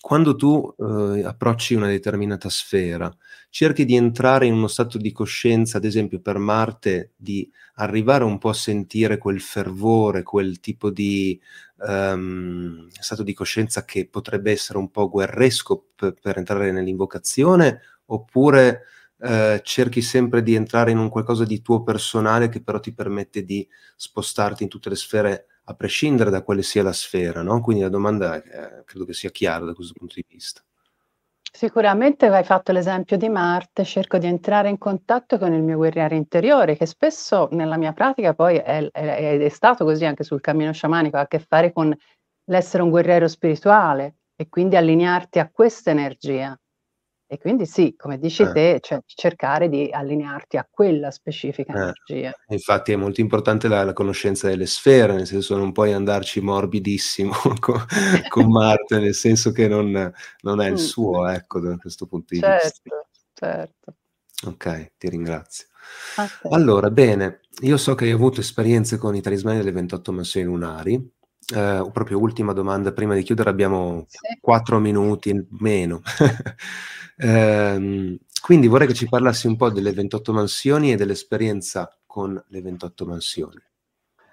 quando 0.00 0.34
tu 0.34 0.74
eh, 0.78 1.22
approcci 1.24 1.74
una 1.74 1.86
determinata 1.86 2.48
sfera, 2.48 3.14
cerchi 3.48 3.84
di 3.84 3.94
entrare 3.94 4.46
in 4.46 4.54
uno 4.54 4.66
stato 4.66 4.98
di 4.98 5.12
coscienza, 5.12 5.76
ad 5.76 5.84
esempio 5.84 6.20
per 6.20 6.38
Marte, 6.38 7.12
di 7.16 7.48
arrivare 7.74 8.24
un 8.24 8.38
po' 8.38 8.48
a 8.48 8.54
sentire 8.54 9.16
quel 9.18 9.40
fervore, 9.40 10.22
quel 10.22 10.58
tipo 10.58 10.90
di 10.90 11.40
um, 11.86 12.88
stato 12.90 13.22
di 13.22 13.34
coscienza 13.34 13.84
che 13.84 14.08
potrebbe 14.08 14.50
essere 14.50 14.78
un 14.78 14.90
po' 14.90 15.08
guerresco 15.08 15.88
p- 15.94 16.14
per 16.20 16.38
entrare 16.38 16.72
nell'invocazione, 16.72 17.80
oppure 18.06 18.84
eh, 19.18 19.60
cerchi 19.64 20.02
sempre 20.02 20.42
di 20.42 20.54
entrare 20.54 20.90
in 20.90 20.98
un 20.98 21.08
qualcosa 21.08 21.44
di 21.44 21.62
tuo 21.62 21.82
personale 21.82 22.48
che 22.48 22.62
però 22.62 22.80
ti 22.80 22.92
permette 22.92 23.44
di 23.44 23.66
spostarti 23.96 24.64
in 24.64 24.68
tutte 24.68 24.88
le 24.88 24.96
sfere 24.96 25.46
a 25.64 25.74
prescindere 25.74 26.30
da 26.30 26.42
quale 26.42 26.62
sia 26.62 26.82
la 26.82 26.92
sfera, 26.92 27.42
no? 27.42 27.60
Quindi 27.60 27.82
la 27.82 27.88
domanda 27.88 28.42
eh, 28.42 28.84
credo 28.84 29.04
che 29.04 29.12
sia 29.14 29.30
chiara 29.30 29.64
da 29.64 29.74
questo 29.74 29.94
punto 29.96 30.14
di 30.16 30.24
vista. 30.28 30.62
Sicuramente 31.54 32.26
hai 32.26 32.44
fatto 32.44 32.72
l'esempio 32.72 33.16
di 33.16 33.28
Marte, 33.28 33.84
cerco 33.84 34.16
di 34.18 34.26
entrare 34.26 34.68
in 34.70 34.78
contatto 34.78 35.38
con 35.38 35.52
il 35.52 35.62
mio 35.62 35.76
guerriero 35.76 36.14
interiore, 36.14 36.76
che 36.76 36.86
spesso 36.86 37.48
nella 37.52 37.76
mia 37.76 37.92
pratica 37.92 38.34
poi 38.34 38.56
è, 38.56 38.88
è, 38.90 39.38
è 39.38 39.48
stato 39.48 39.84
così 39.84 40.04
anche 40.06 40.24
sul 40.24 40.40
cammino 40.40 40.72
sciamanico, 40.72 41.16
ha 41.18 41.20
a 41.20 41.26
che 41.26 41.38
fare 41.38 41.72
con 41.72 41.94
l'essere 42.46 42.82
un 42.82 42.90
guerriero 42.90 43.28
spirituale 43.28 44.16
e 44.34 44.48
quindi 44.48 44.76
allinearti 44.76 45.38
a 45.38 45.50
questa 45.50 45.90
energia. 45.90 46.58
E 47.32 47.38
quindi 47.38 47.64
sì, 47.64 47.94
come 47.96 48.18
dici 48.18 48.42
eh. 48.42 48.52
te, 48.52 48.78
cioè 48.82 49.00
cercare 49.06 49.70
di 49.70 49.88
allinearti 49.90 50.58
a 50.58 50.68
quella 50.70 51.10
specifica 51.10 51.72
eh. 51.72 51.80
energia. 51.80 52.30
Infatti 52.48 52.92
è 52.92 52.96
molto 52.96 53.22
importante 53.22 53.68
la, 53.68 53.84
la, 53.84 53.94
conoscenza 53.94 54.48
delle 54.48 54.66
sfere, 54.66 55.14
nel 55.14 55.26
senso 55.26 55.56
non 55.56 55.72
puoi 55.72 55.94
andarci 55.94 56.42
morbidissimo 56.42 57.32
con, 57.58 57.82
con 58.28 58.44
Marte, 58.52 58.98
nel 58.98 59.14
senso 59.14 59.50
che 59.50 59.66
non, 59.66 60.12
non 60.42 60.60
è 60.60 60.66
il 60.66 60.74
mm. 60.74 60.76
suo, 60.76 61.26
ecco, 61.26 61.60
da 61.60 61.74
questo 61.78 62.04
punto 62.04 62.34
di 62.34 62.40
certo, 62.40 62.66
vista. 62.82 63.06
Certo, 63.32 63.94
Ok, 64.48 64.92
ti 64.98 65.08
ringrazio. 65.08 65.68
Okay. 66.14 66.52
Allora, 66.52 66.90
bene, 66.90 67.40
io 67.62 67.78
so 67.78 67.94
che 67.94 68.04
hai 68.04 68.10
avuto 68.10 68.40
esperienze 68.40 68.98
con 68.98 69.16
i 69.16 69.22
talismani 69.22 69.56
delle 69.56 69.72
28 69.72 70.12
mansioni 70.12 70.44
lunari, 70.44 71.12
eh, 71.54 71.88
proprio 71.92 72.18
ultima 72.18 72.52
domanda, 72.52 72.92
prima 72.92 73.14
di 73.14 73.22
chiudere 73.22 73.50
abbiamo 73.50 74.04
sì. 74.08 74.38
quattro 74.40 74.78
minuti 74.78 75.46
meno. 75.60 76.00
eh, 77.16 78.18
quindi 78.40 78.66
vorrei 78.66 78.86
che 78.86 78.94
ci 78.94 79.08
parlassi 79.08 79.46
un 79.46 79.56
po' 79.56 79.70
delle 79.70 79.92
28 79.92 80.32
mansioni 80.32 80.92
e 80.92 80.96
dell'esperienza 80.96 81.96
con 82.06 82.42
le 82.48 82.60
28 82.60 83.06
mansioni. 83.06 83.62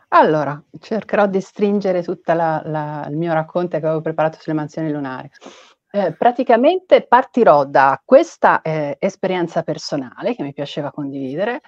Allora, 0.09 0.61
cercherò 0.79 1.27
di 1.27 1.39
stringere 1.39 2.01
tutto 2.01 2.31
il 2.31 3.15
mio 3.15 3.33
racconto 3.33 3.79
che 3.79 3.85
avevo 3.85 4.01
preparato 4.01 4.39
sulle 4.41 4.55
mansioni 4.55 4.91
lunari. 4.91 5.29
Eh, 5.91 6.13
praticamente 6.13 7.05
partirò 7.05 7.65
da 7.65 7.99
questa 8.03 8.61
eh, 8.61 8.97
esperienza 8.99 9.63
personale 9.63 10.35
che 10.35 10.43
mi 10.43 10.53
piaceva 10.53 10.91
condividere, 10.91 11.61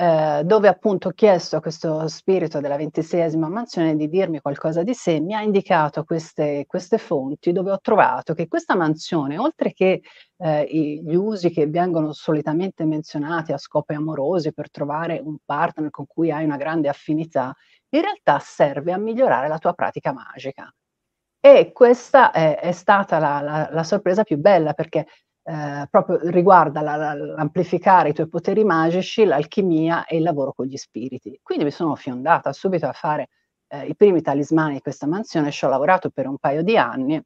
eh, 0.00 0.42
dove 0.44 0.68
appunto 0.68 1.08
ho 1.08 1.10
chiesto 1.10 1.56
a 1.56 1.60
questo 1.60 2.06
spirito 2.06 2.60
della 2.60 2.76
ventiseiesima 2.76 3.48
mansione 3.48 3.96
di 3.96 4.08
dirmi 4.08 4.40
qualcosa 4.40 4.84
di 4.84 4.94
sé, 4.94 5.18
mi 5.18 5.34
ha 5.34 5.42
indicato 5.42 6.04
queste, 6.04 6.66
queste 6.68 6.98
fonti 6.98 7.50
dove 7.50 7.72
ho 7.72 7.80
trovato 7.80 8.32
che 8.32 8.46
questa 8.46 8.76
mansione, 8.76 9.38
oltre 9.38 9.72
che 9.72 10.02
eh, 10.36 10.66
gli 10.70 11.16
usi 11.16 11.50
che 11.50 11.66
vengono 11.66 12.12
solitamente 12.12 12.84
menzionati 12.84 13.50
a 13.50 13.58
scopi 13.58 13.94
amorosi 13.94 14.52
per 14.52 14.70
trovare 14.70 15.20
un 15.20 15.38
partner 15.44 15.90
con 15.90 16.06
cui 16.06 16.30
hai 16.30 16.44
una 16.44 16.56
grande 16.56 16.88
affinità, 16.88 17.52
in 17.88 18.00
realtà 18.00 18.38
serve 18.38 18.92
a 18.92 18.98
migliorare 18.98 19.48
la 19.48 19.58
tua 19.58 19.72
pratica 19.72 20.12
magica. 20.12 20.72
E 21.40 21.72
questa 21.72 22.30
è, 22.30 22.60
è 22.60 22.70
stata 22.70 23.18
la, 23.18 23.40
la, 23.40 23.68
la 23.72 23.82
sorpresa 23.82 24.22
più 24.22 24.36
bella 24.38 24.74
perché 24.74 25.06
eh, 25.48 25.86
proprio 25.90 26.18
riguarda 26.24 26.82
la, 26.82 26.96
la, 26.96 27.14
l'amplificare 27.14 28.10
i 28.10 28.12
tuoi 28.12 28.28
poteri 28.28 28.64
magici, 28.64 29.24
l'alchimia 29.24 30.04
e 30.04 30.18
il 30.18 30.22
lavoro 30.22 30.52
con 30.52 30.66
gli 30.66 30.76
spiriti. 30.76 31.40
Quindi 31.42 31.64
mi 31.64 31.70
sono 31.70 31.94
fiondata 31.94 32.52
subito 32.52 32.86
a 32.86 32.92
fare 32.92 33.30
eh, 33.68 33.86
i 33.86 33.96
primi 33.96 34.20
talismani 34.20 34.74
di 34.74 34.80
questa 34.80 35.06
mansione, 35.06 35.50
ci 35.50 35.64
ho 35.64 35.68
lavorato 35.70 36.10
per 36.10 36.26
un 36.26 36.36
paio 36.36 36.62
di 36.62 36.76
anni 36.76 37.18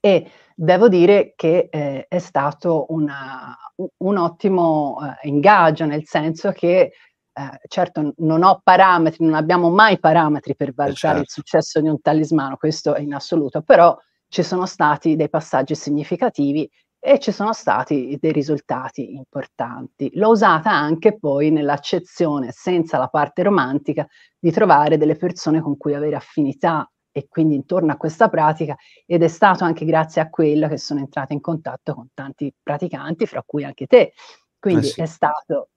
e 0.00 0.30
devo 0.54 0.88
dire 0.88 1.34
che 1.36 1.68
eh, 1.70 2.06
è 2.08 2.18
stato 2.18 2.86
una, 2.88 3.54
un 3.98 4.16
ottimo 4.16 4.98
eh, 5.02 5.28
ingaggio, 5.28 5.84
nel 5.84 6.06
senso 6.06 6.50
che 6.50 6.92
eh, 7.30 7.60
certo 7.68 8.14
non 8.18 8.42
ho 8.42 8.60
parametri, 8.64 9.22
non 9.22 9.34
abbiamo 9.34 9.68
mai 9.68 9.98
parametri 9.98 10.56
per 10.56 10.72
valutare 10.72 11.16
certo. 11.16 11.20
il 11.20 11.28
successo 11.28 11.80
di 11.82 11.88
un 11.88 12.00
talismano, 12.00 12.56
questo 12.56 12.94
è 12.94 13.00
in 13.00 13.12
assoluto, 13.12 13.60
però 13.60 13.94
ci 14.28 14.42
sono 14.42 14.64
stati 14.64 15.14
dei 15.14 15.28
passaggi 15.28 15.74
significativi 15.74 16.68
e 17.06 17.18
ci 17.18 17.32
sono 17.32 17.52
stati 17.52 18.16
dei 18.18 18.32
risultati 18.32 19.14
importanti. 19.14 20.10
L'ho 20.14 20.30
usata 20.30 20.70
anche 20.70 21.18
poi 21.18 21.50
nell'accezione, 21.50 22.50
senza 22.50 22.96
la 22.96 23.08
parte 23.08 23.42
romantica, 23.42 24.08
di 24.38 24.50
trovare 24.50 24.96
delle 24.96 25.14
persone 25.14 25.60
con 25.60 25.76
cui 25.76 25.94
avere 25.94 26.16
affinità 26.16 26.90
e 27.12 27.26
quindi 27.28 27.56
intorno 27.56 27.92
a 27.92 27.98
questa 27.98 28.30
pratica 28.30 28.74
ed 29.04 29.22
è 29.22 29.28
stato 29.28 29.64
anche 29.64 29.84
grazie 29.84 30.22
a 30.22 30.30
quella 30.30 30.66
che 30.66 30.78
sono 30.78 31.00
entrata 31.00 31.34
in 31.34 31.42
contatto 31.42 31.92
con 31.92 32.08
tanti 32.14 32.50
praticanti, 32.62 33.26
fra 33.26 33.42
cui 33.44 33.64
anche 33.64 33.86
te. 33.86 34.14
Quindi 34.58 34.86
eh 34.86 34.90
sì. 34.92 35.00
è 35.02 35.06
stato 35.06 35.68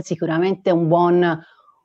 sicuramente 0.00 0.70
un 0.70 0.88
buon, 0.88 1.38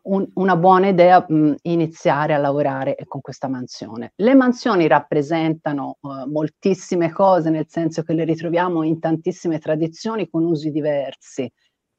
un, 0.03 0.27
una 0.35 0.55
buona 0.55 0.87
idea 0.87 1.23
mh, 1.27 1.55
iniziare 1.63 2.33
a 2.33 2.37
lavorare 2.37 2.95
con 3.07 3.21
questa 3.21 3.47
mansione. 3.47 4.13
Le 4.15 4.33
mansioni 4.33 4.87
rappresentano 4.87 5.97
uh, 6.01 6.29
moltissime 6.29 7.11
cose, 7.11 7.49
nel 7.49 7.67
senso 7.67 8.03
che 8.03 8.13
le 8.13 8.23
ritroviamo 8.23 8.83
in 8.83 8.99
tantissime 8.99 9.59
tradizioni 9.59 10.29
con 10.29 10.45
usi 10.45 10.71
diversi. 10.71 11.51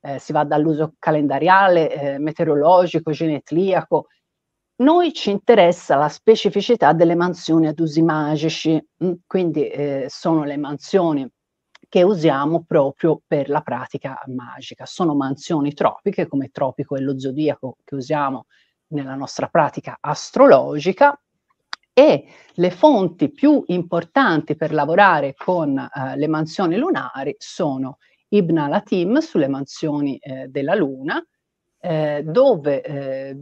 Eh, 0.04 0.18
si 0.18 0.32
va 0.32 0.44
dall'uso 0.44 0.94
calendariale, 0.98 1.92
eh, 2.14 2.18
meteorologico, 2.18 3.12
genetriaco. 3.12 4.06
Noi 4.82 5.12
ci 5.12 5.30
interessa 5.30 5.94
la 5.94 6.08
specificità 6.08 6.92
delle 6.92 7.14
mansioni 7.14 7.68
ad 7.68 7.78
usi 7.78 8.02
magici, 8.02 8.84
mh, 8.96 9.12
quindi 9.26 9.68
eh, 9.68 10.06
sono 10.08 10.42
le 10.42 10.56
mansioni 10.56 11.28
che 11.92 12.02
usiamo 12.02 12.64
proprio 12.66 13.20
per 13.26 13.50
la 13.50 13.60
pratica 13.60 14.18
magica. 14.28 14.86
Sono 14.86 15.14
mansioni 15.14 15.74
tropiche, 15.74 16.26
come 16.26 16.48
tropico 16.48 16.96
e 16.96 17.02
lo 17.02 17.18
zodiaco 17.18 17.76
che 17.84 17.96
usiamo 17.96 18.46
nella 18.92 19.14
nostra 19.14 19.48
pratica 19.48 19.98
astrologica, 20.00 21.14
e 21.92 22.24
le 22.54 22.70
fonti 22.70 23.30
più 23.30 23.62
importanti 23.66 24.56
per 24.56 24.72
lavorare 24.72 25.34
con 25.34 25.76
eh, 25.76 26.16
le 26.16 26.28
mansioni 26.28 26.78
lunari 26.78 27.36
sono 27.36 27.98
Ibn 28.28 28.56
al-Atim 28.56 29.18
sulle 29.18 29.48
mansioni 29.48 30.16
eh, 30.16 30.46
della 30.48 30.74
Luna, 30.74 31.22
eh, 31.84 32.22
dove 32.24 32.80
eh, 32.80 33.36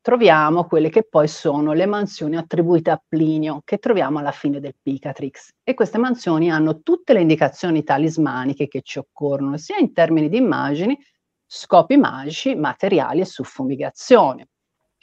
troviamo 0.00 0.64
quelle 0.64 0.88
che 0.88 1.02
poi 1.02 1.28
sono 1.28 1.74
le 1.74 1.84
mansioni 1.84 2.38
attribuite 2.38 2.90
a 2.90 3.02
Plinio, 3.06 3.60
che 3.64 3.76
troviamo 3.76 4.18
alla 4.18 4.30
fine 4.30 4.60
del 4.60 4.74
Picatrix. 4.80 5.50
E 5.62 5.74
queste 5.74 5.98
mansioni 5.98 6.50
hanno 6.50 6.80
tutte 6.80 7.12
le 7.12 7.20
indicazioni 7.20 7.84
talismaniche 7.84 8.66
che 8.66 8.80
ci 8.80 8.98
occorrono, 8.98 9.58
sia 9.58 9.76
in 9.76 9.92
termini 9.92 10.30
di 10.30 10.38
immagini, 10.38 10.98
scopi 11.44 11.98
magici, 11.98 12.54
materiali 12.54 13.20
e 13.20 13.26
suffumigazione. 13.26 14.48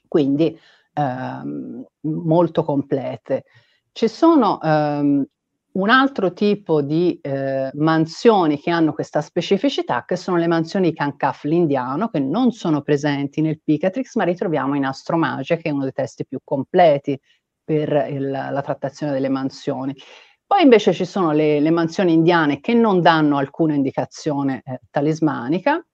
Quindi 0.08 0.60
ehm, 0.93 1.86
molto 2.01 2.64
complete. 2.64 3.43
Ci 3.91 4.08
sono 4.08 4.60
ehm, 4.60 5.24
un 5.78 5.90
altro 5.90 6.34
tipo 6.34 6.82
di 6.82 7.20
eh, 7.22 7.70
mansioni 7.74 8.60
che 8.60 8.72
hanno 8.72 8.94
questa 8.94 9.22
specificità, 9.22 10.06
che 10.06 10.16
sono 10.16 10.38
le 10.38 10.48
mansioni 10.48 10.94
Kankaf 10.94 11.44
l'indiano, 11.44 12.10
che 12.10 12.20
non 12.20 12.52
sono 12.52 12.82
presenti 12.82 13.42
nel 13.42 13.62
Picatrix, 13.64 14.16
ma 14.16 14.24
ritroviamo 14.24 14.76
in 14.76 14.86
Astromagia, 14.86 15.56
che 15.56 15.70
è 15.70 15.72
uno 15.72 15.84
dei 15.84 15.92
testi 15.92 16.26
più 16.26 16.40
completi 16.44 17.20
per 17.64 18.08
il, 18.10 18.30
la 18.30 18.62
trattazione 18.64 19.12
delle 19.12 19.30
mansioni. 19.30 19.96
Poi 20.46 20.64
invece 20.64 20.94
ci 20.94 21.06
sono 21.06 21.32
le, 21.32 21.60
le, 21.60 21.72
mansioni 21.72 22.14
indiane 22.14 22.60
che 22.60 22.74
non 22.74 23.02
danno 23.02 23.38
alcuna 23.38 23.74
indicazione 23.76 24.64
eh, 24.66 24.80
talismanica, 24.90 25.86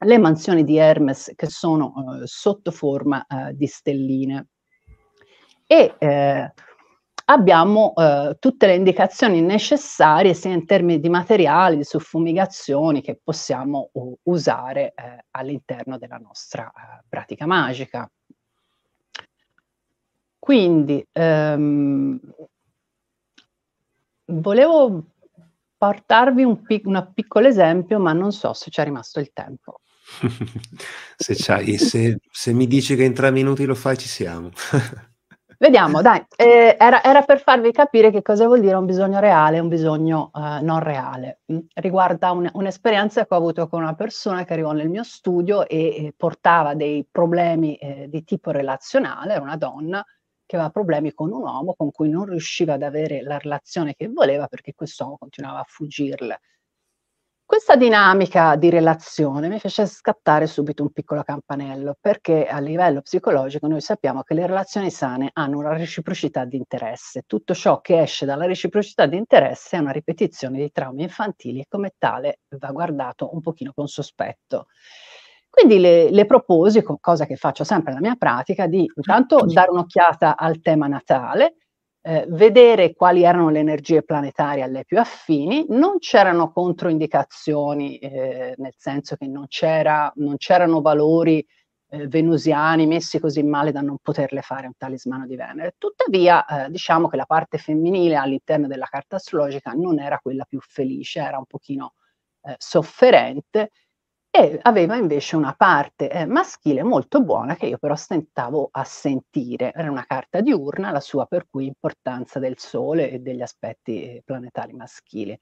le 0.00 0.18
mansioni 0.18 0.64
di 0.64 0.78
Hermes 0.78 1.32
che 1.36 1.46
sono 1.46 1.92
eh, 2.22 2.22
sotto 2.24 2.70
forma 2.72 3.24
eh, 3.26 3.54
di 3.54 3.66
stelline. 3.66 4.48
E 5.66 5.94
eh, 5.98 6.52
abbiamo 7.30 7.94
eh, 7.94 8.36
tutte 8.38 8.66
le 8.66 8.74
indicazioni 8.74 9.40
necessarie 9.40 10.34
sia 10.34 10.52
in 10.52 10.64
termini 10.64 11.00
di 11.00 11.08
materiali, 11.08 11.76
di 11.76 11.84
suffumigazioni 11.84 13.02
che 13.02 13.20
possiamo 13.22 13.90
uh, 13.92 14.18
usare 14.24 14.94
eh, 14.94 15.24
all'interno 15.32 15.98
della 15.98 16.16
nostra 16.16 16.70
uh, 16.74 17.04
pratica 17.08 17.46
magica. 17.46 18.10
Quindi 20.38 21.06
ehm, 21.12 22.18
volevo 24.26 25.04
portarvi 25.76 26.42
un, 26.44 26.62
pic- 26.62 26.86
un 26.86 27.10
piccolo 27.12 27.46
esempio, 27.46 27.98
ma 27.98 28.14
non 28.14 28.32
so 28.32 28.54
se 28.54 28.70
ci 28.70 28.80
è 28.80 28.84
rimasto 28.84 29.20
il 29.20 29.32
tempo. 29.34 29.80
se, 31.16 31.34
se, 31.34 32.18
se, 32.30 32.52
mi 32.54 32.66
dici 32.66 32.96
che 32.96 33.04
in 33.04 33.12
tre 33.12 33.30
minuti 33.30 33.66
lo 33.66 33.74
fai, 33.74 33.98
ci 33.98 34.08
siamo. 34.08 34.50
Vediamo, 35.60 36.02
dai, 36.02 36.24
eh, 36.36 36.76
era, 36.78 37.02
era, 37.02 37.22
per 37.22 37.40
farvi 37.40 37.72
capire 37.72 38.12
che 38.12 38.22
cosa 38.22 38.46
vuol 38.46 38.60
dire 38.60 38.76
un 38.76 38.86
bisogno 38.86 39.18
reale 39.18 39.56
e 39.56 39.60
un 39.60 39.66
bisogno 39.66 40.30
eh, 40.32 40.60
non 40.62 40.78
reale. 40.78 41.40
Mm, 41.52 41.58
riguarda 41.74 42.30
un, 42.30 42.48
un'esperienza 42.52 43.26
che 43.26 43.34
ho 43.34 43.38
avuto 43.38 43.66
con 43.66 43.82
una 43.82 43.96
persona 43.96 44.44
che 44.44 44.52
arrivò 44.52 44.70
nel 44.70 44.88
mio 44.88 45.02
studio 45.02 45.66
e, 45.66 46.06
e 46.06 46.14
portava 46.16 46.74
dei 46.74 47.04
problemi 47.10 47.74
eh, 47.74 48.06
di 48.08 48.22
tipo 48.22 48.52
relazionale, 48.52 49.32
era 49.32 49.42
una 49.42 49.56
donna 49.56 50.04
che 50.46 50.54
aveva 50.54 50.70
problemi 50.70 51.12
con 51.12 51.32
un 51.32 51.42
uomo 51.42 51.74
con 51.74 51.90
cui 51.90 52.08
non 52.08 52.26
riusciva 52.26 52.74
ad 52.74 52.82
avere 52.82 53.20
la 53.22 53.38
relazione 53.38 53.94
che 53.94 54.08
voleva 54.08 54.46
perché 54.46 54.74
quest'uomo 54.74 55.18
continuava 55.18 55.58
a 55.58 55.64
fuggirle. 55.66 56.40
Questa 57.50 57.76
dinamica 57.76 58.56
di 58.56 58.68
relazione 58.68 59.48
mi 59.48 59.58
fece 59.58 59.86
scattare 59.86 60.46
subito 60.46 60.82
un 60.82 60.92
piccolo 60.92 61.22
campanello, 61.22 61.96
perché 61.98 62.46
a 62.46 62.58
livello 62.58 63.00
psicologico 63.00 63.66
noi 63.66 63.80
sappiamo 63.80 64.22
che 64.22 64.34
le 64.34 64.46
relazioni 64.46 64.90
sane 64.90 65.30
hanno 65.32 65.56
una 65.56 65.74
reciprocità 65.74 66.44
di 66.44 66.58
interesse. 66.58 67.22
Tutto 67.26 67.54
ciò 67.54 67.80
che 67.80 68.02
esce 68.02 68.26
dalla 68.26 68.44
reciprocità 68.44 69.06
di 69.06 69.16
interesse 69.16 69.78
è 69.78 69.80
una 69.80 69.92
ripetizione 69.92 70.58
di 70.58 70.70
traumi 70.70 71.04
infantili 71.04 71.60
e 71.60 71.66
come 71.70 71.94
tale 71.96 72.40
va 72.58 72.70
guardato 72.70 73.32
un 73.32 73.40
pochino 73.40 73.72
con 73.74 73.86
sospetto. 73.86 74.66
Quindi 75.48 75.78
le, 75.78 76.10
le 76.10 76.26
proposi, 76.26 76.84
cosa 77.00 77.24
che 77.24 77.36
faccio 77.36 77.64
sempre 77.64 77.94
nella 77.94 78.06
mia 78.08 78.16
pratica, 78.16 78.66
di 78.66 78.86
intanto 78.94 79.46
dare 79.46 79.70
un'occhiata 79.70 80.36
al 80.36 80.60
tema 80.60 80.86
natale, 80.86 81.54
eh, 82.08 82.24
vedere 82.30 82.94
quali 82.94 83.22
erano 83.22 83.50
le 83.50 83.58
energie 83.58 84.02
planetarie 84.02 84.62
alle 84.62 84.86
più 84.86 84.98
affini, 84.98 85.66
non 85.68 85.98
c'erano 85.98 86.50
controindicazioni, 86.50 87.98
eh, 87.98 88.54
nel 88.56 88.72
senso 88.78 89.14
che 89.16 89.26
non, 89.26 89.46
c'era, 89.46 90.10
non 90.16 90.38
c'erano 90.38 90.80
valori 90.80 91.46
eh, 91.90 92.08
venusiani 92.08 92.86
messi 92.86 93.18
così 93.20 93.42
male 93.42 93.72
da 93.72 93.82
non 93.82 93.98
poterle 94.00 94.40
fare 94.40 94.66
un 94.66 94.72
talismano 94.78 95.26
di 95.26 95.36
Venere. 95.36 95.74
Tuttavia, 95.76 96.46
eh, 96.46 96.70
diciamo 96.70 97.08
che 97.08 97.16
la 97.16 97.26
parte 97.26 97.58
femminile 97.58 98.16
all'interno 98.16 98.68
della 98.68 98.86
carta 98.86 99.16
astrologica 99.16 99.72
non 99.72 100.00
era 100.00 100.18
quella 100.18 100.46
più 100.48 100.60
felice, 100.62 101.20
era 101.20 101.36
un 101.36 101.44
pochino 101.46 101.92
eh, 102.44 102.54
sofferente 102.56 103.70
e 104.30 104.58
aveva 104.62 104.96
invece 104.96 105.36
una 105.36 105.54
parte 105.56 106.10
eh, 106.10 106.26
maschile 106.26 106.82
molto 106.82 107.22
buona 107.22 107.56
che 107.56 107.66
io 107.66 107.78
però 107.78 107.96
stentavo 107.96 108.68
a 108.70 108.84
sentire. 108.84 109.72
Era 109.74 109.90
una 109.90 110.04
carta 110.06 110.40
diurna, 110.40 110.90
la 110.90 111.00
sua 111.00 111.26
per 111.26 111.46
cui 111.50 111.66
importanza 111.66 112.38
del 112.38 112.58
Sole 112.58 113.10
e 113.10 113.18
degli 113.20 113.40
aspetti 113.40 114.02
eh, 114.02 114.22
planetari 114.24 114.74
maschili. 114.74 115.38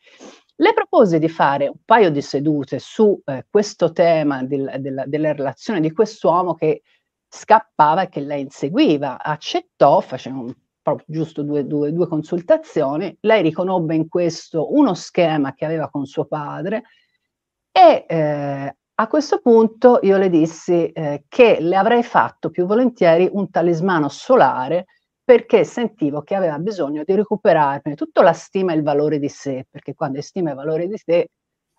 Le 0.55 0.73
propose 0.73 1.19
di 1.19 1.29
fare 1.29 1.67
un 1.67 1.81
paio 1.85 2.11
di 2.11 2.23
sedute 2.23 2.79
su 2.79 3.21
eh, 3.25 3.45
questo 3.51 3.93
tema 3.93 4.43
del, 4.45 4.77
del, 4.79 5.05
delle 5.07 5.33
relazioni 5.33 5.81
di 5.81 5.93
quest'uomo 5.93 6.55
che 6.55 6.83
scappava 7.29 8.03
e 8.03 8.09
che 8.09 8.21
lei 8.21 8.43
inseguiva. 8.43 9.23
Accettò, 9.23 10.01
faceva 10.01 10.39
un 10.39 10.55
proprio 10.81 11.07
giusto 11.09 11.43
due, 11.43 11.67
due, 11.67 11.93
due 11.93 12.07
consultazioni, 12.07 13.17
lei 13.23 13.43
riconobbe 13.43 13.97
in 13.97 14.09
questo 14.09 14.73
uno 14.73 14.95
schema 14.95 15.53
che 15.53 15.65
aveva 15.65 15.91
con 15.91 16.07
suo 16.07 16.27
padre 16.27 16.85
e 17.77 18.07
eh, 18.09 18.77
a 18.95 19.07
questo 19.07 19.41
punto 19.41 19.99
io 20.01 20.17
le 20.17 20.31
dissi 20.31 20.91
eh, 20.93 21.25
che 21.29 21.59
le 21.61 21.77
avrei 21.77 22.03
fatto 22.03 22.49
più 22.49 22.65
volentieri 22.65 23.29
un 23.31 23.51
talismano 23.51 24.09
solare 24.09 24.87
perché 25.23 25.63
sentivo 25.65 26.23
che 26.23 26.35
aveva 26.35 26.59
bisogno 26.59 27.03
di 27.05 27.15
recuperarne 27.15 27.95
tutta 27.95 28.23
la 28.23 28.33
stima 28.33 28.73
e 28.73 28.77
il 28.77 28.83
valore 28.83 29.19
di 29.19 29.29
sé, 29.29 29.67
perché 29.69 29.93
quando 29.93 30.17
hai 30.17 30.23
stima 30.23 30.53
e 30.53 30.55
valore 30.55 30.89
di 30.89 30.97
sé 30.97 31.29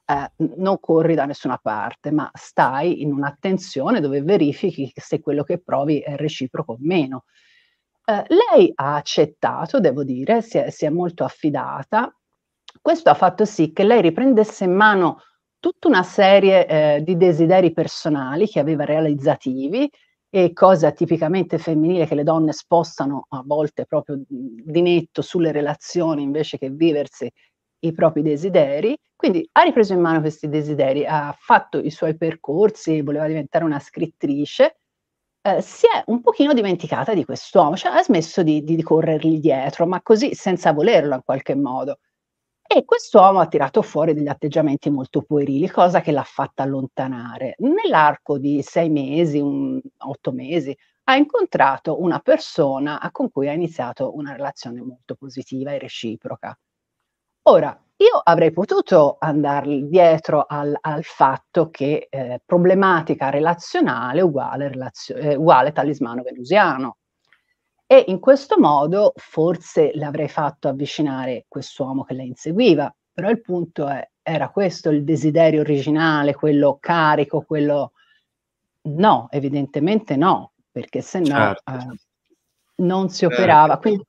eh, 0.05 0.31
non 0.57 0.79
corri 0.79 1.15
da 1.15 1.25
nessuna 1.25 1.57
parte, 1.57 2.11
ma 2.11 2.29
stai 2.31 3.01
in 3.01 3.11
un'attenzione 3.11 3.99
dove 3.99 4.21
verifichi 4.21 4.91
se 4.93 5.19
quello 5.19 5.41
che 5.41 5.59
provi 5.59 5.99
è 6.01 6.15
reciproco 6.15 6.73
o 6.73 6.77
meno. 6.79 7.23
Eh, 8.05 8.23
lei 8.27 8.71
ha 8.75 8.97
accettato, 8.97 9.79
devo 9.79 10.03
dire, 10.03 10.43
si 10.43 10.59
è, 10.59 10.69
si 10.69 10.85
è 10.85 10.89
molto 10.89 11.23
affidata. 11.23 12.15
Questo 12.79 13.09
ha 13.09 13.15
fatto 13.15 13.45
sì 13.45 13.73
che 13.73 13.83
lei 13.83 14.01
riprendesse 14.01 14.65
in 14.65 14.75
mano 14.75 15.21
tutta 15.59 15.87
una 15.87 16.03
serie 16.03 16.67
eh, 16.67 17.03
di 17.03 17.17
desideri 17.17 17.71
personali 17.71 18.47
che 18.47 18.59
aveva 18.59 18.85
realizzativi 18.85 19.89
e 20.29 20.53
cosa 20.53 20.91
tipicamente 20.91 21.57
femminile 21.57 22.05
che 22.05 22.15
le 22.15 22.23
donne 22.23 22.51
spostano 22.51 23.27
a 23.29 23.41
volte 23.45 23.85
proprio 23.85 24.21
di 24.27 24.81
netto 24.81 25.21
sulle 25.21 25.51
relazioni 25.51 26.21
invece 26.21 26.57
che 26.57 26.69
viversi 26.69 27.31
i 27.79 27.93
propri 27.93 28.21
desideri. 28.21 28.97
Quindi 29.15 29.47
ha 29.53 29.61
ripreso 29.61 29.93
in 29.93 30.01
mano 30.01 30.19
questi 30.21 30.47
desideri, 30.49 31.05
ha 31.05 31.35
fatto 31.37 31.79
i 31.79 31.89
suoi 31.89 32.15
percorsi, 32.17 33.01
voleva 33.01 33.27
diventare 33.27 33.63
una 33.63 33.79
scrittrice, 33.79 34.77
eh, 35.41 35.61
si 35.61 35.85
è 35.85 36.03
un 36.07 36.21
pochino 36.21 36.53
dimenticata 36.53 37.13
di 37.13 37.23
quest'uomo, 37.25 37.75
cioè 37.77 37.93
ha 37.93 38.03
smesso 38.03 38.43
di, 38.43 38.63
di, 38.63 38.75
di 38.75 38.83
corrergli 38.83 39.39
dietro, 39.39 39.87
ma 39.87 40.01
così 40.01 40.33
senza 40.35 40.73
volerlo 40.73 41.15
in 41.15 41.21
qualche 41.23 41.55
modo. 41.55 41.99
E 42.69 42.83
quest'uomo 42.83 43.39
ha 43.39 43.47
tirato 43.47 43.81
fuori 43.81 44.13
degli 44.13 44.27
atteggiamenti 44.27 44.89
molto 44.89 45.21
puerili, 45.21 45.69
cosa 45.69 46.01
che 46.01 46.11
l'ha 46.11 46.23
fatta 46.23 46.63
allontanare. 46.63 47.55
Nell'arco 47.59 48.37
di 48.37 48.61
sei 48.61 48.89
mesi, 48.89 49.39
un, 49.39 49.79
otto 49.99 50.33
mesi, 50.33 50.77
ha 51.05 51.15
incontrato 51.15 52.01
una 52.01 52.19
persona 52.19 52.99
con 53.13 53.31
cui 53.31 53.47
ha 53.47 53.53
iniziato 53.53 54.13
una 54.15 54.33
relazione 54.33 54.81
molto 54.81 55.15
positiva 55.15 55.71
e 55.71 55.79
reciproca. 55.79 56.57
Ora, 57.43 57.81
io 57.99 58.21
avrei 58.21 58.51
potuto 58.51 59.15
andare 59.17 59.87
dietro 59.87 60.45
al, 60.45 60.77
al 60.81 61.03
fatto 61.03 61.69
che 61.69 62.07
eh, 62.09 62.41
problematica 62.45 63.29
relazionale 63.29 64.21
uguale, 64.21 64.67
relazio- 64.67 65.15
eh, 65.15 65.35
uguale 65.35 65.71
talismano 65.71 66.21
venusiano, 66.21 66.97
e 67.87 68.03
in 68.07 68.19
questo 68.19 68.59
modo 68.59 69.13
forse 69.15 69.91
l'avrei 69.93 70.27
fatto 70.27 70.67
avvicinare 70.67 71.45
quest'uomo 71.47 72.03
che 72.03 72.13
la 72.13 72.23
inseguiva, 72.23 72.93
però 73.13 73.29
il 73.29 73.41
punto 73.41 73.87
è, 73.87 74.05
era 74.21 74.49
questo 74.49 74.89
il 74.89 75.05
desiderio 75.05 75.61
originale, 75.61 76.35
quello 76.35 76.77
carico, 76.79 77.41
quello... 77.41 77.93
No, 78.89 79.27
evidentemente 79.31 80.15
no, 80.17 80.51
perché 80.69 81.01
se 81.01 81.19
no 81.19 81.25
certo. 81.25 81.71
eh, 81.71 81.97
non 82.83 83.09
si 83.09 83.19
certo. 83.19 83.35
operava. 83.35 83.77
Quindi, 83.77 84.05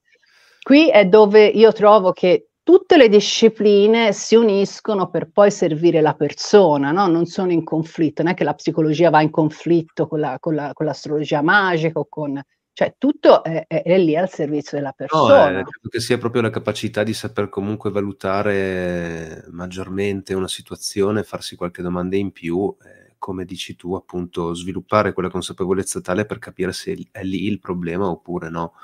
qui 0.60 0.90
è 0.90 1.06
dove 1.06 1.46
io 1.46 1.72
trovo 1.72 2.12
che 2.12 2.48
tutte 2.62 2.96
le 2.96 3.08
discipline 3.08 4.12
si 4.12 4.34
uniscono 4.34 5.08
per 5.08 5.30
poi 5.30 5.50
servire 5.50 6.00
la 6.00 6.14
persona, 6.14 6.90
no? 6.90 7.06
non 7.06 7.26
sono 7.26 7.52
in 7.52 7.64
conflitto, 7.64 8.22
non 8.22 8.32
è 8.32 8.34
che 8.34 8.44
la 8.44 8.54
psicologia 8.54 9.08
va 9.08 9.22
in 9.22 9.30
conflitto 9.30 10.06
con, 10.06 10.20
la, 10.20 10.36
con, 10.38 10.54
la, 10.54 10.72
con 10.74 10.84
l'astrologia 10.84 11.42
magica 11.42 12.00
o 12.00 12.06
con 12.08 12.40
cioè 12.78 12.94
tutto 12.96 13.42
è, 13.42 13.66
è, 13.66 13.82
è, 13.82 13.98
lì 13.98 14.14
al 14.14 14.30
servizio 14.30 14.78
della 14.78 14.92
persona. 14.92 15.50
No, 15.50 15.64
credo 15.64 15.88
che 15.88 15.98
sia 15.98 16.16
proprio 16.16 16.42
la 16.42 16.50
capacità 16.50 17.02
di 17.02 17.12
saper 17.12 17.48
comunque 17.48 17.90
valutare 17.90 19.44
maggiormente 19.50 20.32
una 20.32 20.46
situazione, 20.46 21.24
farsi 21.24 21.56
qualche 21.56 21.82
domanda 21.82 22.14
in 22.14 22.30
più, 22.30 22.72
eh, 22.84 23.16
come 23.18 23.44
dici 23.44 23.74
tu, 23.74 23.94
appunto, 23.94 24.54
sviluppare 24.54 25.12
quella 25.12 25.28
consapevolezza 25.28 26.00
tale 26.00 26.24
per 26.24 26.38
capire 26.38 26.72
se 26.72 26.96
è 27.10 27.24
lì 27.24 27.46
il 27.46 27.58
problema 27.58 28.08
oppure 28.08 28.48
no. 28.48 28.74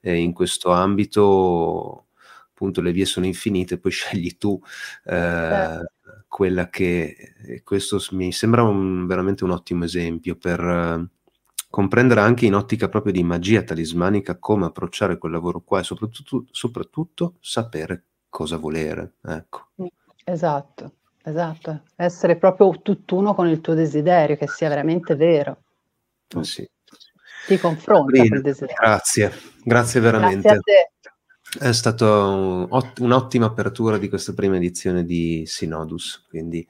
E 0.00 0.16
in 0.16 0.32
questo 0.32 0.72
ambito, 0.72 2.06
appunto, 2.50 2.80
le 2.80 2.90
vie 2.90 3.04
sono 3.04 3.26
infinite, 3.26 3.78
poi 3.78 3.92
scegli 3.94 4.36
tu 4.36 4.60
eh, 5.04 5.78
quella 6.26 6.68
che... 6.70 7.60
Questo 7.62 8.04
mi 8.10 8.32
sembra 8.32 8.64
un, 8.64 9.06
veramente 9.06 9.44
un 9.44 9.50
ottimo 9.50 9.84
esempio 9.84 10.34
per 10.34 11.12
comprendere 11.74 12.20
anche 12.20 12.46
in 12.46 12.54
ottica 12.54 12.88
proprio 12.88 13.12
di 13.12 13.24
magia 13.24 13.64
talismanica 13.64 14.38
come 14.38 14.66
approcciare 14.66 15.18
quel 15.18 15.32
lavoro 15.32 15.60
qua 15.60 15.80
e 15.80 15.82
soprattutto, 15.82 16.44
soprattutto 16.52 17.34
sapere 17.40 18.04
cosa 18.28 18.58
volere. 18.58 19.14
Ecco. 19.20 19.70
Esatto, 20.22 20.92
esatto. 21.24 21.82
Essere 21.96 22.36
proprio 22.36 22.80
tutt'uno 22.80 23.34
con 23.34 23.48
il 23.48 23.60
tuo 23.60 23.74
desiderio, 23.74 24.36
che 24.36 24.46
sia 24.46 24.68
veramente 24.68 25.16
vero. 25.16 25.64
Eh 26.28 26.44
sì. 26.44 26.64
Ti 27.48 27.58
confronta 27.58 28.18
con 28.18 28.36
il 28.36 28.40
desiderio. 28.40 28.76
Grazie, 28.78 29.32
grazie 29.64 29.98
veramente. 29.98 30.60
Grazie 30.62 30.92
È 31.58 31.72
stata 31.72 32.06
un'ottima 32.98 33.46
apertura 33.46 33.98
di 33.98 34.08
questa 34.08 34.32
prima 34.32 34.54
edizione 34.54 35.04
di 35.04 35.42
Sinodus, 35.44 36.24
quindi 36.28 36.64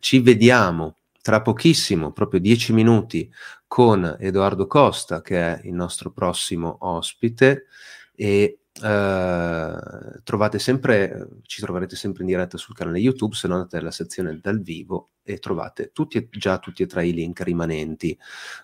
ci 0.00 0.18
vediamo 0.18 0.96
tra 1.22 1.42
pochissimo, 1.42 2.10
proprio 2.10 2.40
dieci 2.40 2.72
minuti, 2.72 3.30
con 3.68 4.16
Edoardo 4.18 4.66
Costa, 4.66 5.22
che 5.22 5.38
è 5.38 5.60
il 5.64 5.74
nostro 5.74 6.10
prossimo 6.10 6.78
ospite, 6.80 7.66
e 8.14 8.60
eh, 8.82 10.20
trovate 10.22 10.58
sempre, 10.58 11.28
ci 11.42 11.60
troverete 11.60 11.94
sempre 11.94 12.22
in 12.22 12.28
diretta 12.28 12.56
sul 12.56 12.74
canale 12.74 12.98
YouTube, 12.98 13.34
se 13.34 13.46
no 13.46 13.54
andate 13.54 13.76
nella 13.76 13.90
sezione 13.90 14.40
dal 14.42 14.60
vivo 14.60 15.10
e 15.22 15.38
trovate 15.38 15.90
tutti, 15.92 16.26
già 16.30 16.58
tutti 16.58 16.82
e 16.82 16.86
tre 16.86 17.06
i 17.06 17.12
link 17.12 17.40
rimanenti 17.42 18.18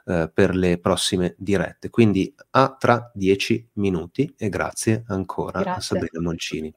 eh, 0.07 0.31
per 0.33 0.55
le 0.57 0.79
prossime 0.79 1.35
dirette. 1.39 1.91
Quindi 1.91 2.35
a 2.51 2.75
tra 2.79 3.11
dieci 3.15 3.69
minuti 3.75 4.35
e 4.37 4.49
grazie 4.49 5.05
ancora 5.09 5.61
grazie. 5.61 5.79
a 5.79 5.81
Sabrina 5.81 6.21
Moncini. 6.21 6.75